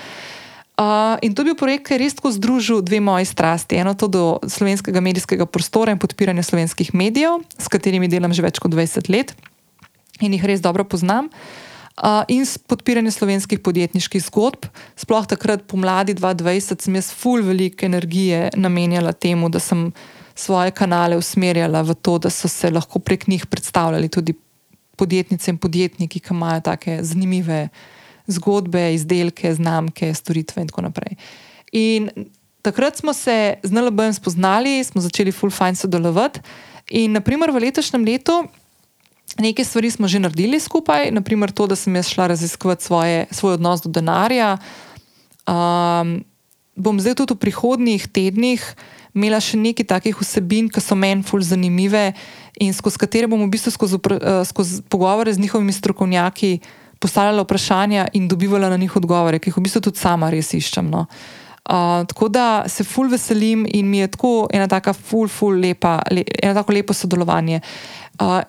Uh, 0.79 1.19
in 1.27 1.35
to 1.35 1.43
je 1.43 1.51
bil 1.51 1.59
projekt, 1.59 1.89
ki 1.89 1.97
je 1.97 2.03
res 2.05 2.15
tako 2.15 2.31
združil 2.31 2.83
dve 2.87 3.03
moji 3.03 3.27
strasti. 3.27 3.81
Eno 3.83 3.97
to 3.99 4.07
do 4.07 4.25
slovenskega 4.47 5.03
medijskega 5.03 5.47
prostora 5.51 5.93
in 5.93 5.99
podpiranja 5.99 6.47
slovenskih 6.47 6.95
medijev, 6.95 7.43
s 7.59 7.67
katerimi 7.67 8.09
delam 8.09 8.33
že 8.33 8.45
več 8.47 8.63
kot 8.63 8.73
20 8.73 9.11
let 9.11 9.35
in 10.23 10.35
jih 10.35 10.45
res 10.47 10.63
dobro 10.63 10.87
poznam. 10.87 11.29
Uh, 11.29 11.68
in 12.29 12.47
podpiranje 12.67 13.11
slovenskih 13.11 13.61
podjetniških 13.61 14.23
zgodb. 14.23 14.69
Sploh 14.97 15.27
takrat, 15.27 15.65
pomladi 15.67 16.15
2020, 16.15 16.85
sem 16.85 16.95
jaz 16.99 17.11
full 17.15 17.43
veliko 17.43 17.87
energije 17.87 18.51
namenjala 18.57 19.13
temu, 19.13 19.49
da 19.49 19.59
sem 19.59 19.93
svoje 20.35 20.71
kanale 20.71 21.17
usmerjala 21.19 21.83
v 21.83 21.95
to, 21.95 22.19
da 22.19 22.31
so 22.31 22.49
se 22.49 22.71
lahko 22.71 22.99
prek 22.99 23.27
njih 23.27 23.47
predstavljali 23.47 24.09
tudi 24.09 24.35
podjetnice 24.97 25.51
in 25.51 25.59
podjetniki, 25.59 26.21
ki 26.21 26.35
imajo 26.35 26.61
take 26.61 26.99
zanimive 27.03 27.69
zgodbe, 28.27 28.95
izdelke, 28.95 29.55
znamke, 29.55 30.13
storitve 30.15 30.63
in 30.63 30.69
tako 30.69 30.83
naprej. 30.83 31.17
In 31.73 32.11
takrat 32.63 32.97
smo 32.97 33.13
se 33.13 33.59
z 33.63 33.71
NLB-jem 33.73 34.15
spoznali, 34.15 34.85
smo 34.85 35.01
začeli 35.01 35.33
full 35.33 35.51
fine 35.51 35.75
sodelovati. 35.75 36.41
In 36.91 37.13
naprimer 37.13 37.51
v 37.53 37.65
letošnjem 37.67 38.05
letu 38.05 38.43
nekaj 39.37 39.65
stvari 39.65 39.91
smo 39.91 40.09
že 40.09 40.19
naredili 40.19 40.61
skupaj, 40.61 41.11
naprimer 41.11 41.53
to, 41.53 41.67
da 41.67 41.77
sem 41.77 41.95
jaz 41.97 42.09
šla 42.09 42.27
raziskovati 42.27 42.85
svoje, 42.85 43.27
svoj 43.31 43.55
odnos 43.55 43.83
do 43.83 43.91
denarja. 43.91 44.57
Um, 45.49 46.25
bom 46.77 47.01
zdaj 47.01 47.15
tudi 47.15 47.35
v 47.35 47.43
prihodnjih 47.43 48.09
tednih 48.09 48.63
imela 49.15 49.41
še 49.43 49.59
nekaj 49.59 49.87
takih 49.89 50.19
vsebin, 50.21 50.69
ki 50.71 50.81
so 50.81 50.95
meni 50.95 51.27
fulj 51.27 51.49
zanimive 51.51 52.13
in 52.63 52.75
skozi 52.75 53.01
katere 53.01 53.27
bom 53.31 53.41
v 53.43 53.51
bistvu 53.51 53.73
skozi, 53.75 53.99
uh, 53.99 54.45
skozi 54.47 54.83
pogovore 54.89 55.33
z 55.35 55.43
njihovimi 55.43 55.73
strokovnjaki 55.73 56.59
postavljala 56.99 57.43
vprašanja 57.43 58.09
in 58.19 58.29
dobivala 58.29 58.69
na 58.69 58.77
njih 58.77 58.97
odgovore, 58.97 59.39
ki 59.39 59.51
jih 59.51 59.59
v 59.59 59.67
bistvu 59.67 59.83
tudi 59.89 59.99
sama 59.99 60.31
res 60.31 60.53
iščem. 60.55 60.91
No. 60.91 61.07
Uh, 61.69 62.05
tako 62.09 62.29
da 62.33 62.65
se 62.69 62.85
ful 62.85 63.11
veselim 63.11 63.67
in 63.67 63.91
mi 63.91 63.99
je 63.99 64.09
tako 64.09 64.49
ena 64.53 64.69
tako 64.69 64.95
ful, 64.95 65.29
ful 65.29 65.59
lepa, 65.61 65.99
le, 66.11 66.25
eno 66.43 66.55
tako 66.57 66.73
lepo 66.73 66.95
sodelovanje. 66.95 67.61
Uh, 68.19 68.41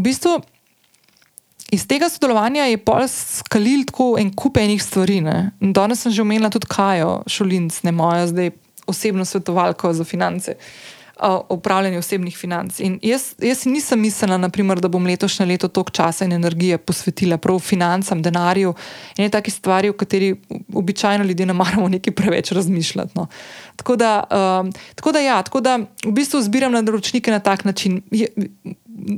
v 0.00 0.08
bistvu 0.08 0.38
iz 1.70 1.84
tega 1.86 2.08
sodelovanja 2.08 2.64
je 2.70 2.78
pol 2.82 3.04
skalil 3.08 3.84
tako 3.86 4.14
en 4.18 4.32
kup 4.32 4.56
enih 4.56 4.80
stvari. 4.82 5.20
Ne. 5.20 5.52
Danes 5.60 6.00
sem 6.02 6.12
že 6.12 6.24
omenila 6.24 6.50
tudi 6.50 6.70
Kajo 6.70 7.20
Šulinc, 7.28 7.82
ne 7.84 7.92
moja 7.92 8.26
zdaj 8.32 8.54
osebno 8.88 9.24
svetovalko 9.24 9.92
za 9.92 10.04
finance. 10.04 10.56
Uh, 11.20 11.36
upravljanje 11.52 11.98
osebnih 12.00 12.36
financ. 12.36 12.78
In 12.80 12.94
jaz, 13.04 13.34
jaz 13.44 13.66
nisem 13.68 14.00
mislila, 14.00 14.38
naprimer, 14.40 14.80
da 14.80 14.88
bom 14.88 15.04
letošnje 15.04 15.44
leto 15.46 15.68
toliko 15.68 15.92
časa 15.92 16.24
in 16.24 16.32
energije 16.32 16.78
posvetila 16.78 17.36
prav 17.36 17.58
financam, 17.60 18.22
denarju 18.24 18.72
in 19.20 19.28
takih 19.30 19.54
stvari, 19.54 19.90
o 19.92 19.92
katerih 19.92 20.34
običajno 20.72 21.24
ljudje 21.28 21.46
ne 21.46 21.52
maramo 21.52 21.88
nekaj 21.92 22.14
preveč 22.16 22.52
razmišljati. 22.56 23.12
No. 23.14 23.26
Tako, 23.76 23.96
da, 24.00 24.14
um, 24.32 24.72
tako, 24.94 25.12
da, 25.12 25.20
ja, 25.20 25.42
tako 25.42 25.60
da 25.60 25.76
v 26.06 26.12
bistvu 26.16 26.40
zbiram 26.40 26.72
naročnike 26.72 27.30
na 27.30 27.38
tak 27.44 27.64
način. 27.64 28.00
Je, 28.10 28.26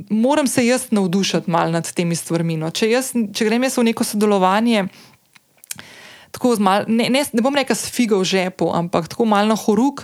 moram 0.09 0.47
se 0.47 0.65
jaz 0.65 0.87
navdušiti 0.91 1.51
malo 1.51 1.71
nad 1.71 1.93
temi 1.93 2.15
stvarmi. 2.15 2.57
No. 2.57 2.71
Če, 2.71 2.89
jaz, 2.91 3.11
če 3.33 3.47
grem 3.47 3.63
jaz 3.63 3.77
v 3.77 3.89
neko 3.89 4.05
sodelovanje. 4.07 4.87
Mal, 6.59 6.87
ne, 6.89 7.07
ne, 7.13 7.21
ne 7.29 7.43
bom 7.45 7.55
rekel 7.55 7.77
s 7.77 7.91
figo 7.93 8.17
v 8.19 8.25
žepu, 8.25 8.71
ampak 8.73 9.07
tako 9.11 9.27
malo 9.29 9.53
na 9.53 9.55
horuk, 9.55 10.01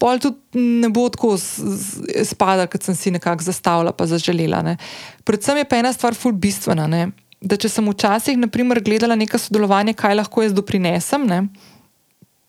pol 0.00 0.18
tudi 0.22 0.62
ne 0.80 0.88
bo 0.88 1.04
tako 1.12 1.34
spadal, 1.36 2.64
kot 2.72 2.86
sem 2.86 2.96
si 2.96 3.12
nekako 3.12 3.44
zastavila, 3.44 3.92
pa 3.92 4.08
zaželela. 4.08 4.62
Ne. 4.64 4.78
Predvsem 5.28 5.60
je 5.60 5.68
pa 5.68 5.82
ena 5.82 5.92
stvar 5.92 6.16
ful 6.16 6.32
bistvena. 6.32 6.88
Ne. 6.88 7.10
Da 7.38 7.58
če 7.60 7.68
sem 7.70 7.86
včasih, 7.86 8.38
naprimer, 8.40 8.80
gledala 8.82 9.14
nekaj 9.18 9.44
sodelovanja, 9.44 9.94
kaj 9.94 10.16
lahko 10.18 10.42
jaz 10.42 10.56
doprinesem, 10.56 11.26
ne, 11.28 11.44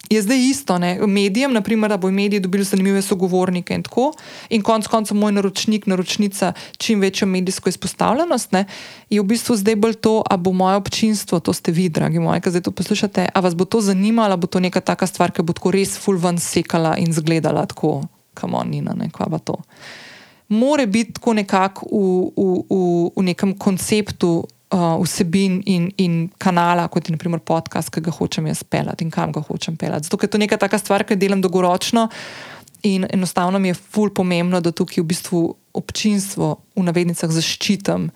je 0.10 0.22
zdaj 0.22 0.50
isto. 0.50 0.78
Ne? 0.78 1.08
Medijem, 1.08 1.54
naprimer, 1.54 1.90
da 1.90 1.98
bo 1.98 2.12
mediji 2.12 2.40
dobili 2.40 2.64
zanimive 2.64 3.02
sogovornike 3.02 3.74
in 3.74 3.84
tako, 3.84 4.12
in 4.50 4.62
konec 4.62 4.88
koncev 4.88 5.18
moj 5.18 5.32
naročnik, 5.32 5.86
naročnica, 5.86 6.54
čim 6.78 7.00
večjo 7.00 7.28
medijsko 7.28 7.70
izpostavljenost, 7.70 8.52
ne? 8.52 8.66
je 9.10 9.22
v 9.22 9.26
bistvu 9.26 9.56
zdaj 9.56 9.76
bolj 9.76 9.94
to, 9.94 10.24
a 10.30 10.38
bo 10.38 10.52
moje 10.52 10.76
občinstvo, 10.76 11.40
to 11.40 11.54
ste 11.54 11.72
vi, 11.72 11.90
dragi 11.90 12.20
moji, 12.20 12.42
ki 12.42 12.50
zdaj 12.50 12.62
to 12.62 12.72
poslušate, 12.72 13.30
a 13.34 13.40
vas 13.40 13.56
bo 13.56 13.66
to 13.66 13.82
zanimalo, 13.82 14.38
bo 14.38 14.48
to 14.48 14.60
neka 14.60 14.82
taka 14.82 15.08
stvar, 15.08 15.32
ki 15.32 15.46
bo 15.46 15.54
tako 15.54 15.72
res 15.72 15.98
fulvan 15.98 16.38
sekala 16.38 16.98
in 16.98 17.14
zgledala 17.14 17.66
tako, 17.66 18.04
kamonina, 18.34 18.94
ne 18.98 19.10
kva 19.14 19.30
pa 19.30 19.40
to. 19.40 19.58
More 20.50 20.88
biti 20.88 21.14
tako 21.14 21.34
nekako 21.34 21.86
v, 21.92 22.32
v, 22.38 22.46
v, 22.70 23.12
v 23.16 23.24
nekem 23.24 23.54
konceptu 23.58 24.48
uh, 24.74 25.02
vsebin 25.04 25.62
in, 25.66 25.90
in 25.98 26.30
kanala, 26.38 26.88
kot 26.88 27.08
je 27.08 27.16
naprimer 27.16 27.42
podcast, 27.42 27.92
ki 27.94 28.04
ga 28.06 28.14
hočem 28.14 28.48
jaz 28.50 28.64
pelati 28.64 29.06
in 29.06 29.12
kam 29.12 29.34
ga 29.34 29.42
hočem 29.42 29.78
pelati. 29.78 30.08
Zato 30.08 30.20
je 30.22 30.30
to 30.30 30.42
neka 30.42 30.58
taka 30.58 30.78
stvar, 30.78 31.04
ki 31.04 31.18
jo 31.18 31.24
delam 31.24 31.42
dolgoročno 31.42 32.08
in 32.88 33.06
enostavno 33.10 33.60
mi 33.60 33.74
je 33.74 33.76
ful 33.76 34.14
pomembno, 34.16 34.62
da 34.62 34.72
tukaj 34.72 35.04
v 35.04 35.08
bistvu 35.10 35.42
občinstvo 35.76 36.54
v 36.78 36.84
navednicah 36.86 37.32
zaščitim, 37.32 38.08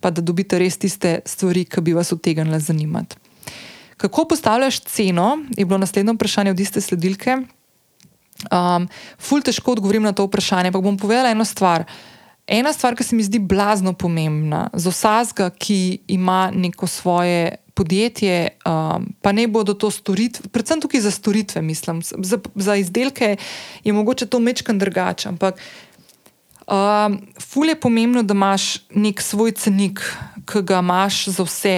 pa 0.00 0.10
da 0.10 0.20
dobite 0.20 0.58
res 0.60 0.76
tiste 0.80 1.20
stvari, 1.24 1.64
ki 1.64 1.80
bi 1.80 1.96
vas 1.96 2.12
utegnile 2.12 2.60
zanimati. 2.60 3.16
Kako 4.00 4.24
postavljaš 4.28 4.80
ceno, 4.88 5.38
je 5.56 5.64
bilo 5.64 5.78
naslednje 5.78 6.14
vprašanje 6.16 6.52
od 6.52 6.60
iste 6.60 6.80
sledilke. 6.80 7.36
Um, 8.48 8.86
ful 9.20 9.42
težko 9.44 9.76
odgovorim 9.76 10.04
na 10.04 10.12
to 10.16 10.24
vprašanje, 10.24 10.72
ampak 10.72 10.84
bom 10.84 10.96
povedala 10.96 11.32
eno 11.32 11.44
stvar. 11.44 11.84
Uh, 11.84 12.19
Ena 12.46 12.72
stvar, 12.72 12.96
ki 12.96 13.04
se 13.04 13.16
mi 13.16 13.22
zdi 13.22 13.38
blazno 13.38 13.92
pomembna 13.92 14.68
za 14.72 14.90
vsakega, 14.90 15.50
ki 15.50 15.98
ima 16.08 16.50
neko 16.54 16.86
svoje 16.86 17.56
podjetje, 17.74 18.48
um, 18.66 19.06
pa 19.22 19.32
ne 19.32 19.46
bodo 19.48 19.74
to 19.74 19.90
storitve, 19.90 20.50
predvsem 20.52 20.80
tukaj 20.80 21.00
za 21.00 21.10
storitve, 21.10 21.62
mislim, 21.62 22.02
za, 22.02 22.38
za 22.54 22.76
izdelke 22.76 23.36
je 23.84 23.92
mogoče 23.92 24.26
to 24.26 24.38
mečkan 24.38 24.78
drugače. 24.78 25.28
Ampak 25.28 25.60
um, 26.66 27.16
ful 27.40 27.68
je 27.68 27.80
pomembno, 27.80 28.22
da 28.22 28.34
imaš 28.34 28.82
nek 28.90 29.22
svoj 29.22 29.52
cenik, 29.52 30.02
ki 30.44 30.62
ga 30.62 30.82
imaš 30.84 31.24
za 31.28 31.46
vse 31.46 31.76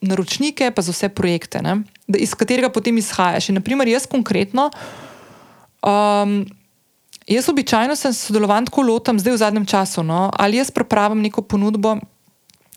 naročnike, 0.00 0.70
pa 0.70 0.82
za 0.82 0.92
vse 0.92 1.08
projekte, 1.08 1.62
da, 2.06 2.18
iz 2.18 2.34
katerega 2.38 2.70
potem 2.70 2.98
izhajaš. 2.98 3.48
In, 3.48 3.58
naprimer, 3.58 3.88
jaz 3.88 4.06
konkretno. 4.06 4.70
Um, 5.82 6.44
Jaz 7.28 7.48
običajno 7.48 7.92
sem 7.96 8.12
sodeloval 8.16 8.64
tako 8.64 8.86
lotam, 8.88 9.18
zdaj 9.20 9.34
v 9.34 9.40
zadnjem 9.42 9.66
času, 9.68 10.00
no, 10.02 10.30
ali 10.32 10.56
jaz 10.56 10.70
pripravim 10.72 11.20
neko 11.20 11.42
ponudbo 11.44 11.98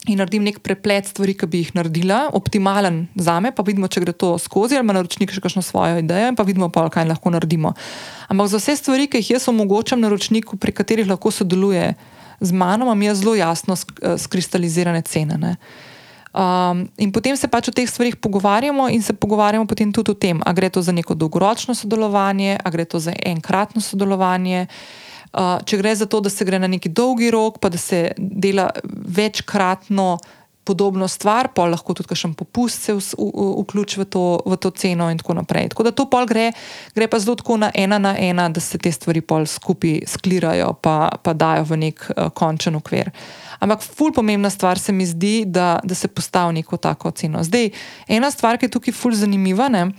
in 0.10 0.18
naredim 0.18 0.44
nek 0.44 0.58
preplet 0.66 1.08
stvari, 1.08 1.36
ki 1.38 1.48
bi 1.48 1.62
jih 1.62 1.76
naredila, 1.78 2.26
optimalen 2.36 3.06
za 3.16 3.38
me, 3.40 3.54
pa 3.56 3.64
vidimo, 3.64 3.88
če 3.88 4.02
gre 4.04 4.14
to 4.18 4.34
skozi, 4.42 4.76
ali 4.76 4.84
ima 4.84 4.98
naročnik 4.98 5.32
še 5.32 5.44
kakšno 5.44 5.62
svojo 5.64 6.02
idejo 6.02 6.32
in 6.34 6.36
pa 6.36 6.44
vidimo, 6.44 6.68
pa, 6.74 6.88
kaj 6.92 7.06
lahko 7.08 7.32
naredimo. 7.32 7.72
Ampak 8.34 8.50
za 8.52 8.60
vse 8.60 8.76
stvari, 8.82 9.06
ki 9.08 9.22
jih 9.22 9.36
jaz 9.38 9.48
omogočam 9.52 10.02
naročniku, 10.04 10.58
pri 10.60 10.74
katerih 10.76 11.08
lahko 11.08 11.32
sodeluje 11.32 11.94
z 12.42 12.52
mano, 12.52 12.90
imam 12.90 13.06
jaz 13.06 13.22
zelo 13.22 13.38
jasno 13.38 13.78
skristalizirane 13.78 15.06
cene. 15.06 15.38
Ne. 15.38 15.56
Um, 16.32 16.86
in 16.96 17.12
potem 17.12 17.36
se 17.36 17.50
pač 17.52 17.68
o 17.68 17.76
teh 17.76 17.90
stvarih 17.90 18.16
pogovarjamo, 18.16 18.88
in 18.90 19.04
se 19.04 19.14
pogovarjamo 19.14 19.68
potem 19.68 19.92
tudi 19.92 20.12
o 20.12 20.16
tem, 20.16 20.40
ali 20.46 20.56
gre 20.56 20.70
to 20.70 20.82
za 20.82 20.92
neko 20.96 21.14
dolgoročno 21.14 21.76
sodelovanje, 21.76 22.58
ali 22.64 22.72
gre 22.72 22.86
to 22.86 23.00
za 23.00 23.12
enkratno 23.26 23.82
sodelovanje. 23.82 24.68
Uh, 25.32 25.60
če 25.64 25.80
gre 25.80 25.96
za 25.96 26.08
to, 26.08 26.22
da 26.24 26.30
se 26.32 26.48
gre 26.48 26.60
na 26.60 26.68
neki 26.72 26.90
dolgi 26.90 27.32
rok, 27.32 27.60
pa 27.60 27.70
da 27.72 27.78
se 27.78 28.12
dela 28.18 28.70
večkratno 28.88 30.18
podobno 30.64 31.08
stvar, 31.08 31.50
pa 31.56 31.66
lahko 31.66 31.94
tudi 31.98 32.08
kakšen 32.12 32.34
popust 32.38 32.86
se 32.86 32.94
vključi 32.96 34.00
v, 34.00 34.06
v 34.46 34.58
to 34.62 34.72
ceno, 34.72 35.10
in 35.12 35.20
tako 35.20 35.34
naprej. 35.42 35.72
Tako 35.74 35.84
da 35.84 35.92
to 35.92 36.06
pol 36.08 36.28
gre, 36.30 36.52
gre 36.96 37.08
pa 37.12 37.20
zelo 37.20 37.36
tako 37.36 37.58
na 37.58 37.72
ena 37.76 38.00
na 38.00 38.16
ena, 38.20 38.48
da 38.50 38.64
se 38.64 38.78
te 38.78 38.92
stvari 38.92 39.22
pol 39.22 39.48
skupaj 39.50 40.06
sklirajo, 40.08 40.74
pa, 40.80 41.10
pa 41.24 41.34
dajo 41.34 41.68
v 41.74 41.82
nek 41.88 42.06
uh, 42.08 42.30
končen 42.32 42.80
okvir. 42.80 43.12
Ampak 43.62 43.84
ful 43.86 44.10
pomembna 44.14 44.50
stvar 44.50 44.80
se 44.82 44.92
mi 44.92 45.06
zdi, 45.06 45.44
da, 45.46 45.80
da 45.84 45.96
se 45.96 46.10
postavi 46.10 46.58
neko 46.60 46.78
tako 46.82 47.12
ceno. 47.12 47.44
Zdaj, 47.46 47.70
ena 48.10 48.32
stvar, 48.34 48.58
ki 48.58 48.66
je 48.66 48.74
tukaj 48.74 48.96
ful 48.98 49.14
zanimiva, 49.14 49.70
ne, 49.70 49.92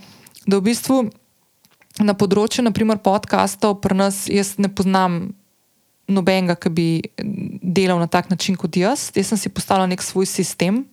da 0.43 0.59
v 0.59 0.65
bistvu 0.67 0.97
na 2.03 2.15
področju, 2.17 2.65
naprimer, 2.65 2.99
podkastov, 2.99 3.77
pri 3.83 3.95
nas 3.95 4.25
jaz 4.27 4.57
ne 4.59 4.67
poznam 4.67 5.21
nobenega, 6.11 6.57
ki 6.59 6.71
bi 6.73 6.87
delal 7.63 8.01
na 8.01 8.09
tak 8.11 8.27
način 8.33 8.57
kot 8.59 8.75
jaz. 8.75 9.07
Jaz 9.15 9.31
sem 9.31 9.39
si 9.39 9.53
postavil 9.53 9.87
nek 9.87 10.03
svoj 10.03 10.27
sistem, 10.27 10.83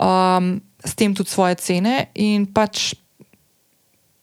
um, 0.00 0.54
s 0.84 0.96
tem 0.96 1.12
tudi 1.12 1.34
svoje 1.34 1.58
cene 1.60 2.08
in 2.14 2.46
pač 2.48 2.94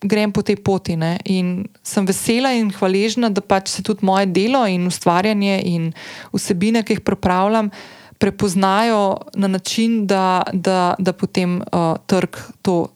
grem 0.07 0.31
po 0.31 0.41
tej 0.41 0.57
poti. 0.61 0.95
Ne? 0.95 1.17
In 1.25 1.65
sem 1.83 2.05
vesela 2.05 2.53
in 2.55 2.71
hvaležna, 2.73 3.29
da 3.29 3.41
pač 3.41 3.69
se 3.75 3.83
tudi 3.83 4.05
moje 4.05 4.29
delo 4.31 4.65
in 4.67 4.87
ustvarjanje 4.87 5.59
in 5.65 5.91
vsebine, 6.33 6.83
ki 6.85 6.97
jih 6.97 7.05
pripravljam, 7.05 7.69
prepoznajo 8.17 9.27
na 9.35 9.47
način, 9.47 10.05
da, 10.07 10.43
da, 10.53 10.95
da 10.99 11.13
potem 11.13 11.59
uh, 11.59 11.97
trg 12.07 12.37
to 12.61 12.87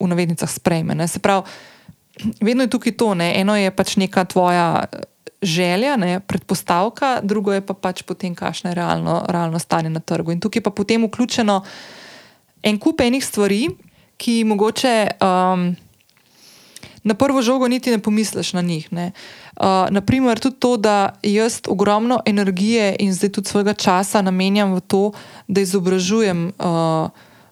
v 0.00 0.10
navednicah 0.10 0.50
sprejme. 0.50 0.94
Ne? 0.94 1.08
Se 1.08 1.22
pravi, 1.22 1.46
vedno 2.40 2.66
je 2.66 2.72
tukaj 2.72 2.96
to, 2.98 3.14
ne? 3.14 3.32
eno 3.40 3.56
je 3.56 3.70
pač 3.70 3.96
neka 3.96 4.24
tvoja. 4.24 4.84
Želja, 5.44 5.98
ne, 6.00 6.20
predpostavka, 6.24 7.18
drugo 7.20 7.52
je 7.52 7.60
pa 7.60 7.74
pač 7.76 8.00
potem, 8.08 8.32
kakšno 8.32 8.70
je 8.70 8.78
realno, 8.78 9.18
realno 9.28 9.58
stanje 9.60 9.90
na 9.92 10.00
trgu. 10.00 10.32
In 10.32 10.40
tukaj 10.40 10.62
je 10.62 10.64
pa 10.64 10.72
potem 10.72 11.04
vključeno 11.04 11.58
en 12.64 12.78
kup 12.80 13.00
enih 13.04 13.24
stvari, 13.24 13.68
ki 14.16 14.44
mogoče 14.48 14.94
um, 15.20 15.66
na 17.04 17.14
prvo 17.14 17.42
žogo 17.42 17.68
niti 17.68 17.90
ne 17.90 17.98
pomisliš 17.98 18.52
na 18.52 18.62
njih. 18.62 18.92
Ne. 18.92 19.12
Uh, 19.56 19.64
naprimer, 19.90 20.40
tudi 20.40 20.56
to, 20.58 20.76
da 20.76 21.18
jaz 21.22 21.60
ogromno 21.68 22.20
energije 22.26 22.96
in 22.98 23.12
zdaj 23.14 23.32
tudi 23.32 23.48
svojega 23.48 23.74
časa 23.74 24.22
namenjam 24.22 24.74
v 24.74 24.80
to, 24.80 25.12
da 25.48 25.60
izobražujem 25.60 26.52
uh, 26.58 27.10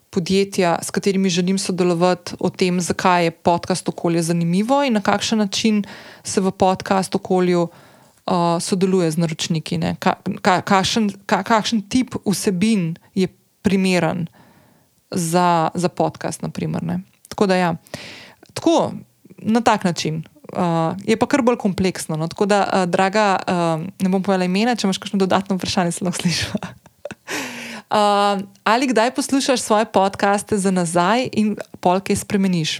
podjetja, 0.09 0.77
s 0.81 0.91
katerimi 0.91 1.29
želim 1.29 1.57
sodelovati, 1.57 2.35
o 2.39 2.49
tem, 2.49 2.81
zakaj 2.81 3.23
je 3.25 3.31
podcast 3.31 3.89
okolje 3.89 4.21
zanimivo 4.21 4.83
in 4.83 4.93
na 4.93 5.01
kakšen 5.01 5.37
način 5.37 5.83
se 6.23 6.41
v 6.41 6.51
podcast 6.51 7.15
okolju 7.15 7.61
uh, 7.61 8.33
sodeluje 8.61 9.11
z 9.11 9.17
naročniki. 9.17 9.79
Ka, 9.99 10.15
ka, 10.41 10.61
kakšen, 10.61 11.09
ka, 11.25 11.43
kakšen 11.43 11.81
tip 11.81 12.15
vsebin 12.25 12.95
je 13.15 13.27
primeren 13.61 14.27
za, 15.11 15.69
za 15.73 15.89
podcast. 15.89 16.41
Naprimer, 16.41 16.81
Tako 17.27 17.47
da, 17.47 17.55
ja. 17.55 17.75
Tako, 18.53 18.91
na 19.45 19.61
tak 19.61 19.83
način. 19.83 20.23
Uh, 20.53 20.93
je 21.03 21.17
pa 21.17 21.25
kar 21.25 21.41
bolj 21.41 21.57
kompleksno. 21.57 22.15
No? 22.15 22.27
Tako 22.27 22.45
da, 22.45 22.63
uh, 22.63 22.85
draga, 22.89 23.39
uh, 23.47 23.85
ne 23.99 24.09
bom 24.09 24.23
povedala 24.23 24.45
imena, 24.45 24.75
če 24.75 24.87
imaš 24.87 25.01
kakšno 25.01 25.19
dodatno 25.19 25.57
vprašanje, 25.57 25.91
se 25.91 26.05
lahko 26.05 26.21
slišiš. 26.21 26.47
Uh, 27.93 28.41
ali 28.63 28.87
kdaj 28.89 29.11
poslušaš 29.13 29.61
svoje 29.61 29.85
podcaste 29.85 30.57
za 30.57 30.71
nazaj 30.71 31.29
in 31.31 31.53
polke 31.79 32.15
spremeniš? 32.15 32.79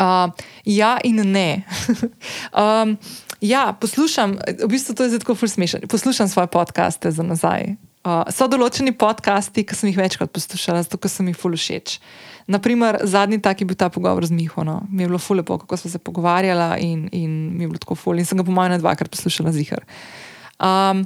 Uh, 0.00 0.34
ja, 0.64 0.98
in 1.04 1.22
ne. 1.22 1.62
um, 2.50 2.98
ja, 3.40 3.76
poslušam, 3.80 4.38
v 4.64 4.66
bistvu 4.66 4.94
to 4.94 5.06
je 5.06 5.10
zelo 5.10 5.36
smešno. 5.48 5.86
Poslušam 5.88 6.28
svoje 6.28 6.46
podcaste 6.46 7.10
za 7.10 7.22
nazaj. 7.22 7.78
Uh, 8.06 8.22
so 8.32 8.46
določeni 8.48 8.94
podcasti, 8.96 9.66
ki 9.66 9.74
sem 9.76 9.90
jih 9.90 9.98
večkrat 9.98 10.32
poslušala, 10.32 10.84
zato 10.86 11.00
ker 11.02 11.10
sem 11.12 11.28
jih 11.28 11.36
fulušeč. 11.36 11.98
Uh, 11.98 12.38
Naprimer, 12.48 12.96
zadnji 13.04 13.42
tak 13.44 13.60
je 13.60 13.66
bil 13.68 13.76
ta 13.76 13.92
pogovor 13.92 14.24
z 14.24 14.32
Miho. 14.32 14.64
No. 14.64 14.80
Mi 14.88 15.02
je 15.02 15.08
bilo 15.08 15.18
fule, 15.18 15.44
kako 15.44 15.76
smo 15.76 15.90
se 15.90 15.98
pogovarjali, 15.98 16.80
in, 16.80 17.08
in 17.12 17.30
mi 17.56 17.64
je 17.64 17.68
bilo 17.68 17.78
tako 17.78 17.94
fule. 17.94 18.18
In 18.18 18.24
sem 18.24 18.38
ga 18.38 18.44
po 18.44 18.50
mojem 18.50 18.80
dvakrat 18.80 19.10
poslušala 19.10 19.52
zihar. 19.52 19.84
Um, 20.56 21.04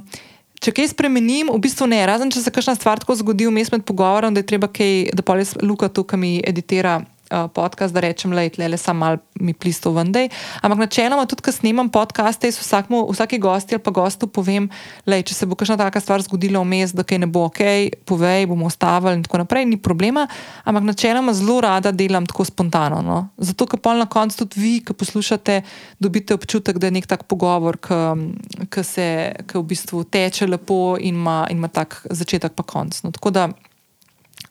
če 0.63 0.71
kaj 0.71 0.93
spremenim, 0.95 1.51
v 1.51 1.59
bistvu 1.59 1.89
ne, 1.91 1.99
razen 2.07 2.31
če 2.31 2.45
se 2.45 2.51
kakšna 2.51 2.77
stvar 2.79 3.03
tako 3.03 3.19
zgodi 3.19 3.49
vmes 3.51 3.73
med 3.75 3.83
pogovorom, 3.83 4.31
da 4.31 4.39
je 4.39 4.47
treba 4.47 4.71
kaj, 4.71 5.11
da 5.11 5.19
pa 5.19 5.35
res 5.35 5.51
Luka 5.59 5.91
tukaj 5.91 6.19
mi 6.19 6.39
editira 6.39 7.01
uh, 7.33 7.49
podcast, 7.53 7.93
da 7.93 8.03
rečem, 8.03 8.33
le, 8.33 8.49
le, 8.57 8.67
le 8.67 8.77
sam 8.77 8.99
mal 9.01 9.17
mi 9.41 9.53
plisto 9.53 9.91
vendej. 9.91 10.29
Ampak 10.61 10.85
načeloma 10.85 11.25
tudi, 11.29 11.43
ko 11.45 11.51
snemam 11.51 11.89
podcaste, 11.89 12.51
s 12.51 12.61
vsakmu, 12.61 13.03
vsaki 13.09 13.39
gosti 13.41 13.75
ali 13.75 13.83
pa 13.83 13.91
gostu 13.91 14.29
povem, 14.29 14.69
le, 15.09 15.21
če 15.25 15.35
se 15.35 15.49
bo 15.49 15.57
kakšna 15.57 15.77
taka 15.81 16.01
stvar 16.03 16.21
zgodila 16.23 16.61
vmes, 16.63 16.93
da 16.93 17.05
kaj 17.07 17.23
ne 17.23 17.29
bo 17.29 17.47
ok, 17.49 17.63
povej, 18.09 18.45
bomo 18.51 18.69
ostavili 18.69 19.17
in 19.17 19.25
tako 19.25 19.41
naprej, 19.41 19.65
ni 19.69 19.79
problema. 19.81 20.27
Ampak 20.63 20.85
načeloma 20.93 21.33
zelo 21.33 21.59
rada 21.65 21.91
delam 21.91 22.27
tako 22.29 22.45
spontano. 22.47 23.01
No? 23.01 23.17
Zato, 23.37 23.67
ker 23.69 23.81
pa 23.81 23.95
na 23.97 24.05
koncu 24.05 24.43
tudi 24.43 24.61
vi, 24.61 24.73
ki 24.85 24.95
poslušate, 24.97 25.61
dobite 25.99 26.37
občutek, 26.37 26.77
da 26.77 26.87
je 26.87 26.97
nek 26.99 27.09
tak 27.09 27.25
pogovor, 27.31 27.79
ki 27.81 28.83
se 28.85 29.07
ki 29.49 29.57
v 29.57 29.65
bistvu 29.73 30.05
teče 30.05 30.47
lepo 30.47 30.95
in 30.99 31.17
ima, 31.17 31.43
in 31.49 31.61
ima 31.61 31.71
tak 31.71 32.03
začetek 32.09 32.53
pa 32.55 32.65
konc. 32.67 33.01
No? 33.03 33.11
Tako 33.15 33.33
da, 33.33 33.49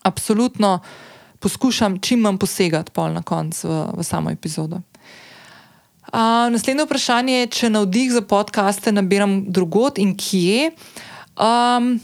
absolutno 0.03 0.81
poskušam 1.43 1.99
čim 2.01 2.23
manj 2.25 2.39
posegati 2.43 2.95
pol 2.95 3.13
na 3.13 3.23
koncu 3.23 3.69
v, 3.69 3.83
v 3.99 4.07
samo 4.07 4.31
epizodo. 4.31 4.81
Uh, 6.13 6.53
naslednje 6.53 6.85
vprašanje 6.85 7.35
je, 7.35 7.53
če 7.57 7.71
navdih 7.73 8.11
za 8.13 8.21
podkaste 8.21 8.93
nabiram 8.93 9.45
drugot 9.49 9.99
in 9.99 10.17
kje. 10.19 10.73
Um, 11.41 11.97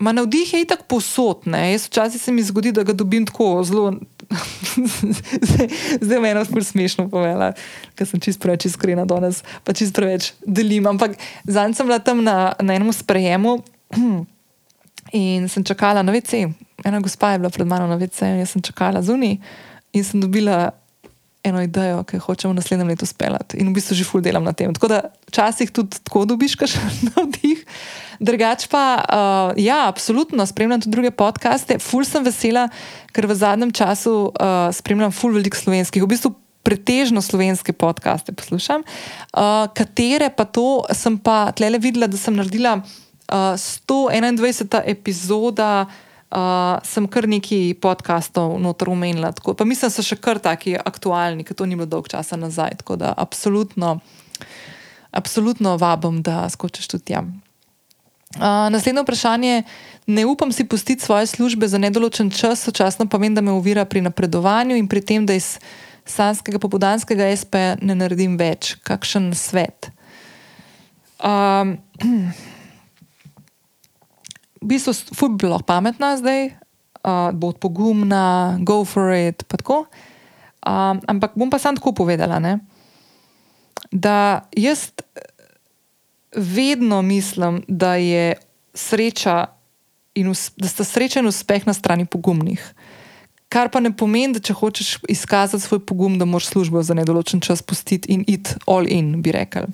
Ma 0.00 0.12
navdih 0.12 0.52
je 0.54 0.60
itak 0.64 0.86
posod, 0.88 1.44
ne? 1.44 1.72
jaz 1.72 1.86
včasih 1.86 2.22
se 2.22 2.32
mi 2.32 2.42
zgodi, 2.42 2.72
da 2.72 2.82
ga 2.82 2.94
dobim 2.96 3.26
tako 3.26 3.64
zelo. 3.64 3.92
zdaj 6.00 6.20
me 6.20 6.28
je 6.28 6.32
eno 6.32 6.62
smešno 6.64 7.08
povedala, 7.10 7.52
ker 7.94 8.08
sem 8.08 8.20
čist 8.20 8.40
preveč 8.40 8.66
iskrena 8.66 9.04
danes, 9.04 9.42
pa 9.64 9.74
čist 9.76 9.94
preveč 9.94 10.32
delim. 10.46 10.86
Ampak 10.86 11.18
zadnjič 11.44 11.76
sem 11.76 11.86
bila 11.86 11.98
tam 11.98 12.24
na, 12.24 12.54
na 12.60 12.74
enem 12.74 12.92
sprejemu 12.92 13.58
in 15.12 15.48
sem 15.48 15.64
čakala 15.64 16.02
na 16.02 16.12
VC, 16.12 16.46
ena 16.84 17.00
gospa 17.00 17.32
je 17.32 17.38
bila 17.38 17.50
pred 17.50 17.66
mano 17.66 17.86
na 17.86 17.96
VC, 17.96 18.22
in 18.22 18.42
jaz 18.42 18.56
sem 18.56 18.62
čakala 18.62 19.02
zunaj 19.02 19.38
in 19.96 20.04
sem 20.04 20.20
dobila 20.20 20.72
eno 21.46 21.62
idejo, 21.62 22.02
ki 22.04 22.18
jo 22.18 22.24
hočemo 22.26 22.52
v 22.52 22.58
naslednjem 22.58 22.88
letu 22.90 23.06
speljati. 23.06 23.60
In 23.62 23.70
v 23.70 23.78
bistvu 23.78 23.94
že 23.94 24.04
ful 24.04 24.22
delam 24.22 24.42
na 24.44 24.52
tem. 24.52 24.72
Tako 24.74 24.90
da 24.90 24.98
včasih 25.30 25.70
tudi 25.70 26.00
tako 26.02 26.24
dobiš, 26.26 26.56
kaj 26.58 26.74
še 26.74 26.82
navdih. 27.12 27.62
Drugač 28.18 28.66
pa, 28.72 28.82
uh, 28.98 29.52
ja, 29.60 29.86
absolutno 29.86 30.42
spremljam 30.48 30.82
tudi 30.82 30.96
druge 30.96 31.12
podcaste. 31.14 31.78
Ful 31.78 32.02
sem 32.08 32.26
vesela, 32.26 32.66
ker 33.14 33.30
v 33.30 33.38
zadnjem 33.38 33.70
času 33.70 34.32
uh, 34.32 34.66
spremljam 34.74 35.14
ful 35.14 35.36
veliko 35.38 35.58
slovenskih. 35.58 36.02
V 36.02 36.10
bistvu 36.10 36.34
pretežno 36.66 37.22
slovenske 37.22 37.70
podcaste 37.70 38.34
poslušam, 38.34 38.82
uh, 38.82 39.70
katere 39.70 40.32
pa 40.34 40.48
to 40.50 40.82
sem 40.90 41.14
pa 41.14 41.54
tlele 41.54 41.78
videla, 41.78 42.10
da 42.10 42.18
sem 42.18 42.34
naredila 42.34 42.80
uh, 43.32 43.56
121. 43.56 44.82
epizoda 44.84 45.86
uh, 45.86 46.78
sem 46.82 47.06
kar 47.08 47.28
nekaj 47.28 47.74
podkastov 47.82 48.58
noter 48.60 48.90
umenila. 48.90 49.32
Tako, 49.32 49.54
pa 49.54 49.64
mislim, 49.64 49.90
da 49.90 49.94
so 49.94 50.04
še 50.06 50.18
kar 50.20 50.40
taki 50.42 50.76
aktualni, 50.76 51.46
ker 51.46 51.56
to 51.56 51.66
ni 51.66 51.78
bilo 51.78 51.88
dolgo 51.90 52.10
časa 52.12 52.38
nazaj. 52.38 52.80
Tako 52.82 52.98
da 53.00 53.14
absolutno, 53.16 53.98
absolutno 55.10 55.76
vabim, 55.80 56.22
da 56.22 56.46
skočiš 56.50 56.88
tudi 56.94 57.14
tam. 57.14 57.34
Uh, 58.36 58.68
naslednje 58.70 59.02
vprašanje. 59.02 59.62
Ne 60.06 60.26
upam 60.26 60.52
si 60.52 60.66
pustiti 60.68 61.02
svoje 61.02 61.26
službe 61.26 61.68
za 61.68 61.78
nedoločen 61.78 62.30
čas, 62.30 62.62
sočasno 62.62 63.08
pa 63.10 63.18
vem, 63.18 63.34
da 63.34 63.40
me 63.40 63.52
uvira 63.52 63.84
pri 63.84 64.04
napredovanju 64.06 64.76
in 64.76 64.86
pri 64.88 65.00
tem, 65.00 65.26
da 65.26 65.34
iz 65.34 65.56
sanskega 66.06 66.58
popodanskega 66.62 67.26
SP 67.34 67.54
ne 67.82 67.96
naredim 67.98 68.36
več. 68.38 68.76
Kakšen 68.86 69.32
svet? 69.34 69.90
Um, 71.18 71.78
v 74.66 74.74
bistvu 74.74 75.14
ful 75.14 75.36
bi 75.36 75.46
bila 75.46 75.62
pametna 75.62 76.16
zdaj, 76.18 76.50
uh, 77.06 77.30
bo 77.30 77.52
pogumna, 77.54 78.58
go 78.66 78.82
for 78.84 79.14
it. 79.14 79.46
Um, 80.66 80.98
ampak 81.06 81.38
bom 81.38 81.50
pa 81.50 81.62
sam 81.62 81.78
tako 81.78 81.94
povedala, 81.94 82.42
ne? 82.42 82.58
da 83.92 84.48
jaz 84.56 84.90
vedno 86.36 87.02
mislim, 87.02 87.62
da 87.68 87.94
je 87.94 88.34
sreča 88.74 89.46
in 90.14 90.34
da 90.56 90.68
sta 90.68 90.84
sreča 90.84 91.20
in 91.20 91.26
uspeh 91.26 91.66
na 91.66 91.74
strani 91.74 92.06
pogumnih. 92.06 92.74
Kar 93.48 93.70
pa 93.70 93.80
ne 93.80 93.92
pomeni, 93.96 94.34
da 94.34 94.40
če 94.40 94.52
hočeš 94.52 94.98
izkazati 95.08 95.62
svoj 95.62 95.80
pogum, 95.86 96.18
da 96.18 96.24
moraš 96.24 96.50
službo 96.50 96.82
za 96.82 96.94
nedoločen 96.94 97.40
čas 97.40 97.62
pustiti 97.62 98.12
in 98.12 98.24
iti 98.26 98.58
all 98.66 98.88
in, 98.88 99.22
bi 99.22 99.32
rekel. 99.32 99.70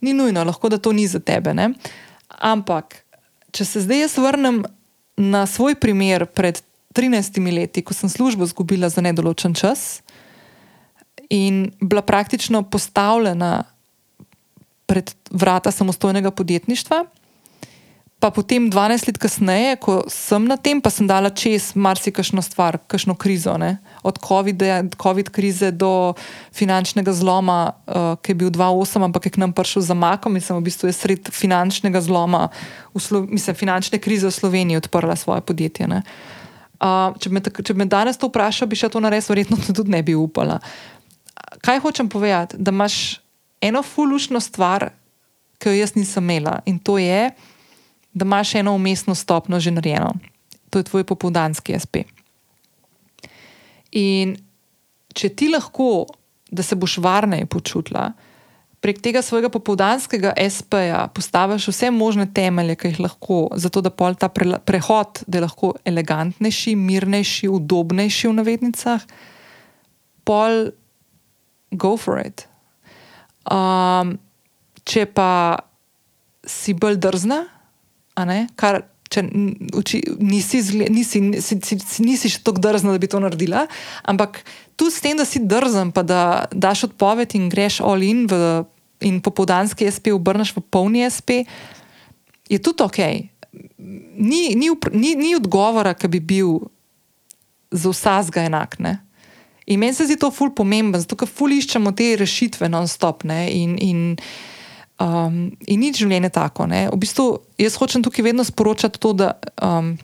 Ni 0.00 0.12
nujno, 0.12 0.44
lahko 0.44 0.68
da 0.68 0.78
to 0.78 0.92
ni 0.92 1.06
za 1.06 1.20
tebe. 1.20 1.54
Ne? 1.54 1.70
Ampak 2.28 3.05
če 3.56 3.64
se 3.64 3.80
zdaj 3.86 4.04
jaz 4.04 4.16
vrnem 4.20 4.64
na 5.16 5.46
svoj 5.48 5.78
primer 5.80 6.26
pred 6.28 6.60
13 6.96 7.40
leti, 7.52 7.84
ko 7.84 7.96
sem 7.96 8.08
službo 8.12 8.44
izgubila 8.44 8.88
za 8.92 9.00
nedoločen 9.04 9.54
čas 9.56 10.02
in 11.32 11.72
bila 11.80 12.02
praktično 12.02 12.62
postavljena 12.62 13.64
pred 14.86 15.10
vrata 15.30 15.72
samostojnega 15.72 16.30
podjetništva. 16.30 17.04
Pa 18.26 18.34
potem 18.34 18.66
12 18.66 19.06
let 19.06 19.18
kasneje, 19.22 19.76
ko 19.78 20.02
sem 20.10 20.42
na 20.50 20.58
tem, 20.58 20.82
pa 20.82 20.90
sem 20.90 21.06
dala 21.06 21.30
čez 21.30 21.78
marsikšno 21.78 22.42
stvar, 22.42 22.74
kakšno 22.90 23.14
krizo. 23.14 23.54
Ne? 23.54 23.78
Od 24.02 24.18
COVID-19 24.18 24.98
COVID 24.98 25.30
krize 25.30 25.70
do 25.70 26.18
finančnega 26.50 27.14
zloma, 27.14 27.78
uh, 27.86 28.18
ki 28.18 28.34
je 28.34 28.38
bil 28.42 28.50
2-8, 28.50 29.06
ampak 29.06 29.30
je 29.30 29.38
k 29.38 29.38
nam 29.38 29.54
prišel 29.54 29.86
za 29.86 29.94
makom 29.94 30.34
in 30.34 30.42
sem 30.42 30.58
v 30.58 30.66
bistvu 30.66 30.90
sred 30.90 31.30
finančnega 31.30 32.02
zloma, 32.02 32.50
mislim, 33.30 33.54
finančne 33.54 34.02
krize 34.02 34.26
v 34.26 34.34
Sloveniji 34.34 34.82
odprla 34.82 35.14
svoje 35.14 35.46
podjetje. 35.46 35.86
Uh, 35.86 37.14
če, 37.22 37.30
me, 37.30 37.38
če 37.38 37.78
me 37.78 37.86
danes 37.86 38.18
to 38.18 38.26
vpraša, 38.26 38.66
bi 38.66 38.74
še 38.74 38.90
to 38.90 38.98
naredila, 38.98 39.38
verjetno 39.38 39.62
tudi 39.70 39.94
ne 39.94 40.02
bi 40.02 40.18
upala. 40.18 40.58
Kaj 41.62 41.78
hočem 41.78 42.10
povedati? 42.10 42.58
Da 42.58 42.74
imaš 42.74 43.22
eno 43.62 43.86
fulušno 43.86 44.42
stvar 44.42 44.90
ki 45.58 45.68
jo 45.68 45.80
jaz 45.80 45.94
nisem 45.96 46.24
imela. 46.24 46.60
In 46.66 46.78
to 46.78 46.98
je, 46.98 47.30
da 47.30 47.55
imaš 48.24 48.54
eno 48.54 48.74
umestno 48.74 49.14
stopno 49.14 49.60
že 49.60 49.70
narejeno. 49.70 50.14
To 50.70 50.78
je 50.78 50.84
tvoj 50.84 51.04
popoldanski 51.04 51.76
SP. 51.82 52.06
In 53.92 54.36
če 55.16 55.28
ti 55.28 55.48
lahko, 55.48 56.06
da 56.50 56.62
se 56.62 56.76
boš 56.76 56.98
varneje 56.98 57.46
počutila, 57.46 58.12
prek 58.80 59.00
tega 59.02 59.22
svojega 59.24 59.48
popoldanskega 59.50 60.34
SP-ja 60.36 61.06
postaviš 61.14 61.70
vse 61.72 61.90
možne 61.90 62.28
temelje, 62.34 62.76
ki 62.76 62.92
jih 62.92 63.00
lahko, 63.06 63.38
zato 63.56 63.80
da 63.82 63.90
pol 63.90 64.14
ta 64.14 64.28
pre, 64.28 64.60
prehod, 64.64 65.24
da 65.26 65.38
je 65.38 65.46
lahko 65.46 65.72
elegantnejši, 65.84 66.76
mirnejši, 66.76 67.48
udobnejši 67.48 68.28
v 68.28 68.36
navednicah, 68.36 69.06
pol 70.28 70.70
go 71.72 71.96
for 71.96 72.20
it. 72.22 72.46
Um, 73.50 74.16
če 74.86 75.06
pa 75.10 75.30
si 76.46 76.76
bolj 76.78 77.00
drzna, 77.02 77.42
kar 78.56 78.82
če 79.12 79.22
uči, 79.76 80.00
nisi, 80.18 80.60
nisi, 80.90 81.20
nisi, 81.22 81.58
nisi, 81.60 82.02
nisi 82.02 82.30
še 82.32 82.40
tako 82.42 82.62
drzna, 82.64 82.96
da 82.96 83.02
bi 83.02 83.10
to 83.10 83.20
naredila, 83.22 83.66
ampak 84.02 84.40
tu 84.74 84.90
s 84.90 85.02
tem, 85.04 85.14
da 85.18 85.24
si 85.28 85.44
drzen, 85.44 85.92
pa 85.94 86.02
da 86.02 86.22
daš 86.50 86.88
odpoved 86.90 87.36
in 87.38 87.46
greš 87.52 87.80
all 87.84 88.02
in 88.02 88.26
v 88.30 88.64
in 89.00 89.20
popoldanski 89.20 89.84
SP 89.92 90.12
obrneš 90.16 90.54
v 90.56 90.62
polni 90.72 91.04
SP, 91.04 91.44
je 92.48 92.58
tudi 92.58 92.82
ok. 92.82 92.98
Ni, 94.16 94.56
ni, 94.56 94.72
ni, 94.92 95.14
ni 95.14 95.34
odgovora, 95.36 95.94
ki 95.94 96.08
bi 96.08 96.20
bil 96.20 96.58
za 97.70 97.92
vsega 97.92 98.46
enak. 98.46 98.78
Ne? 98.80 98.98
In 99.66 99.80
meni 99.80 99.94
se 99.94 100.06
zdi 100.06 100.16
to 100.16 100.30
ful 100.30 100.52
pomemben, 100.54 101.00
zato 101.02 101.18
ker 101.18 101.28
ful 101.28 101.52
iščemo 101.52 101.92
te 101.96 102.14
rešitve 102.16 102.70
non-stop. 102.72 103.26
In, 103.28 103.76
in, 103.82 104.16
um, 105.00 105.40
in 105.66 105.80
ni 105.80 105.92
življenje 105.94 106.30
tako. 106.34 106.66
Ne? 106.70 106.86
V 106.92 107.00
bistvu 107.00 107.26
jaz 107.60 107.76
hočem 107.80 108.04
tukaj 108.04 108.24
vedno 108.26 108.44
sporočati 108.44 109.00
to, 109.02 109.12
da 109.16 109.32
um, 109.62 109.94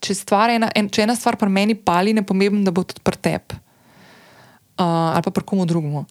če, 0.00 0.16
ena, 0.54 0.70
en, 0.74 0.90
če 0.90 1.06
ena 1.06 1.16
stvar 1.16 1.38
pri 1.40 1.50
meni 1.52 1.74
pali, 1.74 2.14
ne 2.14 2.22
pomeni, 2.26 2.64
da 2.64 2.74
bo 2.74 2.84
tudi 2.86 3.04
pri 3.04 3.16
tebi 3.16 3.58
uh, 4.78 5.14
ali 5.14 5.22
pa 5.22 5.30
pri 5.30 5.44
komu 5.44 5.66
drugemu. 5.66 6.04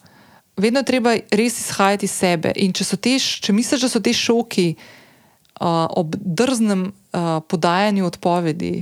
Vedno 0.56 0.80
je 0.80 0.84
treba 0.84 1.14
res 1.30 1.60
izhajati 1.60 2.04
iz 2.04 2.12
sebe. 2.12 2.52
In 2.56 2.72
če, 2.74 2.84
te, 2.96 3.14
če 3.18 3.54
misliš, 3.54 3.86
da 3.86 3.90
so 3.90 4.02
te 4.02 4.12
šoki 4.12 4.72
uh, 4.74 5.86
ob 5.94 6.16
drznem 6.18 6.88
uh, 6.90 7.38
podajanju 7.46 8.06
odpovedi, 8.06 8.74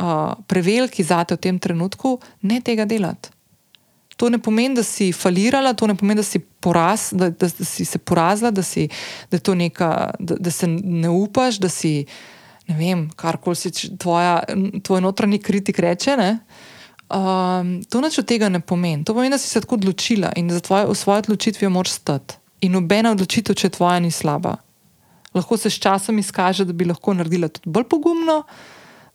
uh, 0.00 0.32
preveliki 0.48 1.04
za 1.04 1.24
te 1.24 1.36
v 1.36 1.42
tem 1.44 1.58
trenutku, 1.60 2.18
ne 2.42 2.60
tega 2.64 2.88
delati. 2.88 3.33
To 4.16 4.28
ne 4.30 4.38
pomeni, 4.38 4.74
da 4.78 4.82
si 4.82 5.12
falirala, 5.12 5.74
to 5.74 5.86
ne 5.86 5.96
pomeni, 5.98 6.20
da 6.20 6.26
si, 6.26 6.38
poraz, 6.38 7.08
da, 7.12 7.30
da, 7.30 7.48
da 7.58 7.64
si 7.64 7.84
se 7.84 7.98
porazila, 7.98 8.50
da, 8.54 8.62
si, 8.62 8.88
da, 9.30 9.54
neka, 9.54 10.10
da, 10.18 10.36
da 10.38 10.50
se 10.50 10.68
ne 10.68 11.10
upaš, 11.10 11.58
da 11.58 11.68
si 11.68 12.04
ne 12.68 12.76
vem, 12.78 13.08
kar 13.16 13.36
koli 13.36 13.56
si 13.56 13.72
tvoja, 13.98 14.42
tvoj 14.82 15.00
notranji 15.00 15.38
kritik 15.38 15.78
reče. 15.78 16.16
Um, 17.14 17.82
to 17.90 18.00
nič 18.00 18.18
od 18.18 18.26
tega 18.26 18.48
ne 18.48 18.60
pomeni. 18.60 19.04
To 19.04 19.14
pomeni, 19.14 19.34
da 19.34 19.38
si 19.38 19.48
se 19.48 19.60
tako 19.60 19.76
odločila 19.76 20.32
in 20.36 20.48
da 20.48 20.60
tvoje, 20.60 20.86
v 20.88 20.94
svoji 20.96 21.26
odločitvi 21.26 21.68
moraš 21.68 21.98
stati. 22.00 22.38
In 22.64 22.72
nobena 22.72 23.12
odločitev, 23.12 23.56
če 23.60 23.74
tvoja 23.76 23.98
ni 24.00 24.10
slaba. 24.10 24.56
Lahko 25.34 25.58
se 25.60 25.70
s 25.70 25.80
časom 25.82 26.18
izkaže, 26.18 26.64
da 26.64 26.72
bi 26.72 26.86
lahko 26.88 27.12
naredila 27.14 27.50
tudi 27.52 27.70
bolj 27.70 27.88
pogumno, 27.90 28.44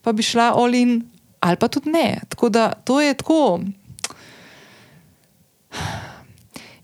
pa 0.04 0.12
bi 0.12 0.22
šla 0.22 0.52
olin, 0.60 1.00
ali 1.40 1.56
pa 1.56 1.68
tudi 1.68 1.90
ne. 1.90 2.20
Tako 2.28 2.48
da 2.48 2.70
to 2.84 3.00
je 3.00 3.14
tako. 3.14 3.60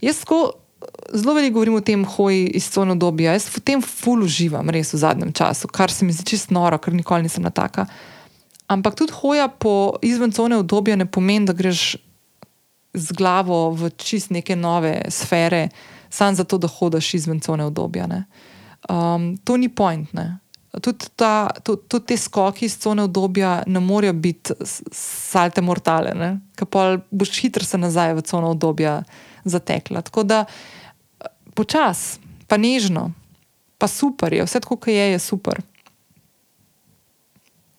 Jaz 0.00 0.22
tako 0.22 0.52
zelo 1.12 1.34
veliko 1.34 1.54
govorim 1.54 1.74
o 1.74 1.80
tem 1.80 2.04
hoji 2.04 2.46
iz 2.46 2.68
cone 2.70 2.92
obdobja. 2.92 3.32
Jaz 3.32 3.48
v 3.50 3.60
tem 3.64 3.82
ful 3.82 4.24
uživam, 4.26 4.70
res 4.70 4.92
v 4.94 5.00
zadnjem 5.02 5.32
času, 5.32 5.68
kar 5.68 5.92
se 5.92 6.04
mi 6.04 6.12
zdi 6.12 6.26
čisto 6.26 6.54
noro, 6.54 6.78
ker 6.78 6.94
nikoli 6.94 7.26
nisem 7.26 7.44
na 7.46 7.50
taka. 7.50 7.86
Ampak 8.68 8.96
tudi 8.98 9.14
hoja 9.14 9.48
po 9.48 9.96
izven 10.02 10.32
cone 10.34 10.58
obdobja 10.58 10.96
ne 10.96 11.06
pomeni, 11.06 11.46
da 11.46 11.54
greš 11.54 11.96
z 12.96 13.12
glavo 13.12 13.70
v 13.76 13.90
čist 14.00 14.32
neke 14.32 14.56
nove 14.56 15.04
sfere, 15.12 15.68
samo 16.10 16.34
zato, 16.34 16.58
da 16.58 16.68
hodiš 16.68 17.14
izven 17.14 17.40
cone 17.40 17.64
obdobja. 17.64 18.08
Um, 18.88 19.36
to 19.44 19.56
ni 19.56 19.68
point. 19.68 20.12
Ne? 20.14 20.38
Tudi, 20.80 21.06
ta, 21.16 21.50
tudi, 21.62 21.82
tudi 21.88 22.06
te 22.06 22.16
skoki 22.16 22.66
iz 22.66 22.78
cone 22.78 23.02
obdobja 23.02 23.62
ne 23.66 23.80
morejo 23.80 24.12
biti 24.12 24.54
salte 24.92 25.62
mortale, 25.62 26.12
ker 26.56 26.68
pa 26.68 26.86
boš 27.10 27.32
hitro 27.40 27.64
se 27.64 27.78
nazaj 27.78 28.14
v 28.14 28.24
cone 28.26 28.50
obdobja 28.52 29.00
zatekla. 29.44 30.02
Tako 30.02 30.22
da 30.22 30.44
počas, 31.54 32.18
pa 32.48 32.56
nežno, 32.56 33.10
pa 33.78 33.88
super 33.88 34.32
je, 34.32 34.44
vse 34.44 34.60
tako, 34.60 34.76
kot 34.76 34.92
je, 34.92 35.12
je 35.12 35.18
super. 35.18 35.60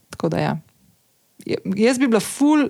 Tako 0.09 0.29
da 0.29 0.39
ja. 0.39 0.53
Jaz 1.75 1.99
bi 1.99 2.07
bila 2.07 2.19
full. 2.19 2.69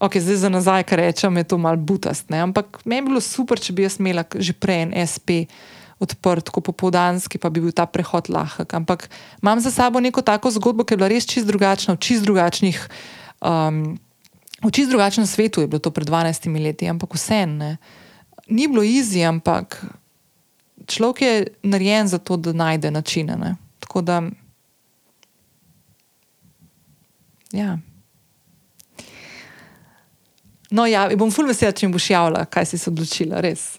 Ok, 0.00 0.14
zdaj 0.22 0.36
za 0.36 0.48
nazaj, 0.48 0.84
kar 0.86 1.00
rečem, 1.02 1.36
je 1.36 1.44
to 1.50 1.56
malce 1.58 1.82
butast, 1.82 2.28
ne? 2.30 2.38
ampak 2.38 2.78
meni 2.84 3.02
bi 3.02 3.10
bilo 3.10 3.20
super, 3.20 3.58
če 3.58 3.72
bi 3.74 3.82
jaz 3.82 3.96
imela 3.98 4.22
že 4.38 4.54
prej 4.54 4.84
en 4.84 4.92
SP, 4.94 5.42
uh, 5.42 5.77
odprt, 5.98 6.46
tako 6.50 6.60
popoldanski, 6.60 7.38
pa 7.38 7.50
bi 7.50 7.60
bil 7.60 7.72
ta 7.74 7.86
prehod 7.86 8.30
lahek. 8.30 8.74
Ampak 8.74 9.08
imam 9.42 9.60
za 9.60 9.70
sabo 9.70 10.00
neko 10.00 10.22
tako 10.22 10.50
zgodbo, 10.50 10.84
ki 10.84 10.94
je 10.94 11.00
bila 11.00 11.08
res 11.10 11.26
čist 11.26 11.46
drugačna, 11.46 11.94
v 11.94 12.02
čist 12.02 12.26
drugačnih. 12.26 12.78
Um, 13.42 13.98
V 14.58 14.74
čist 14.74 14.90
drugačnem 14.90 15.26
svetu 15.26 15.62
je 15.62 15.70
bilo 15.70 15.78
to 15.78 15.94
pred 15.94 16.02
12 16.02 16.50
leti, 16.58 16.90
ampak 16.90 17.14
vse 17.14 17.46
ne. 17.46 17.78
Ni 18.50 18.66
bilo 18.66 18.82
easy, 18.82 19.22
ampak 19.22 19.78
človek 20.86 21.22
je 21.22 21.46
narejen 21.62 22.08
za 22.08 22.18
to, 22.18 22.36
da 22.36 22.52
najde 22.52 22.90
načine. 22.90 23.36
Ne. 23.36 23.54
Tako 23.78 24.02
da. 24.02 24.22
Ja. 27.52 27.78
No, 30.70 30.86
ja, 30.86 31.08
bom 31.16 31.30
ful 31.30 31.46
vesela, 31.46 31.72
če 31.72 31.86
mi 31.86 31.94
boš 31.94 32.10
javila, 32.10 32.44
kaj 32.44 32.66
si 32.66 32.78
se 32.78 32.90
odločila, 32.90 33.40
res. 33.40 33.78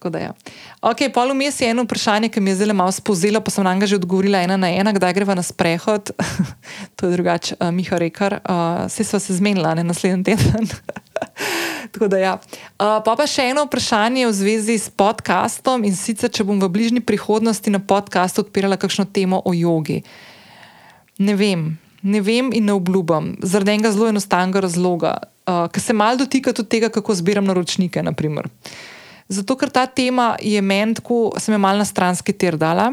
Tako 0.00 0.10
da, 0.10 0.18
ja. 0.18 0.32
Ok, 0.80 1.02
pol 1.12 1.34
vmes 1.34 1.58
je 1.60 1.68
eno 1.68 1.82
vprašanje, 1.84 2.30
ki 2.32 2.40
mi 2.40 2.54
je 2.54 2.62
zelo 2.62 2.72
malo 2.72 2.92
spozelo, 2.92 3.40
pa 3.44 3.52
sem 3.52 3.64
na 3.64 3.74
njega 3.74 3.86
že 3.86 3.98
odgovorila 4.00 4.38
ena 4.40 4.56
na 4.56 4.70
ena, 4.72 4.94
kdaj 4.96 5.12
greva 5.12 5.34
na 5.36 5.42
sprehod. 5.44 6.10
to 6.96 7.06
je 7.06 7.12
drugače, 7.12 7.56
uh, 7.60 7.68
Miha 7.68 7.98
Rekar. 8.00 8.38
Uh, 8.40 8.86
vse 8.86 9.04
sva 9.04 9.18
se 9.20 9.34
zmenila, 9.36 9.74
ne 9.76 9.84
naslednji 9.84 10.24
teden. 10.24 10.70
Tako 11.92 12.08
da, 12.08 12.16
ja. 12.16 12.32
Uh, 12.80 12.96
pa 13.04 13.12
pa 13.12 13.26
še 13.28 13.50
eno 13.52 13.66
vprašanje 13.66 14.24
v 14.24 14.32
zvezi 14.32 14.78
s 14.80 14.88
podkastom 14.88 15.84
in 15.84 15.92
sicer, 15.92 16.32
če 16.32 16.46
bom 16.48 16.56
v 16.56 16.70
bližnji 16.72 17.02
prihodnosti 17.04 17.68
na 17.68 17.82
podkastu 17.84 18.40
odpirala 18.46 18.78
kakšno 18.80 19.04
temo 19.04 19.42
o 19.44 19.52
jogi. 19.52 19.98
Ne 21.20 21.34
vem, 21.36 21.74
ne 22.00 22.22
vem 22.24 22.48
in 22.56 22.64
ne 22.64 22.72
obljubam, 22.72 23.34
zaradi 23.44 23.76
enega 23.76 23.92
zelo 23.92 24.08
enostavnega 24.08 24.64
razloga, 24.64 25.12
uh, 25.44 25.68
ki 25.68 25.84
se 25.84 25.92
mal 25.92 26.16
dotika 26.16 26.56
tudi 26.56 26.72
tega, 26.78 26.88
kako 26.88 27.18
zbiram 27.20 27.44
naročnike. 27.44 28.00
Naprimer. 28.00 28.48
Zato, 29.30 29.54
ker 29.54 29.70
ta 29.70 29.86
tema 29.86 30.34
je 30.42 30.58
meni 30.58 30.96
tako, 30.98 31.30
sem 31.38 31.54
jo 31.54 31.60
mal 31.62 31.78
na 31.78 31.86
stranski 31.86 32.34
ter 32.34 32.56
dala. 32.58 32.88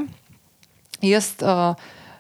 Jaz 1.02 1.32
uh, 1.42 1.74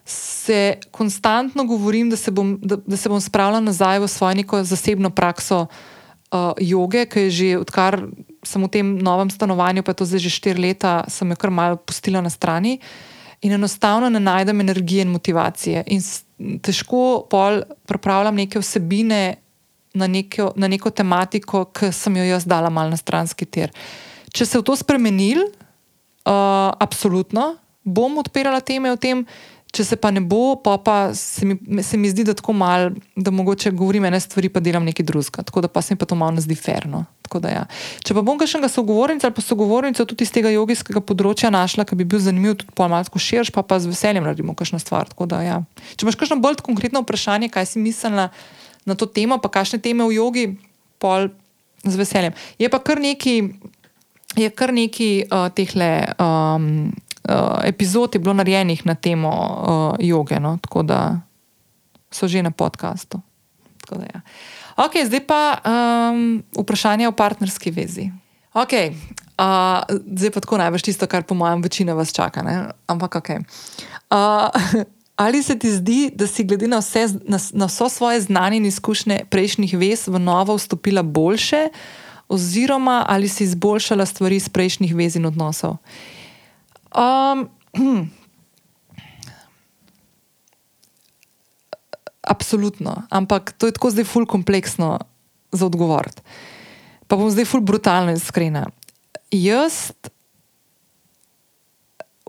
se 0.09 0.79
konstantno 0.91 1.65
govorim, 1.69 2.09
da 2.09 2.17
se, 2.17 2.33
bom, 2.33 2.55
da, 2.61 2.79
da 2.81 2.97
se 2.97 3.09
bom 3.09 3.21
spravila 3.21 3.61
nazaj 3.61 3.99
v 4.01 4.07
svojo 4.09 4.39
neko 4.39 4.63
zasebno 4.63 5.11
prakso 5.13 5.67
uh, 5.67 6.57
joge, 6.57 7.05
ki 7.05 7.27
je 7.27 7.29
že 7.29 7.51
odkar 7.61 7.99
sem 8.41 8.63
v 8.63 8.71
tem 8.73 8.95
novem 8.97 9.29
stanovanju, 9.29 9.83
pa 9.85 9.93
je 9.93 10.01
to 10.01 10.09
zdaj 10.09 10.25
že 10.25 10.33
štiri 10.33 10.65
leta, 10.65 11.03
sem 11.13 11.29
jo 11.29 11.37
kar 11.37 11.53
malo 11.53 11.77
pustila 11.77 12.21
na 12.21 12.33
strani. 12.33 12.79
In 13.45 13.53
enostavno 13.53 14.09
ne 14.09 14.19
najdem 14.19 14.65
energije 14.65 15.05
in 15.05 15.13
motivacije. 15.13 15.83
In 15.93 16.01
težko 16.57 17.27
pol 17.29 17.61
pripravljam 17.85 18.33
neke 18.33 18.57
vsebine 18.57 19.37
na 19.93 20.07
neko, 20.07 20.55
na 20.55 20.65
neko 20.67 20.89
tematiko, 20.89 21.67
ki 21.69 21.93
sem 21.93 22.17
jo 22.17 22.25
jaz 22.33 22.49
dala 22.49 22.73
mal 22.73 22.89
na 22.89 22.97
stranski 22.97 23.45
ter. 23.45 23.69
Uh, 23.69 24.06
če 24.33 24.45
se 24.45 24.57
je 24.59 24.65
to 24.65 24.75
spremenil, 24.75 25.45
uh, 26.27 26.73
absolutno 26.79 27.55
bom 27.87 28.19
odpirala 28.19 28.59
teme 28.59 28.91
o 28.91 28.99
tem. 28.99 29.23
Če 29.67 29.83
se 29.83 29.97
pa 29.99 30.09
ne 30.15 30.21
bo, 30.23 30.55
pa, 30.63 30.77
pa 30.79 31.11
se, 31.13 31.43
mi, 31.43 31.83
se 31.83 31.99
mi 31.99 32.07
zdi, 32.07 32.23
da 32.25 32.33
tako 32.33 32.53
malo, 32.55 32.93
da 33.19 33.33
mogoče 33.35 33.73
govorim 33.75 34.05
ene 34.07 34.19
stvari, 34.23 34.47
pa 34.49 34.61
delam 34.63 34.85
nekaj 34.87 35.05
drugega. 35.05 35.43
Tako 35.43 35.65
da 35.65 35.69
pa 35.69 35.83
se 35.83 35.93
mi 35.93 35.99
pa 35.99 36.07
to 36.07 36.15
malo 36.15 36.31
ne 36.37 36.41
zdi 36.41 36.55
ferno. 36.55 37.03
Ja. 37.27 37.65
Če 38.07 38.15
pa 38.15 38.23
bom 38.23 38.39
kakšnega 38.39 38.69
sogovornika 38.71 39.27
ali 39.27 39.35
pa 39.35 39.43
sogovornico 39.43 40.05
tudi 40.07 40.23
iz 40.23 40.31
tega 40.31 40.47
jogijskega 40.53 41.01
področja 41.03 41.51
našla, 41.51 41.83
ki 41.83 41.97
bi 41.99 42.07
bil 42.07 42.21
zanimiv, 42.23 42.55
tudi 42.61 42.71
po 42.73 42.87
malce 42.87 43.11
širš, 43.11 43.51
pa, 43.51 43.65
pa 43.67 43.81
z 43.83 43.91
veseljem 43.91 44.23
naredimo 44.23 44.55
kakšno 44.55 44.79
stvar. 44.79 45.11
Da, 45.11 45.41
ja. 45.43 45.57
Če 45.99 46.07
imaš 46.07 46.17
kakšno 46.23 46.39
bolj 46.39 46.63
konkretno 46.63 47.03
vprašanje, 47.03 47.51
kaj 47.51 47.67
si 47.67 47.83
mislila 47.83 48.29
na 48.87 48.95
to 48.95 49.05
temo, 49.11 49.41
pa 49.43 49.51
kakšne 49.51 49.83
teme 49.83 50.07
v 50.07 50.15
jogi, 50.15 50.45
pol 51.03 51.27
z 51.83 51.99
veseljem. 51.99 52.39
Je 52.57 52.71
pa 52.71 52.79
kar 52.79 53.03
neki 53.03 53.41
je 54.37 54.49
kar 54.49 54.73
nekaj 54.73 55.25
uh, 55.27 55.49
teh 55.55 55.73
um, 55.75 56.93
uh, 57.29 57.59
epizod 57.63 58.17
bilo 58.17 58.33
narejenih 58.33 58.85
na 58.85 58.95
temo 58.95 59.31
uh, 59.31 59.95
joge, 59.99 60.39
no? 60.39 60.57
tako 60.61 60.83
da 60.83 61.21
so 62.11 62.27
že 62.27 62.43
na 62.43 62.51
podkastu. 62.51 63.21
Ja. 63.91 64.21
Ok, 64.77 64.99
zdaj 65.05 65.23
pa 65.27 65.57
um, 65.63 66.43
vprašanje 66.57 67.07
o 67.07 67.11
partnerski 67.11 67.71
vezi. 67.71 68.11
Okay. 68.53 68.93
Uh, 69.37 69.85
zdaj 70.17 70.31
pa 70.33 70.41
tako 70.41 70.57
največ 70.57 70.81
tisto, 70.89 71.07
kar 71.07 71.23
po 71.23 71.35
mojem 71.37 71.61
večina 71.61 71.93
vas 71.93 72.13
čaka. 72.13 72.41
Ne? 72.41 72.71
Ampak 72.87 73.15
ok. 73.15 73.29
Uh, 74.09 74.49
ali 75.23 75.43
se 75.43 75.59
ti 75.59 75.71
zdi, 75.71 76.11
da 76.13 76.27
si 76.27 76.43
glede 76.43 76.67
na 76.67 76.79
vse, 76.81 77.07
na, 77.25 77.39
na 77.53 77.65
vso 77.65 77.89
svoje 77.89 78.21
znanje 78.21 78.57
in 78.57 78.65
izkušnje 78.65 79.19
prejšnjih 79.29 79.77
vez 79.77 80.07
v 80.07 80.19
novo 80.19 80.55
vstopila 80.57 81.03
boljše, 81.03 81.69
oziroma 82.29 83.05
ali 83.07 83.27
si 83.27 83.43
izboljšala 83.43 84.05
stvari 84.05 84.35
iz 84.35 84.49
prejšnjih 84.49 84.95
vez 84.95 85.15
in 85.15 85.25
odnosov? 85.25 85.77
Um, 86.91 87.49
hm. 87.75 88.07
Absolutno, 92.27 93.07
ampak 93.09 93.55
to 93.55 93.67
je 93.67 93.75
tako 93.75 93.91
zdaj 93.91 94.03
ful 94.03 94.25
kompleksno 94.27 94.99
za 95.51 95.65
odgovor. 95.65 96.11
Pa 97.07 97.15
bom 97.15 97.31
zdaj 97.31 97.47
ful 97.47 97.63
brutalno 97.63 98.11
iskrena 98.11 98.67
jaz, 99.31 99.91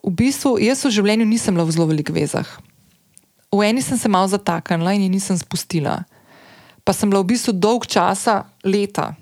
v 0.03 0.11
bistvu, 0.11 0.57
jaz 0.63 0.83
v 0.85 0.95
življenju 0.95 1.27
nisem 1.29 1.55
bila 1.55 1.67
v 1.67 1.75
zelo 1.75 1.89
velikih 1.91 2.15
vezah. 2.15 2.49
V 3.49 3.65
eni 3.65 3.83
sem 3.83 3.99
se 3.99 4.09
malo 4.09 4.29
zataknila 4.29 4.95
in 4.95 5.07
jih 5.07 5.15
nisem 5.17 5.39
spustila. 5.39 6.05
Pa 6.85 6.93
sem 6.93 7.09
bila 7.09 7.23
v 7.23 7.35
bistvu 7.35 7.55
dolg 7.57 7.87
časa, 7.89 8.49
leta. 8.65 9.15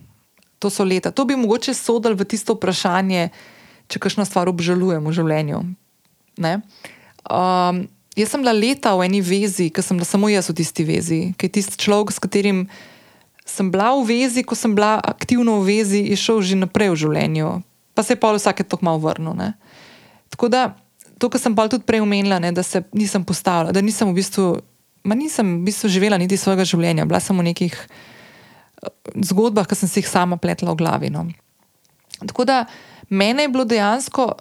To 0.66 0.70
so 0.70 0.82
leta. 0.82 1.14
To 1.14 1.22
bi 1.22 1.38
mogoče 1.38 1.70
sodel 1.78 2.18
v 2.18 2.26
tisto 2.26 2.58
vprašanje, 2.58 3.30
če 3.86 4.02
kakšno 4.02 4.26
stvar 4.26 4.50
obžalujem 4.50 5.06
v 5.06 5.14
življenju. 5.14 5.62
Um, 6.42 7.86
jaz 8.18 8.34
sem 8.34 8.42
bila 8.42 8.50
leta 8.50 8.98
v 8.98 9.06
eni 9.06 9.22
vezi, 9.22 9.70
ker 9.70 9.86
sem 9.86 9.94
bila 9.94 10.08
samo 10.10 10.26
jaz 10.26 10.50
v 10.50 10.58
tisti 10.58 10.82
vezi, 10.82 11.20
ker 11.38 11.46
je 11.46 11.62
tisti 11.62 11.78
človek, 11.78 12.10
s 12.10 12.18
katerim 12.18 12.66
sem 13.46 13.70
bila 13.70 13.94
v 13.94 14.10
vezi, 14.10 14.42
ko 14.42 14.58
sem 14.58 14.74
bila 14.74 14.98
aktivno 14.98 15.62
v 15.62 15.78
vezi, 15.78 16.02
je 16.02 16.18
šel 16.18 16.42
že 16.42 16.58
naprej 16.58 16.90
v 16.90 16.98
življenju, 17.06 17.62
pa 17.94 18.02
se 18.02 18.18
je 18.18 18.18
pa 18.18 18.34
vsake 18.34 18.66
tok 18.66 18.82
malo 18.82 18.98
vrnil. 18.98 19.38
Ne? 19.38 19.54
Tako 20.34 20.50
da, 20.50 20.74
to, 21.22 21.30
kar 21.30 21.38
sem 21.38 21.54
pa 21.54 21.70
tudi 21.70 21.86
prej 21.86 22.02
omenila, 22.02 22.42
ne, 22.42 22.50
da 22.50 22.66
se 22.66 22.82
nisem 22.90 23.22
postavila, 23.22 23.70
da 23.70 23.78
nisem 23.78 24.10
v 24.10 24.18
bistvu, 24.18 24.58
nisem 25.14 25.62
v 25.62 25.70
bistvu 25.70 25.94
živela 25.94 26.18
niti 26.18 26.34
svojega 26.34 26.66
življenja, 26.66 27.06
bila 27.06 27.22
sem 27.22 27.38
v 27.38 27.54
nekih 27.54 27.78
zgodbah, 29.24 29.66
ki 29.68 29.78
sem 29.78 29.90
si 29.90 30.00
jih 30.02 30.08
sama 30.08 30.38
pletla 30.40 30.72
v 30.72 30.80
glavi. 30.80 31.10
No. 31.12 31.26
Tako 32.20 32.44
da, 32.48 32.64
mene 33.08 33.46
je 33.46 33.52
bilo 33.52 33.64
dejansko 33.68 34.32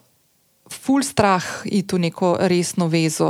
ful 0.72 1.04
strah 1.06 1.44
iti 1.66 1.96
v 1.96 2.08
neko 2.10 2.36
resno 2.50 2.88
vezo. 2.92 3.30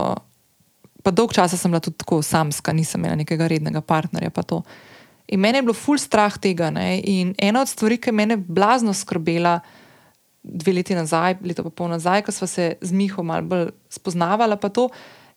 Pa 1.05 1.13
dolg 1.13 1.35
časa 1.35 1.57
sem 1.57 1.71
bila 1.71 1.83
tudi 1.83 1.99
tako 2.01 2.21
samska, 2.25 2.73
nisem 2.73 3.03
imela 3.03 3.19
nekega 3.19 3.47
rednega 3.47 3.81
partnerja. 3.81 4.31
In 5.27 5.39
meni 5.39 5.59
je 5.59 5.65
bilo 5.67 5.73
ful 5.77 5.99
strah 6.01 6.37
tega. 6.37 6.71
Ne? 6.73 7.01
In 7.01 7.35
ena 7.37 7.61
od 7.61 7.69
stvari, 7.69 7.97
ki 7.97 8.11
me 8.11 8.25
je 8.29 8.37
blazno 8.37 8.93
skrbela, 8.93 9.59
dve 10.45 10.73
leti 10.73 10.95
nazaj, 10.95 11.39
leto 11.41 11.63
pa 11.65 11.69
pol 11.73 11.89
nazaj, 11.89 12.21
ko 12.25 12.31
smo 12.31 12.47
se 12.47 12.75
z 12.81 12.91
Miho 12.93 13.23
malo 13.23 13.45
bolj 13.49 13.69
spoznavala, 13.89 14.57
pa 14.61 14.69
to 14.69 14.89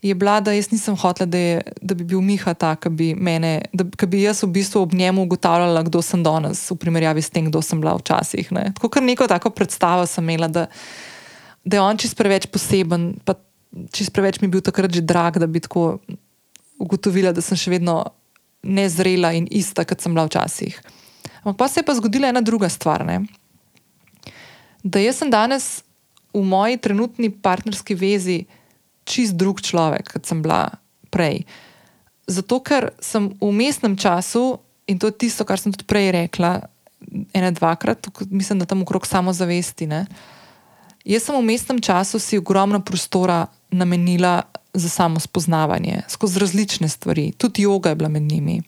je 0.02 0.14
bila, 0.14 0.40
da 0.40 0.52
jaz 0.52 0.70
nisem 0.70 0.96
hotela, 0.96 1.26
da, 1.26 1.38
je, 1.38 1.62
da 1.82 1.94
bi 1.94 2.04
bil 2.06 2.20
Miha 2.22 2.54
ta, 2.54 2.74
ki 2.78 2.90
bi, 2.94 3.08
mene, 3.14 3.64
da, 3.74 3.86
ki 3.98 4.06
bi 4.06 4.22
jaz 4.22 4.44
v 4.44 4.52
bistvu 4.54 4.84
ob 4.84 4.94
njemu 4.94 5.24
ugotavljala, 5.26 5.82
kdo 5.88 6.02
sem 6.02 6.22
danes, 6.22 6.60
v 6.70 6.76
primerjavi 6.78 7.22
s 7.22 7.34
tem, 7.34 7.48
kdo 7.50 7.62
sem 7.62 7.80
bila 7.82 7.96
včasih. 7.98 8.52
Ne? 8.54 8.68
Tako 8.76 8.92
kar 8.94 9.02
neko 9.02 9.26
tako 9.30 9.50
predstavo 9.50 10.06
sem 10.06 10.22
imela, 10.28 10.48
da, 10.48 10.68
da 11.64 11.80
je 11.80 11.82
on 11.82 11.98
čist 11.98 12.16
preveč 12.18 12.46
poseben, 12.46 13.16
pa 13.26 13.34
čist 13.94 14.14
preveč 14.14 14.38
mi 14.40 14.46
je 14.46 14.54
bil 14.54 14.62
takrat 14.64 14.94
že 14.94 15.02
drag, 15.02 15.40
da 15.42 15.50
bi 15.50 15.60
tako 15.60 15.98
ugotovila, 16.78 17.34
da 17.34 17.42
sem 17.42 17.58
še 17.58 17.74
vedno 17.74 18.04
nezrela 18.62 19.32
in 19.34 19.50
ista, 19.50 19.82
kot 19.82 19.98
sem 20.00 20.14
bila 20.14 20.28
včasih. 20.30 20.78
Ampak 21.42 21.58
pa 21.58 21.68
se 21.68 21.80
je 21.80 21.86
pa 21.86 21.94
zgodila 21.98 22.30
ena 22.30 22.40
druga 22.40 22.70
stvar. 22.70 23.02
Ne? 23.06 23.24
Da 24.86 25.02
jaz 25.02 25.18
sem 25.18 25.30
danes 25.30 25.82
v 26.34 26.44
moji 26.46 26.78
trenutni 26.78 27.30
partnerski 27.34 27.96
vezi 27.98 28.44
čist 29.08 29.38
drug 29.40 29.64
človek, 29.64 30.12
kot 30.12 30.28
sem 30.28 30.44
bila 30.44 30.68
prej. 31.08 31.42
Zato, 32.28 32.60
ker 32.60 32.92
sem 33.00 33.32
v 33.40 33.52
mestnem 33.56 33.96
času 33.96 34.60
in 34.88 35.00
to 35.00 35.08
je 35.08 35.16
tisto, 35.24 35.48
kar 35.48 35.60
sem 35.60 35.72
tudi 35.72 35.88
prej 35.88 36.12
rekla, 36.12 36.68
ena, 37.32 37.50
dvakrat, 37.50 38.08
mislim, 38.28 38.60
da 38.60 38.68
tam 38.68 38.84
okrog 38.84 39.06
samozavesti. 39.08 39.88
Ne? 39.88 40.04
Jaz 41.08 41.28
sem 41.28 41.36
v 41.36 41.44
mestnem 41.44 41.80
času 41.80 42.20
si 42.20 42.38
ogromno 42.38 42.80
prostora 42.84 43.46
namenila 43.70 44.42
za 44.74 44.88
samo 44.88 45.20
spoznavanje, 45.20 46.02
skozi 46.08 46.40
različne 46.40 46.88
stvari, 46.88 47.32
tudi 47.32 47.64
yoga 47.66 47.88
je 47.88 47.94
bila 47.94 48.08
med 48.08 48.22
njimi. 48.22 48.62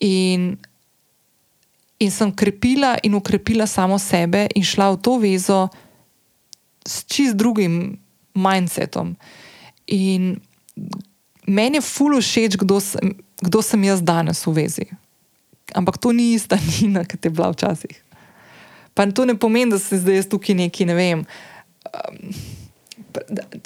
In, 0.00 0.56
in 1.98 2.10
sem 2.10 2.34
krepila 2.36 2.96
in 3.02 3.14
ukrepila 3.14 3.66
samo 3.66 3.98
sebe 3.98 4.48
in 4.54 4.64
šla 4.64 4.90
v 4.90 4.98
to 5.02 5.18
vezo 5.18 5.68
s 6.86 7.06
čist 7.06 7.36
drugim 7.36 8.03
mindsetom. 8.34 9.14
In 9.86 10.40
meni 11.46 11.80
je 11.80 11.86
fully 11.86 12.20
všeč, 12.20 12.58
kdo, 12.60 12.80
kdo 13.42 13.62
sem 13.62 13.84
jaz 13.84 14.02
danes 14.02 14.44
v 14.46 14.52
vezi. 14.52 14.86
Ampak 15.74 15.98
to 15.98 16.12
ni 16.12 16.34
ista 16.34 16.58
Nina, 16.80 17.04
kot 17.04 17.24
je 17.24 17.30
bila 17.30 17.50
včasih. 17.52 18.02
Pa 18.94 19.06
to 19.10 19.24
ne 19.24 19.34
pomeni, 19.34 19.74
da 19.74 19.78
se 19.78 19.98
zdaj 19.98 20.28
tukaj 20.30 20.54
neki, 20.54 20.86
ne 20.86 20.94
vem. 20.94 21.24
Um, 21.90 22.34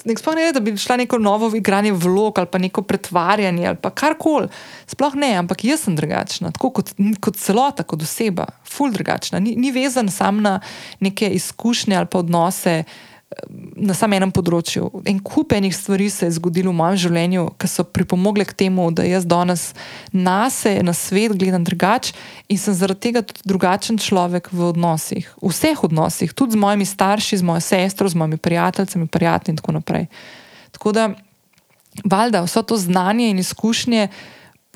nek 0.05 0.19
sploh 0.19 0.35
ne 0.37 0.47
ve, 0.47 0.53
da 0.53 0.61
bi 0.63 0.73
šla 0.77 0.97
neko 1.01 1.17
novo 1.21 1.49
igranje 1.55 1.91
vlog 1.93 2.39
ali 2.39 2.47
pa 2.51 2.57
neko 2.57 2.81
pretvarjanje 2.81 3.67
ali 3.67 3.77
karkoli. 3.93 4.47
Sploh 4.87 5.15
ne, 5.15 5.33
ampak 5.37 5.63
jaz 5.63 5.85
sem 5.85 5.95
drugačna, 5.95 6.51
tako 6.51 6.71
kot, 6.79 6.93
kot 7.21 7.37
celota, 7.37 7.83
kot 7.83 8.03
oseba, 8.05 8.47
ful 8.65 8.93
drugačna. 8.93 9.39
Ni, 9.39 9.55
ni 9.55 9.71
vezan 9.71 10.09
sam 10.09 10.41
na 10.41 10.59
neke 10.99 11.29
izkušnje 11.29 11.97
ali 11.97 12.09
pa 12.09 12.19
odnose 12.19 12.83
na 13.77 13.93
samem 13.93 14.17
enem 14.17 14.31
področju. 14.33 14.87
En 15.07 15.19
kup 15.21 15.53
enih 15.53 15.73
stvari 15.75 16.09
se 16.09 16.25
je 16.25 16.35
zgodilo 16.39 16.71
v 16.73 16.79
mojem 16.79 16.97
življenju, 17.03 17.43
ki 17.61 17.69
so 17.69 17.85
pripomogle 17.85 18.45
k 18.49 18.55
temu, 18.57 18.87
da 18.95 19.05
jaz 19.05 19.27
danes 19.29 19.67
na 20.11 20.49
sebe, 20.53 20.81
na 20.85 20.95
svet 20.97 21.35
gledam 21.37 21.63
drugače 21.67 22.15
in 22.49 22.57
sem 22.57 22.73
zaradi 22.73 23.05
tega 23.05 23.21
tudi 23.25 23.45
drugačen 23.45 24.01
človek 24.01 24.49
v 24.49 24.71
odnosih, 24.71 25.29
v 25.37 25.51
vseh 25.53 25.83
odnosih, 25.85 26.33
tudi 26.33 26.57
z 26.57 26.61
mojimi 26.61 26.87
starši, 26.89 27.39
z 27.41 27.45
mojo 27.45 27.61
sestro, 27.63 28.09
z 28.09 28.17
mojimi 28.17 28.41
prijatelji, 28.41 29.05
prijatelji 29.07 29.53
in 29.53 29.61
tako 29.61 29.77
naprej. 29.77 30.09
Tako 30.73 30.93
da, 30.97 31.05
valjda, 32.01 32.41
vso 32.47 32.65
to 32.65 32.79
znanje 32.81 33.29
in 33.29 33.43
izkušnje 33.45 34.09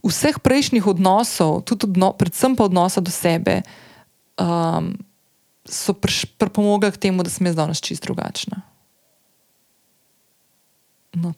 vseh 0.04 0.38
prejšnjih 0.38 0.86
odnosov, 0.94 1.64
tudi 1.66 1.90
odno, 1.90 2.12
predvsem 2.14 2.54
pa 2.60 2.68
odnosa 2.70 3.02
do 3.02 3.10
sebe. 3.10 3.64
Um, 4.38 4.94
so 5.66 5.94
pripomogli 6.38 6.92
k 6.92 6.98
temu, 6.98 7.24
da 7.24 7.30
sem 7.30 7.48
jaz 7.48 7.56
danes 7.56 7.82
čist 7.82 8.04
drugačna. 8.04 8.62
No, 11.14 11.34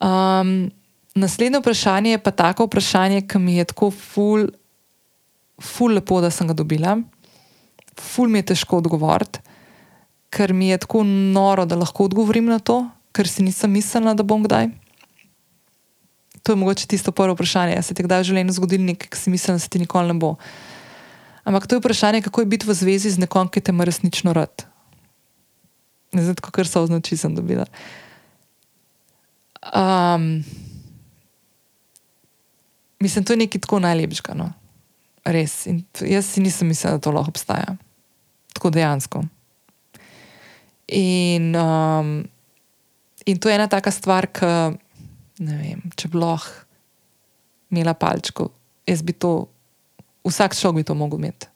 um, 0.00 0.70
naslednje 1.14 1.60
vprašanje 1.60 2.10
je 2.10 2.22
pa 2.22 2.30
tako 2.30 2.66
vprašanje, 2.66 3.20
ki 3.28 3.38
mi 3.38 3.56
je 3.56 3.64
tako 3.64 3.90
ful, 3.90 4.48
ful 5.60 5.94
lepo, 5.94 6.20
da 6.20 6.30
sem 6.30 6.48
ga 6.48 6.56
dobila. 6.56 6.96
Ful 7.98 8.28
mi 8.28 8.38
je 8.38 8.54
težko 8.54 8.78
odgovoriti, 8.78 9.42
ker 10.30 10.52
mi 10.52 10.70
je 10.70 10.78
tako 10.78 11.02
noro, 11.04 11.66
da 11.66 11.76
lahko 11.76 12.08
odgovorim 12.08 12.46
na 12.46 12.58
to, 12.58 12.86
ker 13.12 13.28
si 13.28 13.42
nisem 13.42 13.72
mislila, 13.72 14.14
da 14.14 14.22
bom 14.22 14.44
kdaj. 14.46 14.70
To 16.42 16.52
je 16.52 16.56
mogoče 16.56 16.86
tisto 16.86 17.12
prvo 17.12 17.34
vprašanje. 17.34 17.82
Se 17.82 17.94
ti 17.94 18.02
kdaj 18.06 18.22
v 18.22 18.28
življenju 18.30 18.54
zgodilo 18.56 18.86
nekaj, 18.86 19.10
kar 19.12 19.20
si 19.20 19.30
mislila, 19.30 19.58
da 19.58 19.64
se 19.64 19.68
ti 19.68 19.82
nikoli 19.82 20.14
ne 20.14 20.14
bo. 20.22 20.36
Ampak 21.48 21.64
to 21.64 21.78
je 21.78 21.80
vprašanje, 21.80 22.20
kako 22.22 22.44
je 22.44 22.50
biti 22.52 22.68
v 22.68 22.76
zvezi 22.76 23.10
z 23.10 23.24
nekom, 23.24 23.48
ki 23.48 23.64
te 23.64 23.72
ima 23.72 23.88
resnično 23.88 24.36
rad. 24.36 24.68
Ne 26.12 26.20
znam, 26.22 26.36
kako 26.36 26.64
so 26.64 26.84
označi 26.84 27.16
sem 27.16 27.32
dobila. 27.32 27.64
Um, 29.72 30.44
mislim, 33.00 33.24
to 33.24 33.32
je 33.32 33.40
nekaj 33.48 33.64
tako 33.64 33.80
najlepšega. 33.80 34.36
No? 34.36 34.52
Res. 35.24 35.64
In 35.66 35.80
jaz 36.04 36.28
si 36.28 36.44
nisem 36.44 36.68
mislila, 36.68 37.00
da 37.00 37.04
to 37.08 37.16
lahko 37.16 37.32
obstaja. 37.32 37.76
Tako 38.52 38.70
dejansko. 38.76 39.24
In, 40.92 41.56
um, 41.56 42.28
in 43.24 43.40
to 43.40 43.48
je 43.48 43.56
ena 43.56 43.68
taka 43.72 43.90
stvar, 43.90 44.28
ki 44.28 44.52
ne 45.44 45.56
vem, 45.56 45.80
če 45.96 46.12
bi 46.12 46.20
lahko 46.20 46.68
imela 47.68 47.92
palčko, 47.94 48.48
jaz 48.88 49.02
bi 49.04 49.12
to 49.12 49.48
vsak 50.24 50.56
človek 50.56 50.82
bi 50.82 50.88
to 50.88 50.94
mogel 50.94 51.18
imeti. 51.18 51.46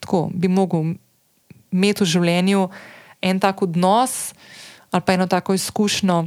Tako 0.00 0.30
bi 0.34 0.48
mogel 0.48 0.94
imeti 1.70 2.04
v 2.04 2.06
življenju 2.06 2.68
en 3.22 3.40
tak 3.40 3.62
odnos 3.62 4.32
ali 4.90 5.02
pa 5.06 5.14
eno 5.14 5.26
tako 5.30 5.54
izkušnjo, 5.54 6.24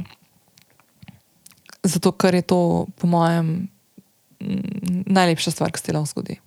zato 1.84 2.12
ker 2.16 2.34
je 2.34 2.42
to, 2.48 2.86
po 2.96 3.06
mojem, 3.06 3.68
najlepša 5.04 5.52
stvar, 5.52 5.72
ki 5.72 5.80
se 5.80 5.92
lahko 5.92 6.08
zgodi. 6.08 6.38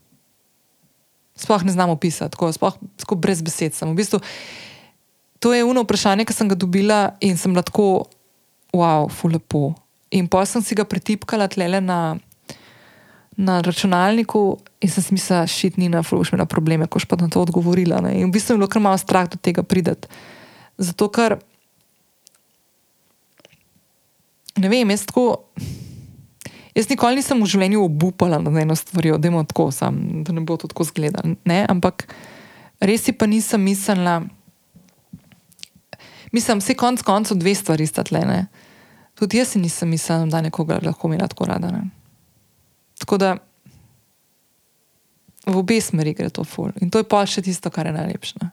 Sploh 1.38 1.64
ne 1.64 1.72
znamo 1.72 1.94
opisati, 1.94 2.34
tako, 2.34 2.50
sploh, 2.52 2.74
tako 2.98 3.16
brez 3.22 3.42
besed. 3.46 3.78
V 3.78 3.94
bistvu, 3.94 4.20
to 5.40 5.54
je 5.54 5.62
eno 5.62 5.86
vprašanje, 5.86 6.26
ki 6.26 6.34
sem 6.34 6.50
ga 6.50 6.58
dobila 6.58 7.14
in 7.22 7.38
sem 7.38 7.54
lahko, 7.54 8.10
wow, 8.74 9.06
fulepo. 9.14 9.76
In 10.10 10.26
pa 10.26 10.42
sem 10.50 10.66
si 10.66 10.74
ga 10.74 10.88
pretipkala 10.90 11.46
tle 11.48 11.70
na 11.82 12.18
na 13.38 13.62
računalniku 13.62 14.58
in 14.82 14.90
sem 14.90 15.04
si 15.04 15.14
mislila, 15.14 15.48
šit 15.48 15.78
ni 15.78 15.90
na 15.90 16.02
flušme 16.04 16.38
na 16.38 16.46
probleme, 16.46 16.88
ko 16.88 17.00
pa 17.08 17.16
na 17.22 17.30
to 17.30 17.42
odgovorila. 17.42 18.02
Ne? 18.02 18.18
In 18.18 18.30
v 18.30 18.34
bistvu 18.34 18.56
je 18.56 18.58
bilo 18.58 18.68
kar 18.68 18.82
malo 18.82 18.98
strah 18.98 19.30
do 19.30 19.38
tega 19.38 19.64
prideti. 19.64 20.10
Zato, 20.78 21.10
ker 21.10 21.38
ne 24.58 24.70
vem, 24.70 24.90
jaz 24.90 25.06
tako. 25.06 25.46
Jaz 26.78 26.90
nikoli 26.90 27.18
nisem 27.18 27.42
v 27.42 27.50
življenju 27.50 27.82
obupala 27.82 28.38
na 28.38 28.52
eno 28.62 28.76
stvar, 28.78 29.10
da, 29.18 29.44
tako, 29.50 29.72
sam, 29.74 30.24
da 30.26 30.34
ne 30.34 30.42
bo 30.46 30.58
to 30.58 30.70
tako 30.70 30.86
zgledalo. 30.86 31.34
Ampak 31.70 32.06
res 32.82 33.06
si 33.06 33.14
pa 33.18 33.26
nisem 33.26 33.62
mislila, 33.66 34.22
mislim, 36.34 36.62
vse 36.62 36.78
konc 36.78 37.02
koncev 37.02 37.38
dve 37.42 37.56
stvari 37.58 37.86
sta 37.90 38.06
tle. 38.06 38.22
Ne? 38.26 38.46
Tudi 39.18 39.42
jaz 39.42 39.56
nisem 39.58 39.90
mislila, 39.90 40.30
da 40.30 40.42
nekoga 40.46 40.78
lahko 40.86 41.10
imela 41.10 41.30
tako 41.30 41.50
rada. 41.50 41.74
Ne? 41.74 41.97
Tako 42.98 43.18
da 43.22 43.38
v 45.48 45.56
obe 45.56 45.82
smeri 45.82 46.14
gre 46.14 46.30
to 46.30 46.44
ful. 46.44 46.72
In 46.82 46.92
to 46.92 47.00
je 47.00 47.08
pa 47.08 47.24
še 47.26 47.42
tisto, 47.46 47.72
kar 47.72 47.88
je 47.88 47.96
najlepše. 47.96 48.50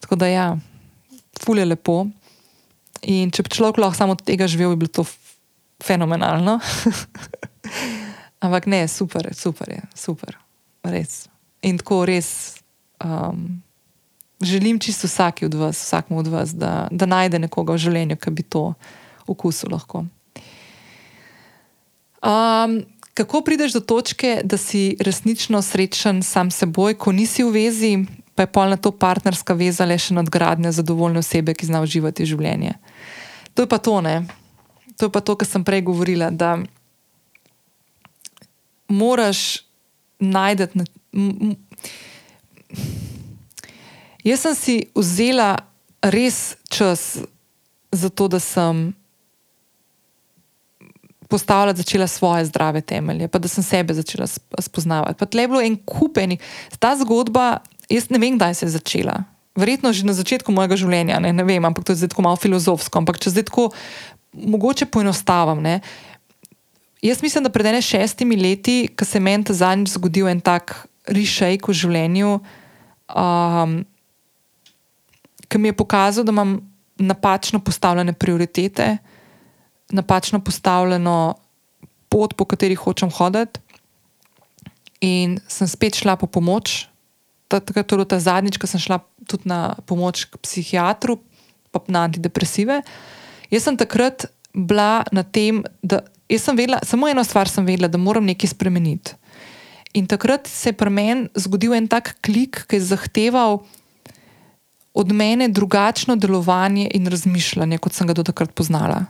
Tako 0.00 0.16
da 0.16 0.30
ja, 0.30 0.46
ful 1.42 1.60
je 1.60 1.66
lepo. 1.68 2.04
In 3.04 3.32
če 3.34 3.44
bi 3.44 3.52
človek 3.52 3.82
lahko 3.82 3.98
samo 3.98 4.16
od 4.16 4.24
tega 4.24 4.48
živel, 4.48 4.72
bi 4.72 4.86
bilo 4.86 5.02
to 5.02 5.04
fenomenalno. 5.84 6.56
Ampak 8.44 8.68
ne, 8.68 8.84
super, 8.88 9.28
super 9.36 9.68
je, 9.72 9.82
super, 9.96 10.38
res. 10.84 11.26
In 11.64 11.80
tako 11.80 12.04
res 12.08 12.60
um, 13.04 13.62
želim 14.40 14.78
čisto 14.78 15.08
vsaki 15.08 15.48
od 15.48 15.54
vas, 15.54 15.80
vsakmu 15.80 16.18
od 16.18 16.28
vas, 16.32 16.52
da, 16.56 16.88
da 16.90 17.08
najde 17.08 17.40
nekoga 17.44 17.76
v 17.76 17.84
življenju, 17.86 18.18
ki 18.20 18.34
bi 18.36 18.44
to 18.44 18.66
okusil 19.28 19.72
lahko. 19.72 20.04
Um, 22.24 22.80
kako 23.14 23.42
prideš 23.46 23.72
do 23.72 23.80
točke, 23.80 24.40
da 24.44 24.56
si 24.56 24.96
resnično 25.00 25.62
srečen 25.62 26.22
sam 26.22 26.50
s 26.50 26.62
seboj, 26.62 26.94
ko 26.98 27.12
nisi 27.12 27.44
v 27.44 27.50
vezi, 27.54 27.92
pa 28.34 28.42
je 28.42 28.52
polna 28.52 28.76
to 28.76 28.90
partnerska 28.90 29.54
veza 29.54 29.86
le 29.86 29.98
še 29.98 30.14
nadgradnja 30.14 30.72
zadovoljne 30.74 31.22
osebe, 31.22 31.54
ki 31.54 31.70
zna 31.70 31.84
uživati 31.86 32.26
življenje. 32.26 32.74
To 33.54 33.62
je 33.62 33.70
pa 33.70 33.78
to, 33.78 34.00
ne 34.02 34.24
to 34.96 35.06
je 35.06 35.10
pa 35.10 35.20
to, 35.20 35.36
kar 35.36 35.48
sem 35.48 35.64
prej 35.64 35.82
govorila, 35.82 36.30
da 36.30 36.58
moraš 38.88 39.64
najti. 40.18 40.84
Jaz 44.24 44.40
sem 44.40 44.54
si 44.54 44.76
vzela 44.94 45.58
res 46.02 46.56
čas 46.70 47.18
za 47.92 48.08
to, 48.08 48.28
da 48.28 48.40
sem 48.40 48.94
postavljala 51.34 51.74
začela 51.74 52.06
svoje 52.06 52.46
zdrave 52.46 52.80
temelje, 52.80 53.26
pa 53.28 53.42
da 53.42 53.50
sem 53.50 53.66
sebe 53.66 53.94
začela 53.94 54.26
spoznavati. 54.58 55.18
Pa 55.18 55.26
tle 55.26 55.42
je 55.42 55.50
bilo 55.50 55.62
en 55.62 55.76
kupenik. 55.82 56.42
Ta 56.78 56.94
zgodba, 56.96 57.58
jaz 57.90 58.06
ne 58.14 58.22
vem, 58.22 58.38
kdaj 58.38 58.54
se 58.54 58.66
je 58.66 58.76
začela. 58.78 59.24
Verjetno 59.58 59.90
že 59.94 60.06
na 60.06 60.14
začetku 60.14 60.54
mojega 60.54 60.78
življenja, 60.78 61.18
ne, 61.22 61.32
ne 61.34 61.46
vem, 61.46 61.62
ampak 61.64 61.86
to 61.86 61.94
je 61.94 62.02
zdaj 62.02 62.14
tako 62.14 62.26
malo 62.26 62.38
filozofsko. 62.38 63.02
Ampak 63.02 63.18
če 63.18 63.34
zdaj 63.34 63.48
tako 63.50 63.68
mogoče 64.34 64.86
poenostavim. 64.86 65.62
Ne? 65.62 65.80
Jaz 67.02 67.22
mislim, 67.22 67.46
da 67.46 67.52
pred 67.54 67.66
ene 67.66 67.82
šestimi 67.82 68.38
leti, 68.38 68.76
ko 68.94 69.06
se 69.06 69.18
je 69.18 69.22
meni 69.26 69.44
zadnjič 69.50 69.96
zgodil 69.98 70.30
en 70.30 70.42
tak 70.42 70.86
rišejk 71.10 71.66
v 71.68 71.74
življenju, 71.76 72.30
um, 73.10 73.74
ki 75.50 75.60
mi 75.60 75.70
je 75.70 75.76
pokazal, 75.76 76.24
da 76.24 76.32
imam 76.32 76.56
napačno 76.98 77.60
postavljene 77.60 78.14
prioritete, 78.14 78.96
napačno 79.94 80.40
postavljeno 80.44 81.34
pot, 82.10 82.34
po 82.34 82.44
kateri 82.44 82.74
hočem 82.78 83.10
hoditi, 83.10 83.60
in 85.04 85.38
sem 85.48 85.68
spet 85.68 85.98
šla 86.00 86.16
po 86.16 86.26
pomoč. 86.26 86.86
Takrat 87.48 87.84
je 87.84 87.96
bilo 87.96 88.06
ta 88.08 88.18
zadnjič, 88.18 88.58
ko 88.58 88.66
sem 88.66 88.80
šla 88.80 89.02
tudi 89.28 89.50
na 89.50 89.76
pomoč 89.86 90.24
k 90.30 90.40
psihiatru, 90.40 91.18
pa 91.70 91.82
na 91.88 92.06
antidepresive. 92.08 92.80
Jaz 93.52 93.66
sem 93.66 93.76
takrat 93.76 94.26
bila 94.54 95.04
na 95.12 95.22
tem, 95.22 95.62
da 95.82 96.02
sem 96.30 96.56
vedela, 96.56 96.80
samo 96.86 97.08
eno 97.10 97.22
stvar 97.24 97.50
sem 97.50 97.66
vedela, 97.66 97.90
da 97.90 98.00
moram 98.00 98.24
nekaj 98.24 98.54
spremeniti. 98.54 99.14
In 99.94 100.08
takrat 100.10 100.48
se 100.50 100.72
je 100.72 100.78
pri 100.78 100.90
meni 100.90 101.28
zgodil 101.38 101.74
en 101.76 101.86
tak 101.86 102.16
klik, 102.24 102.64
ki 102.66 102.80
je 102.80 102.88
zahteval 102.90 103.60
od 104.94 105.12
mene 105.12 105.48
drugačno 105.48 106.16
delovanje 106.16 106.88
in 106.94 107.06
razmišljanje, 107.10 107.78
kot 107.78 107.94
sem 107.94 108.06
ga 108.06 108.14
do 108.14 108.24
takrat 108.26 108.54
poznala. 108.54 109.04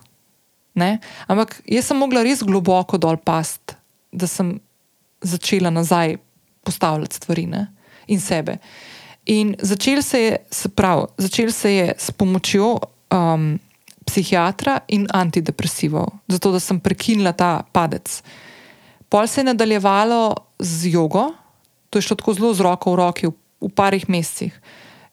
Ne? 0.75 0.99
Ampak 1.31 1.61
jaz 1.71 1.91
sem 1.91 1.99
mogla 1.99 2.25
res 2.27 2.43
globoko 2.43 2.99
dol 2.99 3.17
past, 3.17 3.77
da 4.13 4.27
sem 4.27 4.57
začela 5.23 5.71
nazaj 5.71 6.17
postavljati 6.65 7.21
stvari 7.21 7.47
ne? 7.47 7.67
in 8.07 8.21
sebe. 8.21 8.59
In 9.33 9.55
začel 9.63 10.03
se 10.03 10.21
je, 10.21 10.39
se 10.51 10.69
pravi, 10.69 11.07
začel 11.19 11.53
se 11.53 11.73
je 11.73 11.95
s 11.99 12.11
pomočjo. 12.11 12.75
Um, 13.15 13.55
psihiatra 14.05 14.79
in 14.89 15.07
antidepresivov, 15.13 16.13
zato 16.29 16.53
da 16.53 16.61
sem 16.61 16.81
prekinila 16.81 17.33
ta 17.33 17.65
padec. 17.73 18.23
Pol 19.09 19.27
se 19.27 19.41
je 19.41 19.45
nadaljevalo 19.45 20.35
z 20.59 20.93
jogo, 20.93 21.33
to 21.91 21.99
je 21.99 22.03
šlo 22.03 22.17
tako 22.17 22.35
zelo 22.35 22.55
z 22.55 22.61
roko 22.61 22.93
v 22.93 22.97
roki, 22.97 23.27
v, 23.27 23.33
v 23.61 23.71
parih 23.73 24.09
mesecih. 24.09 24.53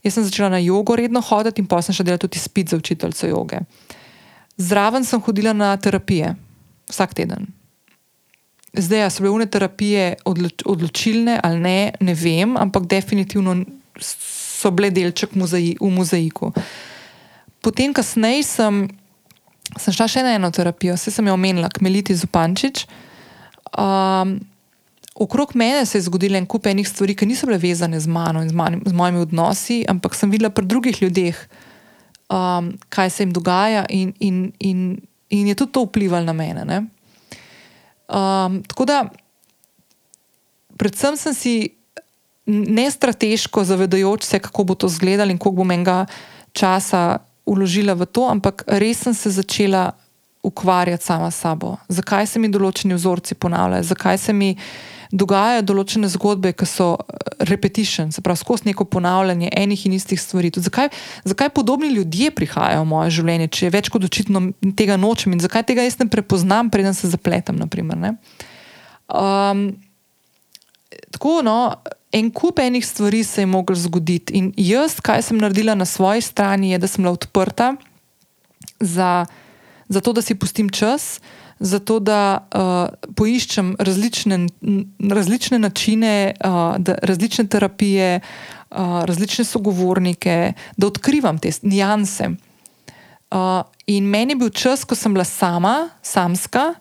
Jaz 0.04 0.18
sem 0.18 0.26
začela 0.26 0.50
na 0.50 0.60
jogo 0.60 0.96
redno 0.96 1.22
hoditi 1.22 1.62
in 1.62 1.70
pa 1.70 1.82
sem 1.82 1.96
še 1.96 2.04
delala 2.04 2.22
tudi 2.22 2.42
spit 2.42 2.74
za 2.74 2.80
učiteljico 2.82 3.30
joge. 3.30 3.62
Zraven 4.58 5.06
sem 5.08 5.22
hodila 5.22 5.54
na 5.54 5.78
terapije, 5.78 6.36
vsak 6.90 7.14
teden. 7.14 7.48
Zdaj, 8.74 9.10
so 9.12 9.24
bile 9.24 9.46
terapije 9.46 10.16
odloč, 10.26 10.64
odločilne 10.66 11.40
ali 11.44 11.60
ne, 11.60 11.80
ne 12.00 12.14
vem, 12.16 12.56
ampak 12.58 12.88
definitivno 12.88 13.64
so 14.00 14.72
bile 14.72 14.92
delček 14.92 15.36
muzei, 15.36 15.76
v 15.82 15.90
mozaiku 15.92 16.54
potem, 17.62 17.94
kasneje, 17.94 18.44
sem, 18.50 18.86
sem 19.78 19.96
šla 19.96 20.10
še 20.10 20.26
na 20.26 20.36
eno 20.36 20.50
terapijo, 20.54 20.98
vse 20.98 21.14
sem 21.14 21.30
jo 21.30 21.38
omenila, 21.38 21.70
kmeliti 21.72 22.18
Zupančič. 22.18 22.84
Um, 23.72 24.40
okrog 25.16 25.54
mene 25.56 25.86
se 25.86 26.00
je 26.00 26.08
zgodilo 26.10 26.40
en 26.40 26.50
kup 26.50 26.68
enih 26.68 26.90
stvari, 26.90 27.16
ki 27.16 27.30
niso 27.30 27.48
bile 27.48 27.62
vezane 27.62 28.02
z 28.02 28.10
mano 28.12 28.42
in 28.44 28.50
z, 28.50 28.58
manj, 28.58 28.82
z 28.90 28.98
mojimi 28.98 29.24
odnosi, 29.24 29.84
ampak 29.88 30.18
sem 30.18 30.34
videla 30.34 30.52
pri 30.52 30.68
drugih 30.68 31.04
ljudeh, 31.06 31.38
um, 32.32 32.72
kaj 32.90 33.10
se 33.10 33.24
jim 33.24 33.34
dogaja, 33.34 33.86
in, 33.90 34.14
in, 34.20 34.52
in, 34.60 35.02
in 35.30 35.48
je 35.48 35.56
tudi 35.56 35.72
to 35.72 35.86
vplivalo 35.86 36.26
na 36.26 36.34
mene. 36.34 36.82
Um, 38.08 38.64
tako 38.68 38.86
da, 38.86 39.04
predvsem 40.78 41.18
sem 41.18 41.34
si 41.34 41.56
ne 42.46 42.92
strateško 42.92 43.64
zavedajoč 43.64 44.24
se, 44.24 44.40
kako 44.40 44.64
bo 44.64 44.76
to 44.76 44.88
izgledalo 44.88 45.32
in 45.32 45.38
koliko 45.38 45.64
bo 45.64 45.64
menga 45.64 46.06
časa 46.52 47.20
uložila 47.46 47.94
v 47.94 48.06
to, 48.06 48.28
ampak 48.30 48.64
res 48.68 49.04
sem 49.04 49.14
se 49.14 49.30
začela 49.30 49.92
ukvarjati 50.44 51.06
sama 51.06 51.32
s 51.32 51.40
sabo. 51.40 51.78
Zakaj 51.88 52.28
se 52.28 52.40
mi 52.40 52.50
določeni 52.50 52.98
vzorci 52.98 53.36
ponavljajo, 53.36 53.84
zakaj 53.84 54.18
se 54.18 54.34
mi 54.34 54.56
dogajajo 55.12 55.64
določene 55.68 56.10
zgodbe, 56.12 56.54
ki 56.56 56.68
so 56.70 56.94
eh, 56.96 57.46
repetition, 57.50 58.12
se 58.16 58.24
pravi, 58.24 58.40
skozi 58.40 58.70
neko 58.70 58.88
ponavljanje 58.92 59.52
enih 59.58 59.86
in 59.88 59.96
istih 59.98 60.22
stvari. 60.22 60.52
Zakaj, 60.56 60.92
zakaj 61.28 61.52
podobni 61.56 61.92
ljudje 61.94 62.32
prihajajo 62.36 62.84
v 62.86 62.90
moje 62.92 63.16
življenje, 63.20 63.52
če 63.52 63.68
je 63.68 63.76
več 63.76 63.92
kot 63.94 64.08
očitno 64.08 64.44
tega 64.78 64.98
nočem 65.02 65.36
in 65.36 65.44
zakaj 65.44 65.68
tega 65.70 65.86
jaz 65.86 66.00
ne 66.02 66.10
prepoznam, 66.12 66.72
preden 66.74 66.98
se 66.98 67.12
zapletem. 67.12 67.60
Naprimer, 67.62 68.16
um, 69.12 69.66
tako, 71.12 71.42
no, 71.46 71.58
en 72.12 72.32
kup 72.32 72.60
enih 72.60 72.86
stvari 72.86 73.24
se 73.24 73.44
je 73.44 73.52
moglo 73.52 73.76
zgoditi. 73.76 74.34
In 74.40 74.52
jaz, 74.58 75.00
kaj 75.04 75.28
sem 75.28 75.40
naredila 75.40 75.76
na 75.76 75.86
svoji 75.86 76.22
strani, 76.22 76.72
je, 76.72 76.82
da 76.82 76.88
sem 76.88 77.04
bila 77.04 77.14
odprta 77.16 77.76
za, 78.80 79.26
za 79.90 80.02
to, 80.02 80.14
da 80.14 80.22
si 80.22 80.36
pustim 80.36 80.70
čas, 80.70 81.20
za 81.62 81.80
to, 81.80 82.00
da 82.02 82.42
uh, 82.42 83.14
poiščem 83.16 83.76
različne, 83.80 84.40
različne 85.10 85.60
načine, 85.62 86.34
uh, 86.34 86.76
da, 86.82 86.98
različne 87.06 87.46
terapije, 87.48 88.20
uh, 88.20 89.04
različne 89.06 89.46
sogovornike, 89.46 90.54
da 90.78 90.88
odkrivam 90.88 91.38
te 91.40 91.54
nijanse. 91.62 92.32
Uh, 93.32 93.62
in 93.88 94.10
meni 94.10 94.34
je 94.34 94.42
bil 94.42 94.50
čas, 94.50 94.84
ko 94.84 94.98
sem 94.98 95.14
bila 95.14 95.24
sama, 95.24 95.90
samska, 96.02 96.74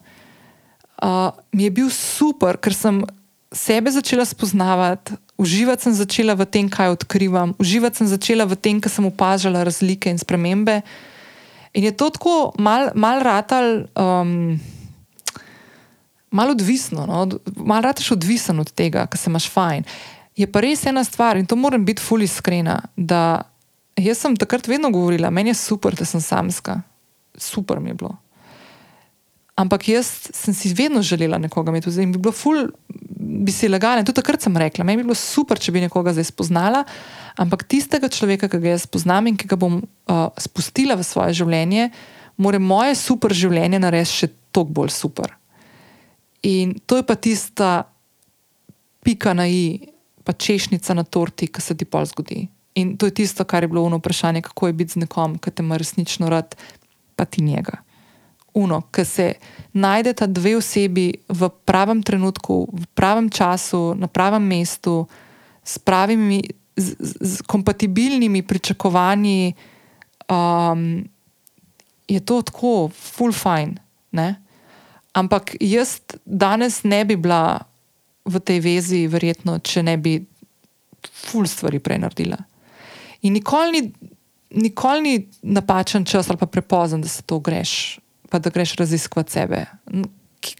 uh, 1.02 1.28
mi 1.52 1.68
je 1.68 1.70
bil 1.70 1.90
super, 1.92 2.56
ker 2.56 2.74
sem 2.74 3.04
sebe 3.52 3.92
začela 3.92 4.24
spoznavati, 4.24 5.12
uživati 5.38 5.82
sem 5.82 5.94
začela 5.94 6.34
v 6.34 6.46
tem, 6.46 6.68
kaj 6.72 6.96
odkrivam, 6.96 7.54
uživati 7.58 8.00
sem 8.00 8.08
začela 8.08 8.48
v 8.48 8.56
tem, 8.56 8.80
ker 8.80 8.92
sem 8.92 9.04
opažala 9.04 9.64
razlike 9.66 10.10
in 10.10 10.18
spremembe. 10.18 10.80
In 11.72 11.84
je 11.84 11.92
to 11.96 12.10
tako 12.10 12.52
mal, 12.58 12.90
mal 12.94 13.22
ratal, 13.22 13.84
um, 13.94 14.60
malo 16.30 16.50
odvisno, 16.56 17.06
no? 17.06 17.28
malo 17.56 17.80
rataš 17.80 18.10
odvisen 18.10 18.60
od 18.60 18.72
tega, 18.72 19.06
kar 19.06 19.18
se 19.18 19.30
imaš 19.30 19.50
fajn. 19.50 19.84
Je 20.36 20.46
pa 20.50 20.60
res 20.60 20.86
ena 20.86 21.04
stvar 21.04 21.36
in 21.36 21.46
to 21.46 21.56
moram 21.56 21.84
biti 21.84 22.02
fully 22.02 22.26
iskrena, 22.26 22.80
da 22.96 23.42
jaz 23.96 24.18
sem 24.18 24.36
takrat 24.36 24.68
vedno 24.68 24.90
govorila, 24.90 25.30
meni 25.30 25.50
je 25.50 25.60
super, 25.60 25.94
da 25.94 26.04
sem 26.04 26.20
samska, 26.20 26.80
super 27.36 27.80
mi 27.80 27.90
je 27.90 27.94
bilo. 27.94 28.16
Ampak 29.60 29.88
jaz 29.90 30.08
sem 30.32 30.54
si 30.56 30.72
vedno 30.72 31.02
želela 31.04 31.38
nekoga 31.38 31.72
imeti, 31.72 31.92
in 32.00 32.14
bi 32.14 32.18
bilo 32.18 32.32
ful, 32.32 32.70
bi 33.20 33.52
si 33.52 33.68
legala. 33.68 34.04
Tudi 34.06 34.20
takrat 34.22 34.42
sem 34.42 34.56
rekla, 34.56 34.84
meni 34.84 35.02
bi 35.02 35.10
bilo 35.10 35.16
super, 35.18 35.60
če 35.60 35.74
bi 35.74 35.82
nekoga 35.84 36.14
zdaj 36.16 36.30
spoznala, 36.30 36.84
ampak 37.40 37.66
tistega 37.68 38.08
človeka, 38.08 38.48
ki 38.48 38.60
ga 38.62 38.72
jaz 38.74 38.86
poznam 38.88 39.28
in 39.28 39.36
ki 39.36 39.50
ga 39.50 39.58
bom 39.60 39.82
uh, 39.82 40.30
spustila 40.40 40.96
v 40.96 41.04
svoje 41.04 41.36
življenje, 41.42 41.90
mora 42.40 42.60
moje 42.62 42.96
super 42.96 43.34
življenje 43.36 43.82
narediti 43.82 44.16
še 44.22 44.30
toliko 44.54 44.76
bolj 44.80 44.94
super. 44.96 45.36
In 46.48 46.78
to 46.88 46.96
je 46.96 47.04
pa 47.04 47.18
tista 47.20 47.70
pika 49.04 49.34
na 49.36 49.44
i, 49.44 49.92
pa 50.24 50.32
češnica 50.32 50.96
na 50.96 51.04
torti, 51.04 51.50
ki 51.52 51.60
se 51.60 51.76
ti 51.76 51.84
pol 51.84 52.08
zgodi. 52.08 52.46
In 52.80 52.96
to 52.96 53.10
je 53.10 53.16
tisto, 53.20 53.44
kar 53.44 53.64
je 53.64 53.68
bilo 53.68 53.84
ono 53.84 53.98
vprašanje, 54.00 54.42
kako 54.46 54.70
je 54.70 54.78
biti 54.80 54.96
z 54.96 55.04
nekom, 55.04 55.36
ki 55.36 55.52
te 55.52 55.64
ima 55.64 55.76
resnično 55.76 56.30
rad, 56.32 56.56
pa 57.16 57.28
ti 57.28 57.44
njega. 57.44 57.82
Uno, 58.54 58.80
ki 58.90 59.04
se 59.04 59.32
najdeta 59.72 60.26
dve 60.26 60.56
osebi 60.56 61.12
v 61.28 61.48
pravem 61.64 62.02
trenutku, 62.02 62.66
v 62.72 62.86
pravem 62.94 63.30
času, 63.30 63.94
na 63.94 64.06
pravem 64.06 64.42
mestu, 64.42 65.06
s 65.64 65.78
pravimi, 65.78 66.42
z, 66.76 66.96
z 67.20 67.42
kompatibilnimi 67.46 68.42
pričakovanji, 68.42 69.54
um, 70.26 71.04
je 72.08 72.20
to 72.20 72.42
tako, 72.42 72.90
full 72.94 73.32
fine. 73.32 73.78
Ne? 74.12 74.42
Ampak 75.12 75.54
jaz 75.60 76.00
danes 76.24 76.82
ne 76.82 77.04
bi 77.04 77.16
bila 77.16 77.60
v 78.24 78.40
tej 78.40 78.60
vezi, 78.60 79.06
verjetno, 79.06 79.58
če 79.58 79.82
ne 79.82 79.96
bi 79.96 80.18
full 81.08 81.46
stvari 81.46 81.78
prej 81.78 81.98
naredila. 82.02 82.38
In 83.22 83.34
nikoli 83.36 83.70
ni, 83.72 83.82
nikoli 84.62 85.00
ni 85.00 85.14
napačen 85.42 86.04
čas 86.04 86.30
ali 86.30 86.38
pa 86.38 86.46
prepozen, 86.46 87.00
da 87.00 87.08
se 87.08 87.22
to 87.22 87.38
greš, 87.38 88.00
pa 88.30 88.38
da 88.38 88.50
greš 88.50 88.76
raziskovati 88.78 89.32
sebe. 89.32 89.64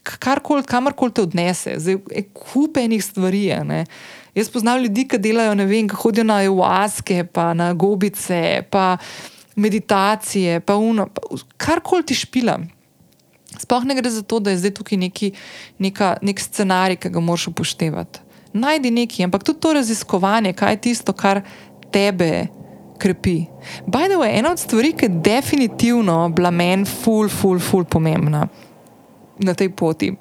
Karkoli, 0.03 0.63
kamorkoli 0.63 1.13
te 1.13 1.23
odnese, 1.25 1.73
zdaj 1.79 1.97
je 2.11 2.23
kup 2.33 2.77
enih 2.77 3.03
stvari. 3.03 3.47
Ne. 3.65 3.85
Jaz 4.35 4.49
poznam 4.49 4.83
ljudi, 4.83 5.07
ki 5.07 5.19
delajo, 5.19 5.55
ne 5.55 5.65
vem, 5.65 5.89
hodijo 5.89 6.23
na 6.27 6.41
evaske, 6.43 7.23
pa 7.23 7.53
na 7.53 7.73
gobice, 7.73 8.61
pa 8.69 8.97
meditacije, 9.55 10.59
pa 10.59 10.75
uno, 10.75 11.07
pa 11.07 11.41
karkoli 11.57 12.05
ti 12.05 12.15
špila. 12.15 12.59
Sploh 13.59 13.83
ne 13.83 13.95
gre 13.95 14.09
za 14.09 14.21
to, 14.21 14.39
da 14.39 14.53
je 14.53 14.61
zdaj 14.61 14.73
tukaj 14.77 14.97
neki, 14.97 15.31
neka, 15.79 16.15
nek 16.21 16.39
scenarij, 16.39 17.01
ki 17.01 17.09
ga 17.11 17.19
moraš 17.19 17.49
upoštevati. 17.51 18.23
Najdi 18.53 18.91
nekaj, 18.91 19.25
ampak 19.25 19.43
tudi 19.43 19.59
to 19.59 19.73
raziskovanje, 19.73 20.53
kaj 20.53 20.73
je 20.73 20.81
tisto, 20.87 21.13
kar 21.13 21.41
tebe 21.91 22.47
krepi. 23.01 23.37
By 23.89 24.09
the 24.11 24.19
way, 24.21 24.37
ena 24.37 24.51
od 24.53 24.59
stvari, 24.61 24.93
ki 24.93 25.07
je 25.07 25.21
definitivno 25.25 26.29
bila 26.35 26.51
meni 26.53 26.85
ful, 26.85 27.29
ful, 27.29 27.59
ful 27.59 27.85
pomembna 27.85 28.45
na 29.41 29.55
tej 29.57 29.71
poti. 29.73 30.11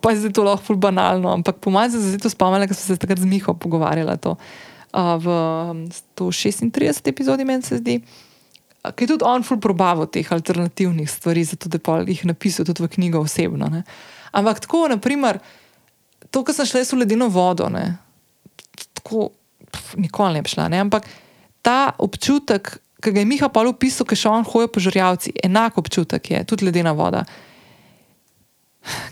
Pa 0.00 0.12
je 0.12 0.22
zdaj 0.22 0.34
to 0.36 0.44
lahko 0.46 0.70
ful 0.70 0.78
banalno, 0.78 1.32
ampak 1.32 1.58
pomaga 1.64 1.94
se 1.94 2.02
zdaj 2.02 2.22
to 2.22 2.30
spomnila, 2.30 2.68
ker 2.68 2.76
sem 2.76 2.94
se 2.94 3.00
takrat 3.00 3.22
z 3.22 3.28
Miho 3.28 3.54
pogovarjala 3.58 4.16
to, 4.20 4.36
uh, 4.36 5.16
v 5.18 5.26
136. 6.16 7.10
epizodi, 7.10 7.44
meni 7.48 7.66
se 7.66 7.80
zdi. 7.80 7.98
Ker 8.84 9.06
je 9.06 9.14
tudi 9.14 9.26
on 9.26 9.42
ful 9.42 9.58
probavo 9.58 10.06
teh 10.06 10.28
alternativnih 10.32 11.08
stvari, 11.10 11.44
zato 11.44 11.72
da 11.72 11.80
jih 12.04 12.24
napisal 12.28 12.68
tudi 12.68 12.84
v 12.84 12.92
knjigo 12.92 13.24
osebno. 13.24 13.70
Ne. 13.72 13.82
Ampak 14.32 14.60
tako, 14.60 14.86
naprimer, 14.92 15.40
to, 16.30 16.44
kar 16.44 16.54
sem 16.54 16.68
šla 16.68 16.84
v 16.84 17.00
ledeno 17.00 17.30
vodo, 17.32 17.70
ne, 17.72 17.96
tako 18.92 19.30
pf, 19.72 19.96
nikoli 19.96 20.36
ne 20.36 20.42
bi 20.44 20.52
šla. 20.52 20.68
Ne? 20.68 20.82
Ampak 20.84 21.08
ta 21.64 21.94
občutek, 21.98 22.76
ki 23.00 23.12
ga 23.12 23.22
je 23.22 23.28
Miha 23.28 23.48
Paul 23.52 23.72
opisal, 23.72 24.06
ki 24.08 24.16
še 24.16 24.30
on 24.30 24.46
hoje 24.48 24.68
po 24.72 24.82
žrjavci, 24.84 25.34
enak 25.44 25.80
občutek 25.80 26.30
je, 26.30 26.44
tudi 26.48 26.68
ledena 26.68 26.94
voda. 26.96 27.24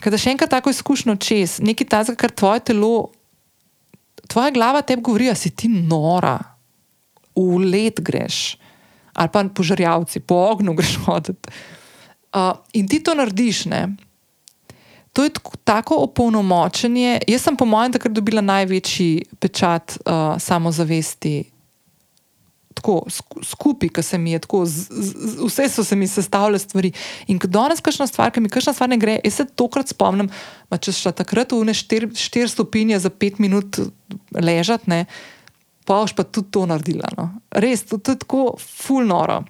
Kada 0.05 0.21
še 0.21 0.35
enkrat 0.35 0.53
tako 0.53 0.73
izkušnjo 0.73 1.17
čez, 1.17 1.59
nekaj 1.65 1.89
tazga, 1.89 2.17
kar 2.21 2.33
tvoje 2.33 2.65
telo, 2.73 3.11
tvoja 4.29 4.53
glava 4.53 4.85
tebi 4.85 5.05
govori, 5.05 5.31
da 5.33 5.37
si 5.39 5.53
ti 5.57 5.71
nora, 5.73 6.37
v 7.33 7.65
let 7.73 8.01
greš, 8.05 8.59
ali 9.17 9.33
pa 9.33 9.45
po 9.49 9.65
žrjavci, 9.65 10.21
po 10.21 10.37
ognju 10.53 10.77
greš 10.77 10.97
hoditi. 11.07 11.53
Uh, 12.33 12.57
in 12.73 12.89
ti 12.89 13.01
to 13.05 13.15
narediš, 13.17 13.67
ne? 13.69 13.97
To 15.13 15.25
je 15.25 15.31
tako 15.65 15.99
opolnomočenje. 16.09 17.21
Jaz 17.29 17.45
sem, 17.45 17.57
po 17.57 17.69
mojem, 17.69 17.93
takrat 17.93 18.15
dobila 18.17 18.41
največji 18.41 19.37
pečat 19.41 19.99
uh, 20.01 20.41
samozavesti. 20.41 21.35
Tako 22.75 23.03
skupaj, 23.45 23.91
ki 23.93 24.03
se 24.03 24.19
mi 24.19 24.33
je 24.33 24.43
tako, 24.45 24.63
z, 24.67 24.89
z, 24.91 25.37
vse 25.43 25.69
so 25.69 25.85
se 25.85 25.97
mi 25.97 26.09
sestavljale 26.09 26.59
stvari. 26.59 26.93
In 27.33 27.39
ko 27.43 27.51
danes 27.51 27.81
kakšna 27.85 28.07
stvar, 28.11 28.33
ki 28.33 28.41
mi 28.41 28.53
kakšna 28.53 28.75
stvar 28.77 28.91
ne 28.93 28.99
gre, 29.01 29.19
jaz 29.25 29.41
se 29.41 29.47
tokrat 29.47 29.93
spomnim, 29.93 30.31
da 30.71 30.81
če 30.81 30.95
šla 30.97 31.15
takrat 31.23 31.53
v 31.53 31.63
ne 31.69 31.77
štiri 31.77 32.11
štir 32.17 32.51
stopinje 32.51 33.01
za 33.03 33.11
pet 33.11 33.39
minut 33.43 33.81
ležati, 34.35 35.05
pa 35.85 35.99
boš 35.99 36.15
pa 36.17 36.25
tudi 36.25 36.53
to 36.55 36.67
naredila. 36.71 37.11
No. 37.19 37.29
Res, 37.51 37.85
to, 37.89 37.99
to 37.99 38.15
je 38.15 38.23
tako 38.23 38.45
fulnoro. 38.59 39.43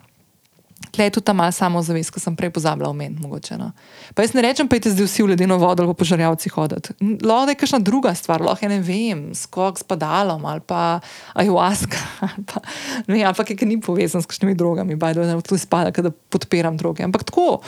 Tle 0.90 1.04
je 1.04 1.10
tudi 1.10 1.24
ta 1.24 1.32
malce 1.36 1.62
samozavest, 1.62 2.10
ki 2.12 2.20
sem 2.20 2.34
prej 2.36 2.50
pozabila 2.52 2.90
omeniti. 2.90 3.22
No. 3.58 3.70
Pa 4.16 4.24
jaz 4.24 4.34
ne 4.34 4.42
rečem, 4.44 4.68
pa 4.68 4.76
je 4.76 4.92
zdaj 4.92 5.06
vsi 5.06 5.24
v 5.24 5.32
ledeno 5.32 5.58
vodo 5.60 5.84
ali 5.84 5.94
po 5.94 6.04
žrljavci 6.04 6.50
hoditi. 6.52 6.96
Lahko 7.22 7.52
je 7.52 7.58
kakšna 7.60 7.80
druga 7.84 8.14
stvar, 8.18 8.42
lahko 8.44 8.66
je 8.66 8.70
ne 8.72 8.80
vem, 8.84 9.22
skok 9.36 9.78
s 9.78 9.86
padalom 9.86 10.44
ali 10.48 10.64
pa 10.66 11.00
ajuaska 11.38 12.00
ali 12.26 12.44
pa 12.48 12.62
ne, 13.06 13.22
ali 13.22 13.34
pa 13.36 13.44
kaj 13.44 13.68
ni 13.68 13.80
povezan 13.80 14.22
s 14.22 14.28
kakšnimi 14.28 14.54
drogami, 14.58 14.96
bajdo, 14.96 15.24
da 15.28 15.40
tu 15.40 15.58
spada, 15.58 15.92
da 15.92 16.10
podpiram 16.10 16.76
droge. 16.76 17.04
Ampak 17.06 17.24
tako, 17.30 17.60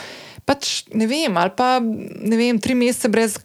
pač 0.45 0.85
ne 0.93 1.09
vem, 1.09 1.37
ali 1.37 1.53
pa 1.57 1.79
ne 1.81 2.37
vem, 2.41 2.59
tri 2.61 2.75
mesece 2.77 3.09
brez 3.09 3.39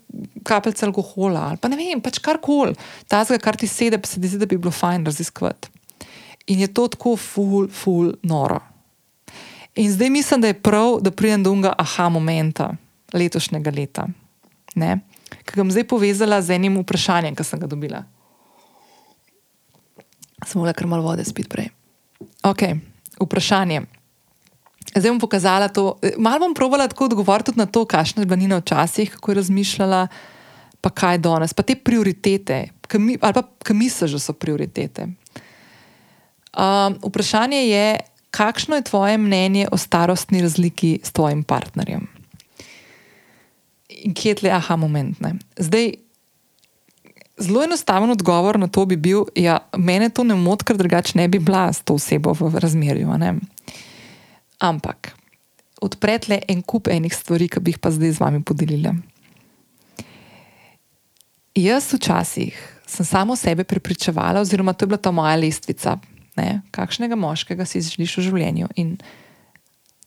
kapljice 0.44 0.88
alkohola 0.88 1.52
ali 1.52 1.62
pa 1.62 1.72
ne 1.72 1.78
vem, 1.80 2.02
pač 2.02 2.20
karkoli, 2.24 2.76
ta 3.08 3.24
zga, 3.28 3.40
kar 3.44 3.60
ti 3.60 3.68
sedi, 3.68 4.00
pa 4.00 4.10
se 4.10 4.20
zdi, 4.20 4.40
da 4.40 4.50
bi 4.50 4.58
bilo 4.58 4.74
fajn 4.74 5.06
raziskovati. 5.08 5.72
In 6.50 6.64
je 6.64 6.68
to 6.74 6.88
tako 6.90 7.14
ful, 7.16 7.68
ful, 7.70 8.16
noro. 8.26 8.60
In 9.80 9.92
zdaj 9.92 10.10
mislim, 10.10 10.42
da 10.42 10.48
je 10.48 10.60
prav, 10.60 10.98
da 11.02 11.12
pridem 11.12 11.44
do 11.44 11.52
unga 11.52 11.74
aha 11.78 12.10
momenta 12.10 12.74
letošnjega 13.14 13.72
leta, 13.72 14.08
ki 14.76 15.54
ga 15.56 15.62
bom 15.62 15.72
zdaj 15.72 15.86
povezala 15.88 16.42
z 16.42 16.58
enim 16.58 16.76
vprašanjem, 16.82 17.36
ki 17.36 17.46
sem 17.48 17.62
ga 17.62 17.68
dobila. 17.68 18.04
Samo 20.46 20.66
le 20.66 20.74
kar 20.76 20.88
malo 20.88 21.06
vode 21.08 21.24
spit 21.24 21.48
prej. 21.52 21.70
Ok, 22.44 22.66
vprašanje. 23.24 23.86
Zdaj 24.96 25.12
bom 25.12 25.24
pokazala 25.24 25.72
to. 25.72 25.96
Malo 26.18 26.44
bom 26.44 26.58
provala 26.58 26.88
tako 26.92 27.08
odgovoriti 27.14 27.52
tudi 27.52 27.64
na 27.64 27.66
to, 27.66 27.86
kakšna 27.86 28.24
je 28.24 28.28
bila 28.28 28.40
Nina 28.40 28.60
včasih, 28.60 29.16
kako 29.16 29.32
je 29.32 29.36
razmišljala, 29.36 30.08
pa 30.82 30.90
kaj 30.90 31.16
je 31.16 31.24
danes, 31.24 31.54
pa 31.54 31.64
te 31.64 31.76
prioritete, 31.76 32.66
mi, 33.00 33.18
ali 33.22 33.34
pa 33.34 33.48
kaj 33.64 33.76
misliš, 33.76 34.12
da 34.12 34.20
so 34.20 34.34
prioritete. 34.34 35.08
Um, 36.52 37.00
vprašanje 37.06 37.64
je, 37.68 38.00
kakšno 38.32 38.76
je 38.76 38.88
tvoje 38.88 39.18
mnenje 39.18 39.68
o 39.72 39.78
starostni 39.78 40.42
razliki 40.42 41.00
s 41.04 41.12
tvojim 41.12 41.44
partnerjem? 41.44 42.08
In 43.90 44.14
kje 44.14 44.32
je 44.32 44.36
tle 44.36 44.52
aha 44.56 44.76
moment? 44.76 45.20
Ne? 45.20 45.36
Zdaj, 45.58 45.94
zelo 47.40 47.64
enostaven 47.64 48.12
odgovor 48.12 48.60
na 48.60 48.68
to 48.68 48.86
bi 48.86 48.96
bil, 48.96 49.26
da 49.36 49.42
ja, 49.42 49.58
mene 49.78 50.10
to 50.10 50.24
ne 50.24 50.36
moti, 50.36 50.66
ker 50.66 50.78
drugače 50.78 51.18
ne 51.18 51.28
bi 51.28 51.40
bila 51.40 51.68
s 51.74 51.82
to 51.82 51.98
osebo 52.00 52.34
v 52.34 52.60
razmerju. 52.60 53.12
Ampak 54.60 55.14
odpretle 55.82 56.42
en 56.48 56.62
kup 56.62 56.88
enih 56.92 57.14
stvari, 57.16 57.48
ki 57.48 57.60
bi 57.64 57.74
jih 57.74 57.80
pa 57.80 57.92
zdaj 57.92 58.12
z 58.18 58.24
vami 58.24 58.44
podelila. 58.44 58.94
Jaz 61.56 61.94
včasih 61.94 62.56
sem 62.88 63.06
samo 63.06 63.36
sebe 63.36 63.64
prepričevala, 63.64 64.42
oziroma 64.42 64.74
to 64.74 64.86
je 64.86 64.88
bila 64.88 64.98
ta 64.98 65.12
moja 65.12 65.36
lestvica, 65.36 65.98
ne, 66.40 66.62
kakšnega 66.76 67.18
moškega 67.20 67.68
si 67.68 67.84
želiš 67.84 68.18
v 68.20 68.28
življenju. 68.30 68.72
In 68.82 68.96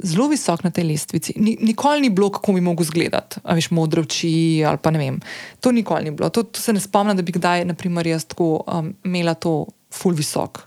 zelo 0.03 0.27
visok 0.33 0.65
na 0.65 0.73
tej 0.75 0.89
lestvici, 0.89 1.35
ni, 1.37 1.55
nikoli 1.61 2.03
ni 2.03 2.11
bilo, 2.11 2.31
kako 2.35 2.57
bi 2.57 2.65
mogel 2.65 2.87
izgledati, 2.87 3.41
a 3.45 3.55
veš, 3.55 3.71
modre 3.71 4.03
oči 4.03 4.63
ali 4.67 4.81
pa 4.83 4.91
ne 4.91 4.99
vem. 4.99 5.21
To 5.61 5.73
nikoli 5.73 6.09
ni 6.09 6.15
bilo. 6.17 6.31
To, 6.35 6.43
to 6.43 6.61
se 6.61 6.75
ne 6.75 6.81
spomnim, 6.83 7.17
da 7.17 7.23
bi 7.23 7.35
kdaj, 7.37 7.67
naprimer, 7.71 8.07
jaz 8.07 8.27
tako 8.27 8.65
um, 8.67 8.93
imela 9.05 9.35
to 9.35 9.67
full 9.93 10.17
visok. 10.17 10.65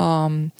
Um, 0.00 0.50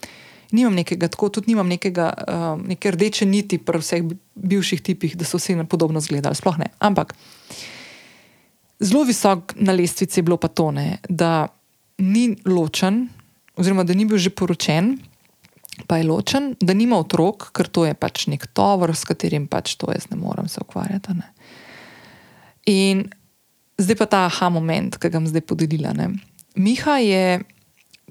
nimam 0.52 0.76
nekega, 0.78 1.08
tako 1.08 1.28
tudi 1.28 1.50
nimam 1.50 1.68
nekega, 1.68 2.12
um, 2.28 2.64
neke 2.70 2.94
rdeče 2.94 3.26
niti 3.26 3.58
pri 3.58 3.82
vseh 3.82 4.06
bivših 4.34 4.82
tipih, 4.82 5.16
da 5.18 5.26
so 5.26 5.40
vsi 5.40 5.58
podobno 5.68 5.98
izgledali. 5.98 6.38
Sploh 6.38 6.58
ne. 6.62 6.70
Ampak. 6.78 7.14
Zelo 8.80 9.06
visok 9.08 9.56
na 9.56 9.72
lestvici 9.72 10.20
je 10.20 10.22
bilo 10.22 10.36
pa 10.36 10.48
to, 10.48 10.70
ne, 10.70 10.98
da 11.08 11.48
ni 11.98 12.36
ločen, 12.44 13.06
oziroma 13.56 13.84
da 13.84 13.94
ni 13.96 14.06
bil 14.08 14.20
že 14.20 14.30
poročen, 14.30 14.96
pa 15.84 16.00
je 16.00 16.08
ločen, 16.08 16.54
da 16.60 16.72
nima 16.72 16.96
otrok, 16.96 17.50
ker 17.52 17.68
to 17.68 17.84
je 17.84 17.92
pač 17.92 18.26
nek 18.32 18.48
tovor, 18.56 18.94
s 18.96 19.04
katerim 19.04 19.44
pač 19.48 19.76
to 19.76 19.90
jaz 19.92 20.08
ne 20.08 20.16
morem 20.16 20.48
se 20.48 20.60
ukvarjati. 20.62 21.16
Ne. 21.18 21.28
In 22.72 23.04
zdaj 23.76 23.96
pa 24.00 24.06
ta 24.08 24.24
aha 24.30 24.48
moment, 24.52 24.96
ki 24.96 25.10
ga 25.12 25.20
bom 25.20 25.28
zdaj 25.28 25.44
podelila. 25.44 25.92
Ne. 25.96 26.14
Miha 26.56 26.96
je, 27.04 27.44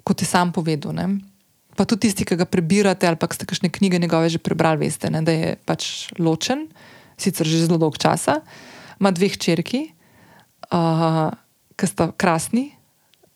kot 0.06 0.22
je 0.22 0.28
sam 0.28 0.54
povedal, 0.54 0.94
ne, 0.94 1.08
pa 1.74 1.84
tudi 1.84 2.06
tisti, 2.06 2.24
ki 2.24 2.38
ga 2.38 2.46
prebirate 2.48 3.08
ali 3.08 3.18
pa 3.18 3.28
ste 3.34 3.48
kakšne 3.48 3.68
knjige 3.68 3.98
njegove 3.98 4.30
že 4.30 4.38
prebrali, 4.38 4.86
veste, 4.86 5.10
ne, 5.10 5.20
da 5.26 5.34
je 5.34 5.56
pač 5.66 6.08
ločen, 6.22 6.70
sicer 7.18 7.48
že 7.48 7.66
zelo 7.66 7.80
dolgo 7.82 7.98
časa, 7.98 8.40
ima 8.96 9.10
dve 9.10 9.28
hčerki, 9.34 9.90
uh, 10.70 11.34
ki 11.76 11.86
sta 11.90 12.08
krasni. 12.16 12.75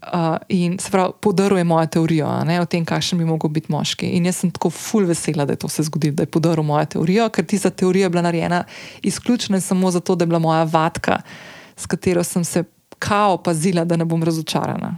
Uh, 0.00 0.36
in 0.48 0.78
se 0.78 0.90
pravi, 0.90 1.12
podaruje 1.20 1.64
mojo 1.64 1.86
teorijo 1.86 2.28
ne, 2.44 2.54
o 2.60 2.64
tem, 2.64 2.84
kakšen 2.88 3.18
bi 3.20 3.26
lahko 3.28 3.50
bil 3.52 3.66
moški. 3.68 4.08
In 4.16 4.24
jaz 4.24 4.38
sem 4.40 4.50
tako 4.50 4.70
ful 4.72 5.04
vesela, 5.04 5.44
da 5.44 5.52
je 5.52 5.60
to 5.60 5.68
se 5.68 5.84
zgodilo, 5.84 6.16
da 6.16 6.24
je 6.24 6.30
podaril 6.32 6.64
mojo 6.64 6.86
teorijo, 6.94 7.28
ker 7.28 7.44
tista 7.44 7.70
teorija 7.70 8.08
je 8.08 8.10
bila 8.10 8.22
narejena 8.24 8.62
izključno 9.02 9.60
in 9.60 9.60
samo 9.60 9.90
zato, 9.90 10.16
da 10.16 10.24
je 10.24 10.32
bila 10.32 10.40
moja 10.40 10.62
vatka, 10.64 11.20
s 11.76 11.86
katero 11.86 12.24
sem 12.24 12.44
se 12.44 12.64
kao 12.98 13.36
pazila, 13.42 13.84
da 13.84 13.96
ne 13.96 14.04
bom 14.04 14.24
razočarana. 14.24 14.96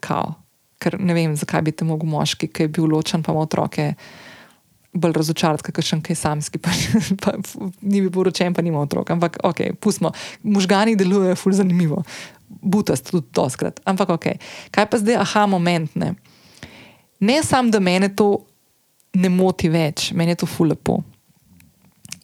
Kao. 0.00 0.34
Ker 0.78 0.98
ne 1.00 1.14
vem, 1.14 1.36
zakaj 1.36 1.62
bi 1.62 1.72
te 1.72 1.84
mogel 1.86 2.10
moški, 2.10 2.48
ki 2.50 2.66
je 2.66 2.68
bil 2.68 2.90
ločen, 2.90 3.22
pa 3.22 3.32
ima 3.32 3.46
otroke 3.46 3.92
bolj 4.92 5.16
razočarati, 5.16 5.72
kot 5.72 5.86
še 5.86 5.98
kaj 6.04 6.18
samski. 6.18 6.60
Pa, 6.62 6.72
pa, 7.22 7.34
ni 7.80 8.02
bil 8.02 8.10
poročen, 8.12 8.54
pa 8.54 8.64
nima 8.64 8.82
otrok. 8.82 9.14
Ampak, 9.14 9.40
ok, 9.44 9.64
pustimo. 9.80 10.12
Možgani 10.44 10.96
delujejo 10.98 11.38
ful 11.40 11.56
zanimivo. 11.56 12.02
Butast 12.48 13.10
tudi 13.10 13.26
doskrat. 13.34 13.80
Ampak, 13.88 14.12
ok. 14.18 14.28
Kaj 14.74 14.88
pa 14.90 15.00
zdaj, 15.00 15.20
aha, 15.24 15.46
moment. 15.50 15.96
Ne, 17.22 17.38
samo, 17.44 17.72
da 17.72 17.80
mene 17.80 18.12
to 18.16 18.44
ne 19.16 19.28
moti 19.32 19.68
več, 19.72 20.10
meni 20.16 20.34
je 20.34 20.42
to 20.42 20.48
ful 20.48 20.72
lepo. 20.72 21.00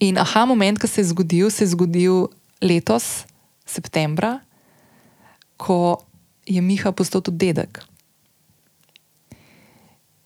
In 0.05 0.19
aha, 0.21 0.45
moment, 0.47 0.79
ki 0.79 0.89
se 0.89 1.03
je 1.03 1.11
zgodil, 1.11 1.49
se 1.51 1.65
je 1.65 1.73
zgodil 1.73 2.29
letos, 2.63 3.25
septembra, 3.69 4.39
ko 5.59 5.99
je 6.49 6.61
Miha 6.63 6.93
postal 6.97 7.25
tudi 7.25 7.49
dedek. 7.49 7.81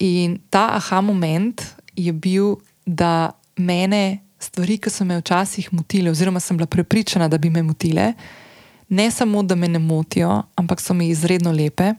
In 0.03 0.37
ta 0.51 0.75
aha 0.77 1.01
moment 1.01 1.63
je 1.97 2.13
bil, 2.13 2.57
da 2.87 3.31
mene 3.57 4.21
stvari, 4.39 4.79
ki 4.79 4.91
so 4.91 5.05
me 5.05 5.19
včasih 5.21 5.73
motile, 5.73 6.11
oziroma 6.11 6.41
sem 6.41 6.57
bila 6.57 6.67
prepričana, 6.67 7.29
da 7.29 7.39
bi 7.39 7.51
me 7.51 7.63
motile, 7.63 8.13
ne 8.89 9.11
samo, 9.11 9.43
da 9.43 9.55
me 9.55 9.69
ne 9.69 9.79
motijo, 9.79 10.43
ampak 10.57 10.81
so 10.81 10.95
mi 10.95 11.09
izredno 11.09 11.53
lepe. 11.53 11.95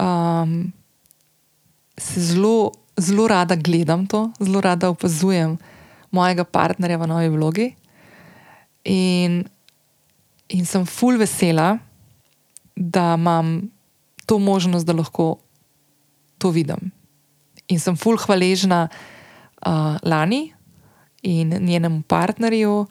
Um, 0.00 0.72
se 1.96 2.20
zelo, 2.20 2.72
zelo 2.96 3.28
rada 3.28 3.56
gledam 3.56 4.06
to, 4.06 4.30
zelo 4.40 4.60
rada 4.60 4.88
opazujem 4.88 5.58
mojega 6.10 6.44
partnerja 6.44 6.98
v 6.98 7.06
novi 7.06 7.28
vlogi. 7.28 7.68
In, 8.84 9.42
in 10.48 10.64
sem 10.66 10.86
full 10.86 11.18
vesela, 11.18 11.78
da 12.76 13.14
imam 13.18 13.70
to 14.26 14.38
možnost, 14.38 14.86
da 14.86 14.92
lahko 14.92 15.36
to 16.38 16.50
vidim. 16.50 16.92
In 17.68 17.80
sem 17.80 17.96
fulh 17.96 18.20
hvaležna 18.26 18.86
uh, 18.88 19.96
Lani 20.02 20.52
in 21.22 21.52
njenemu 21.60 22.02
partnerju 22.08 22.86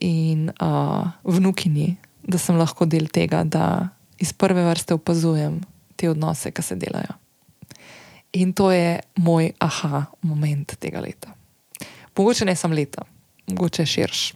in 0.00 0.48
uh, 0.62 1.08
vnukini, 1.24 1.96
da 2.22 2.38
sem 2.38 2.56
lahko 2.56 2.86
del 2.86 3.08
tega, 3.12 3.42
da 3.44 3.88
iz 4.18 4.32
prve 4.32 4.64
vrste 4.64 4.94
opazujem 4.94 5.60
te 5.96 6.10
odnose, 6.10 6.52
ki 6.54 6.62
se 6.62 6.76
delajo. 6.78 7.16
In 8.38 8.52
to 8.52 8.70
je 8.70 9.00
moj 9.16 9.52
aha 9.58 10.04
moment 10.22 10.76
tega 10.78 11.00
leta. 11.00 11.32
Mogoče 12.18 12.44
ne 12.44 12.56
samo 12.56 12.74
leta, 12.74 13.02
mogoče 13.46 13.86
širš. 13.86 14.32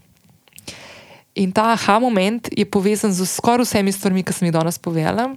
In 1.34 1.52
ta 1.52 1.72
aha 1.72 1.98
moment 1.98 2.48
je 2.56 2.64
povezan 2.64 3.12
z 3.12 3.26
skoraj 3.26 3.66
vsemi 3.66 3.92
stvarmi, 3.92 4.22
ki 4.22 4.32
sem 4.32 4.46
jih 4.48 4.54
danes 4.54 4.78
povedala, 4.78 5.32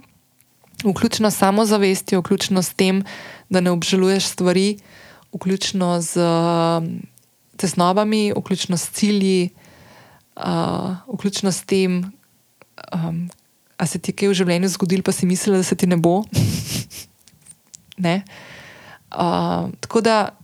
vključno 0.84 1.30
s 1.30 1.38
samozavestjo, 1.38 2.20
vključno 2.20 2.62
s 2.62 2.74
tem, 2.74 3.04
da 3.48 3.60
ne 3.60 3.70
obžaluješ 3.70 4.26
stvari, 4.26 4.78
vključno 5.32 6.00
z 6.00 6.16
um, 6.16 7.02
tesnobami, 7.56 8.32
vključno 8.36 8.76
s 8.76 8.90
cilji, 8.90 9.50
uh, 10.36 10.96
vključno 11.14 11.52
s 11.52 11.62
tem, 11.62 12.12
um, 12.92 13.30
a 13.76 13.86
se 13.86 13.98
ti 13.98 14.10
je 14.10 14.16
kaj 14.16 14.28
v 14.28 14.34
življenju 14.34 14.68
zgodilo, 14.68 15.02
pa 15.02 15.12
si 15.12 15.26
mislila, 15.26 15.60
da 15.60 15.62
se 15.62 15.76
ti 15.76 15.86
ne 15.86 15.96
bo. 15.96 16.22
ne? 18.06 18.22
Uh, 19.12 19.70
tako 19.80 20.00
da 20.00 20.36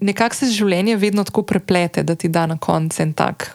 nekako 0.00 0.36
se 0.36 0.50
življenje 0.52 0.96
vedno 0.96 1.24
tako 1.24 1.42
preplete, 1.42 2.02
da 2.02 2.14
ti 2.14 2.28
da 2.28 2.46
na 2.46 2.58
koncu 2.58 3.02
en 3.02 3.12
tak 3.12 3.52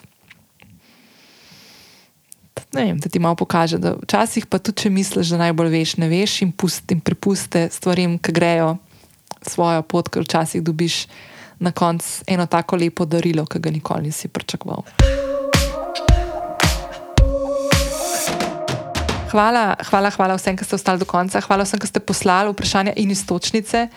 vem, 2.73 2.99
da 2.99 3.09
ti 3.09 3.19
malo 3.19 3.35
pokaže. 3.35 3.77
Da 3.77 3.95
včasih 4.01 4.45
pa 4.45 4.59
tudi, 4.59 4.83
če 4.83 4.89
misliš, 4.93 5.33
da 5.33 5.45
najbolj 5.47 5.71
veš, 5.73 5.95
ne 6.01 6.09
veš 6.11 6.41
in, 6.45 6.51
pust, 6.51 6.91
in 6.91 7.01
prepusti 7.01 7.67
stvarem, 7.71 8.17
ki 8.19 8.35
grejo 8.35 8.75
svojo 9.47 9.83
pot, 9.87 10.09
ker 10.09 10.25
včasih 10.25 10.63
dobiš 10.63 11.05
na 11.59 11.71
koncu 11.71 12.23
eno 12.27 12.45
tako 12.45 12.77
lepo 12.77 13.05
darilo, 13.05 13.45
ki 13.45 13.59
ga 13.59 13.73
nikoli 13.73 14.09
nisi 14.09 14.27
pričakoval. 14.27 14.85
Hvala, 19.27 19.75
hvala, 19.89 20.09
hvala 20.15 20.37
vsem, 20.37 20.55
ki 20.55 20.63
ste 20.63 20.77
ostali 20.77 21.01
do 21.01 21.05
konca. 21.05 21.41
Hvala 21.43 21.65
vsem, 21.67 21.81
ki 21.81 21.89
ste 21.89 21.99
poslali 21.99 22.53
vprašanja 22.53 22.95
in 22.95 23.11
istočnice. 23.11 23.87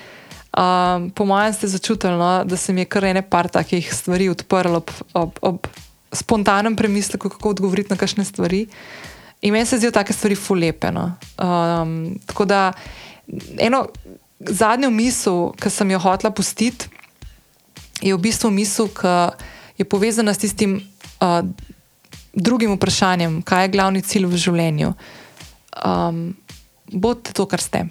Um, 0.50 1.10
po 1.14 1.24
mojem 1.24 1.54
ste 1.54 1.70
začutili, 1.70 2.18
no, 2.18 2.42
da 2.44 2.56
se 2.56 2.72
mi 2.74 2.82
je 2.82 2.90
kar 2.90 3.04
ene 3.06 3.22
par 3.22 3.48
takih 3.48 3.86
stvari 3.94 4.26
odprlo 4.28 4.82
ob, 4.82 4.90
ob, 5.14 5.38
ob 5.40 5.66
spontanem 6.12 6.76
premisleku, 6.76 7.28
kako 7.28 7.50
odgovoriti 7.50 7.90
na 7.90 7.96
kakšne 7.96 8.24
stvari. 8.24 8.66
In 9.42 9.52
meni 9.52 9.66
se 9.66 9.78
zdijo 9.78 9.90
take 9.90 10.12
stvari 10.12 10.34
fulepeno. 10.34 11.16
Um, 11.38 12.18
tako 12.26 12.44
da 12.44 12.72
eno 13.58 13.86
zadnjo 14.40 14.90
misel, 14.90 15.52
ki 15.52 15.70
sem 15.70 15.90
jo 15.90 15.98
hotela 15.98 16.30
pustiti, 16.30 16.88
je 18.00 18.14
v 18.14 18.20
bistvu 18.20 18.50
misel, 18.50 18.88
ki 18.88 19.16
je 19.78 19.84
povezana 19.84 20.34
s 20.34 20.38
tistim 20.38 20.80
uh, 21.20 21.40
drugim 22.34 22.74
vprašanjem, 22.76 23.42
kaj 23.42 23.64
je 23.64 23.72
glavni 23.72 24.02
cilj 24.02 24.26
v 24.26 24.36
življenju. 24.36 24.92
Um, 25.86 26.22
bodite 26.92 27.32
to, 27.32 27.46
kar 27.46 27.62
ste, 27.62 27.86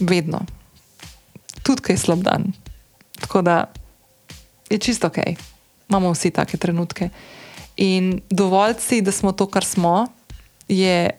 vedno, 0.00 0.42
tudi 1.62 1.82
kaj 1.82 1.94
je 1.94 2.02
slab 2.02 2.24
dan. 2.26 2.52
Tako 3.20 3.42
da 3.42 3.66
je 4.70 4.78
čisto 4.78 5.06
ok 5.06 5.55
imamo 5.88 6.10
vsi 6.12 6.30
take 6.30 6.56
trenutke. 6.56 7.08
In 7.76 8.20
dovolj 8.30 8.74
si, 8.80 9.00
da 9.02 9.12
smo 9.12 9.32
to, 9.32 9.46
kar 9.46 9.64
smo, 9.64 10.06
je 10.68 11.10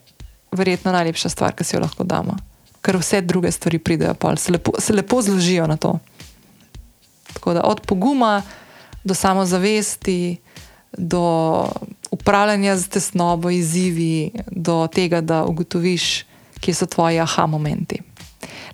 verjetno 0.51 0.91
najlepša 0.91 1.29
stvar, 1.29 1.53
ki 1.55 1.63
si 1.63 1.75
jo 1.75 1.81
lahko 1.81 2.03
damo. 2.03 2.35
Ker 2.81 2.97
vse 2.97 3.21
druge 3.21 3.51
stvari 3.51 3.79
pridejo, 3.79 4.13
pa 4.13 4.35
se 4.35 4.51
lepo, 4.51 4.71
se 4.79 4.93
lepo 4.93 5.21
zložijo 5.21 5.67
na 5.67 5.77
to. 5.77 5.99
Tako 7.33 7.53
da 7.53 7.61
od 7.63 7.81
poguma 7.81 8.41
do 9.03 9.13
samozavesti, 9.13 10.37
do 10.97 11.67
upravljanja 12.11 12.77
z 12.77 12.89
tesnobo, 12.89 13.49
izzivi, 13.49 14.31
do 14.51 14.87
tega, 14.87 15.21
da 15.21 15.43
ugotoviš, 15.45 16.25
kje 16.59 16.73
so 16.73 16.85
tvoji 16.85 17.19
aha 17.19 17.45
momenti. 17.45 18.01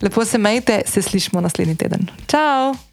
Lepo 0.01 0.25
se 0.25 0.37
majte, 0.37 0.81
se 0.85 1.01
slišmo 1.01 1.41
naslednji 1.41 1.75
teden. 1.75 2.07
Ciao! 2.27 2.92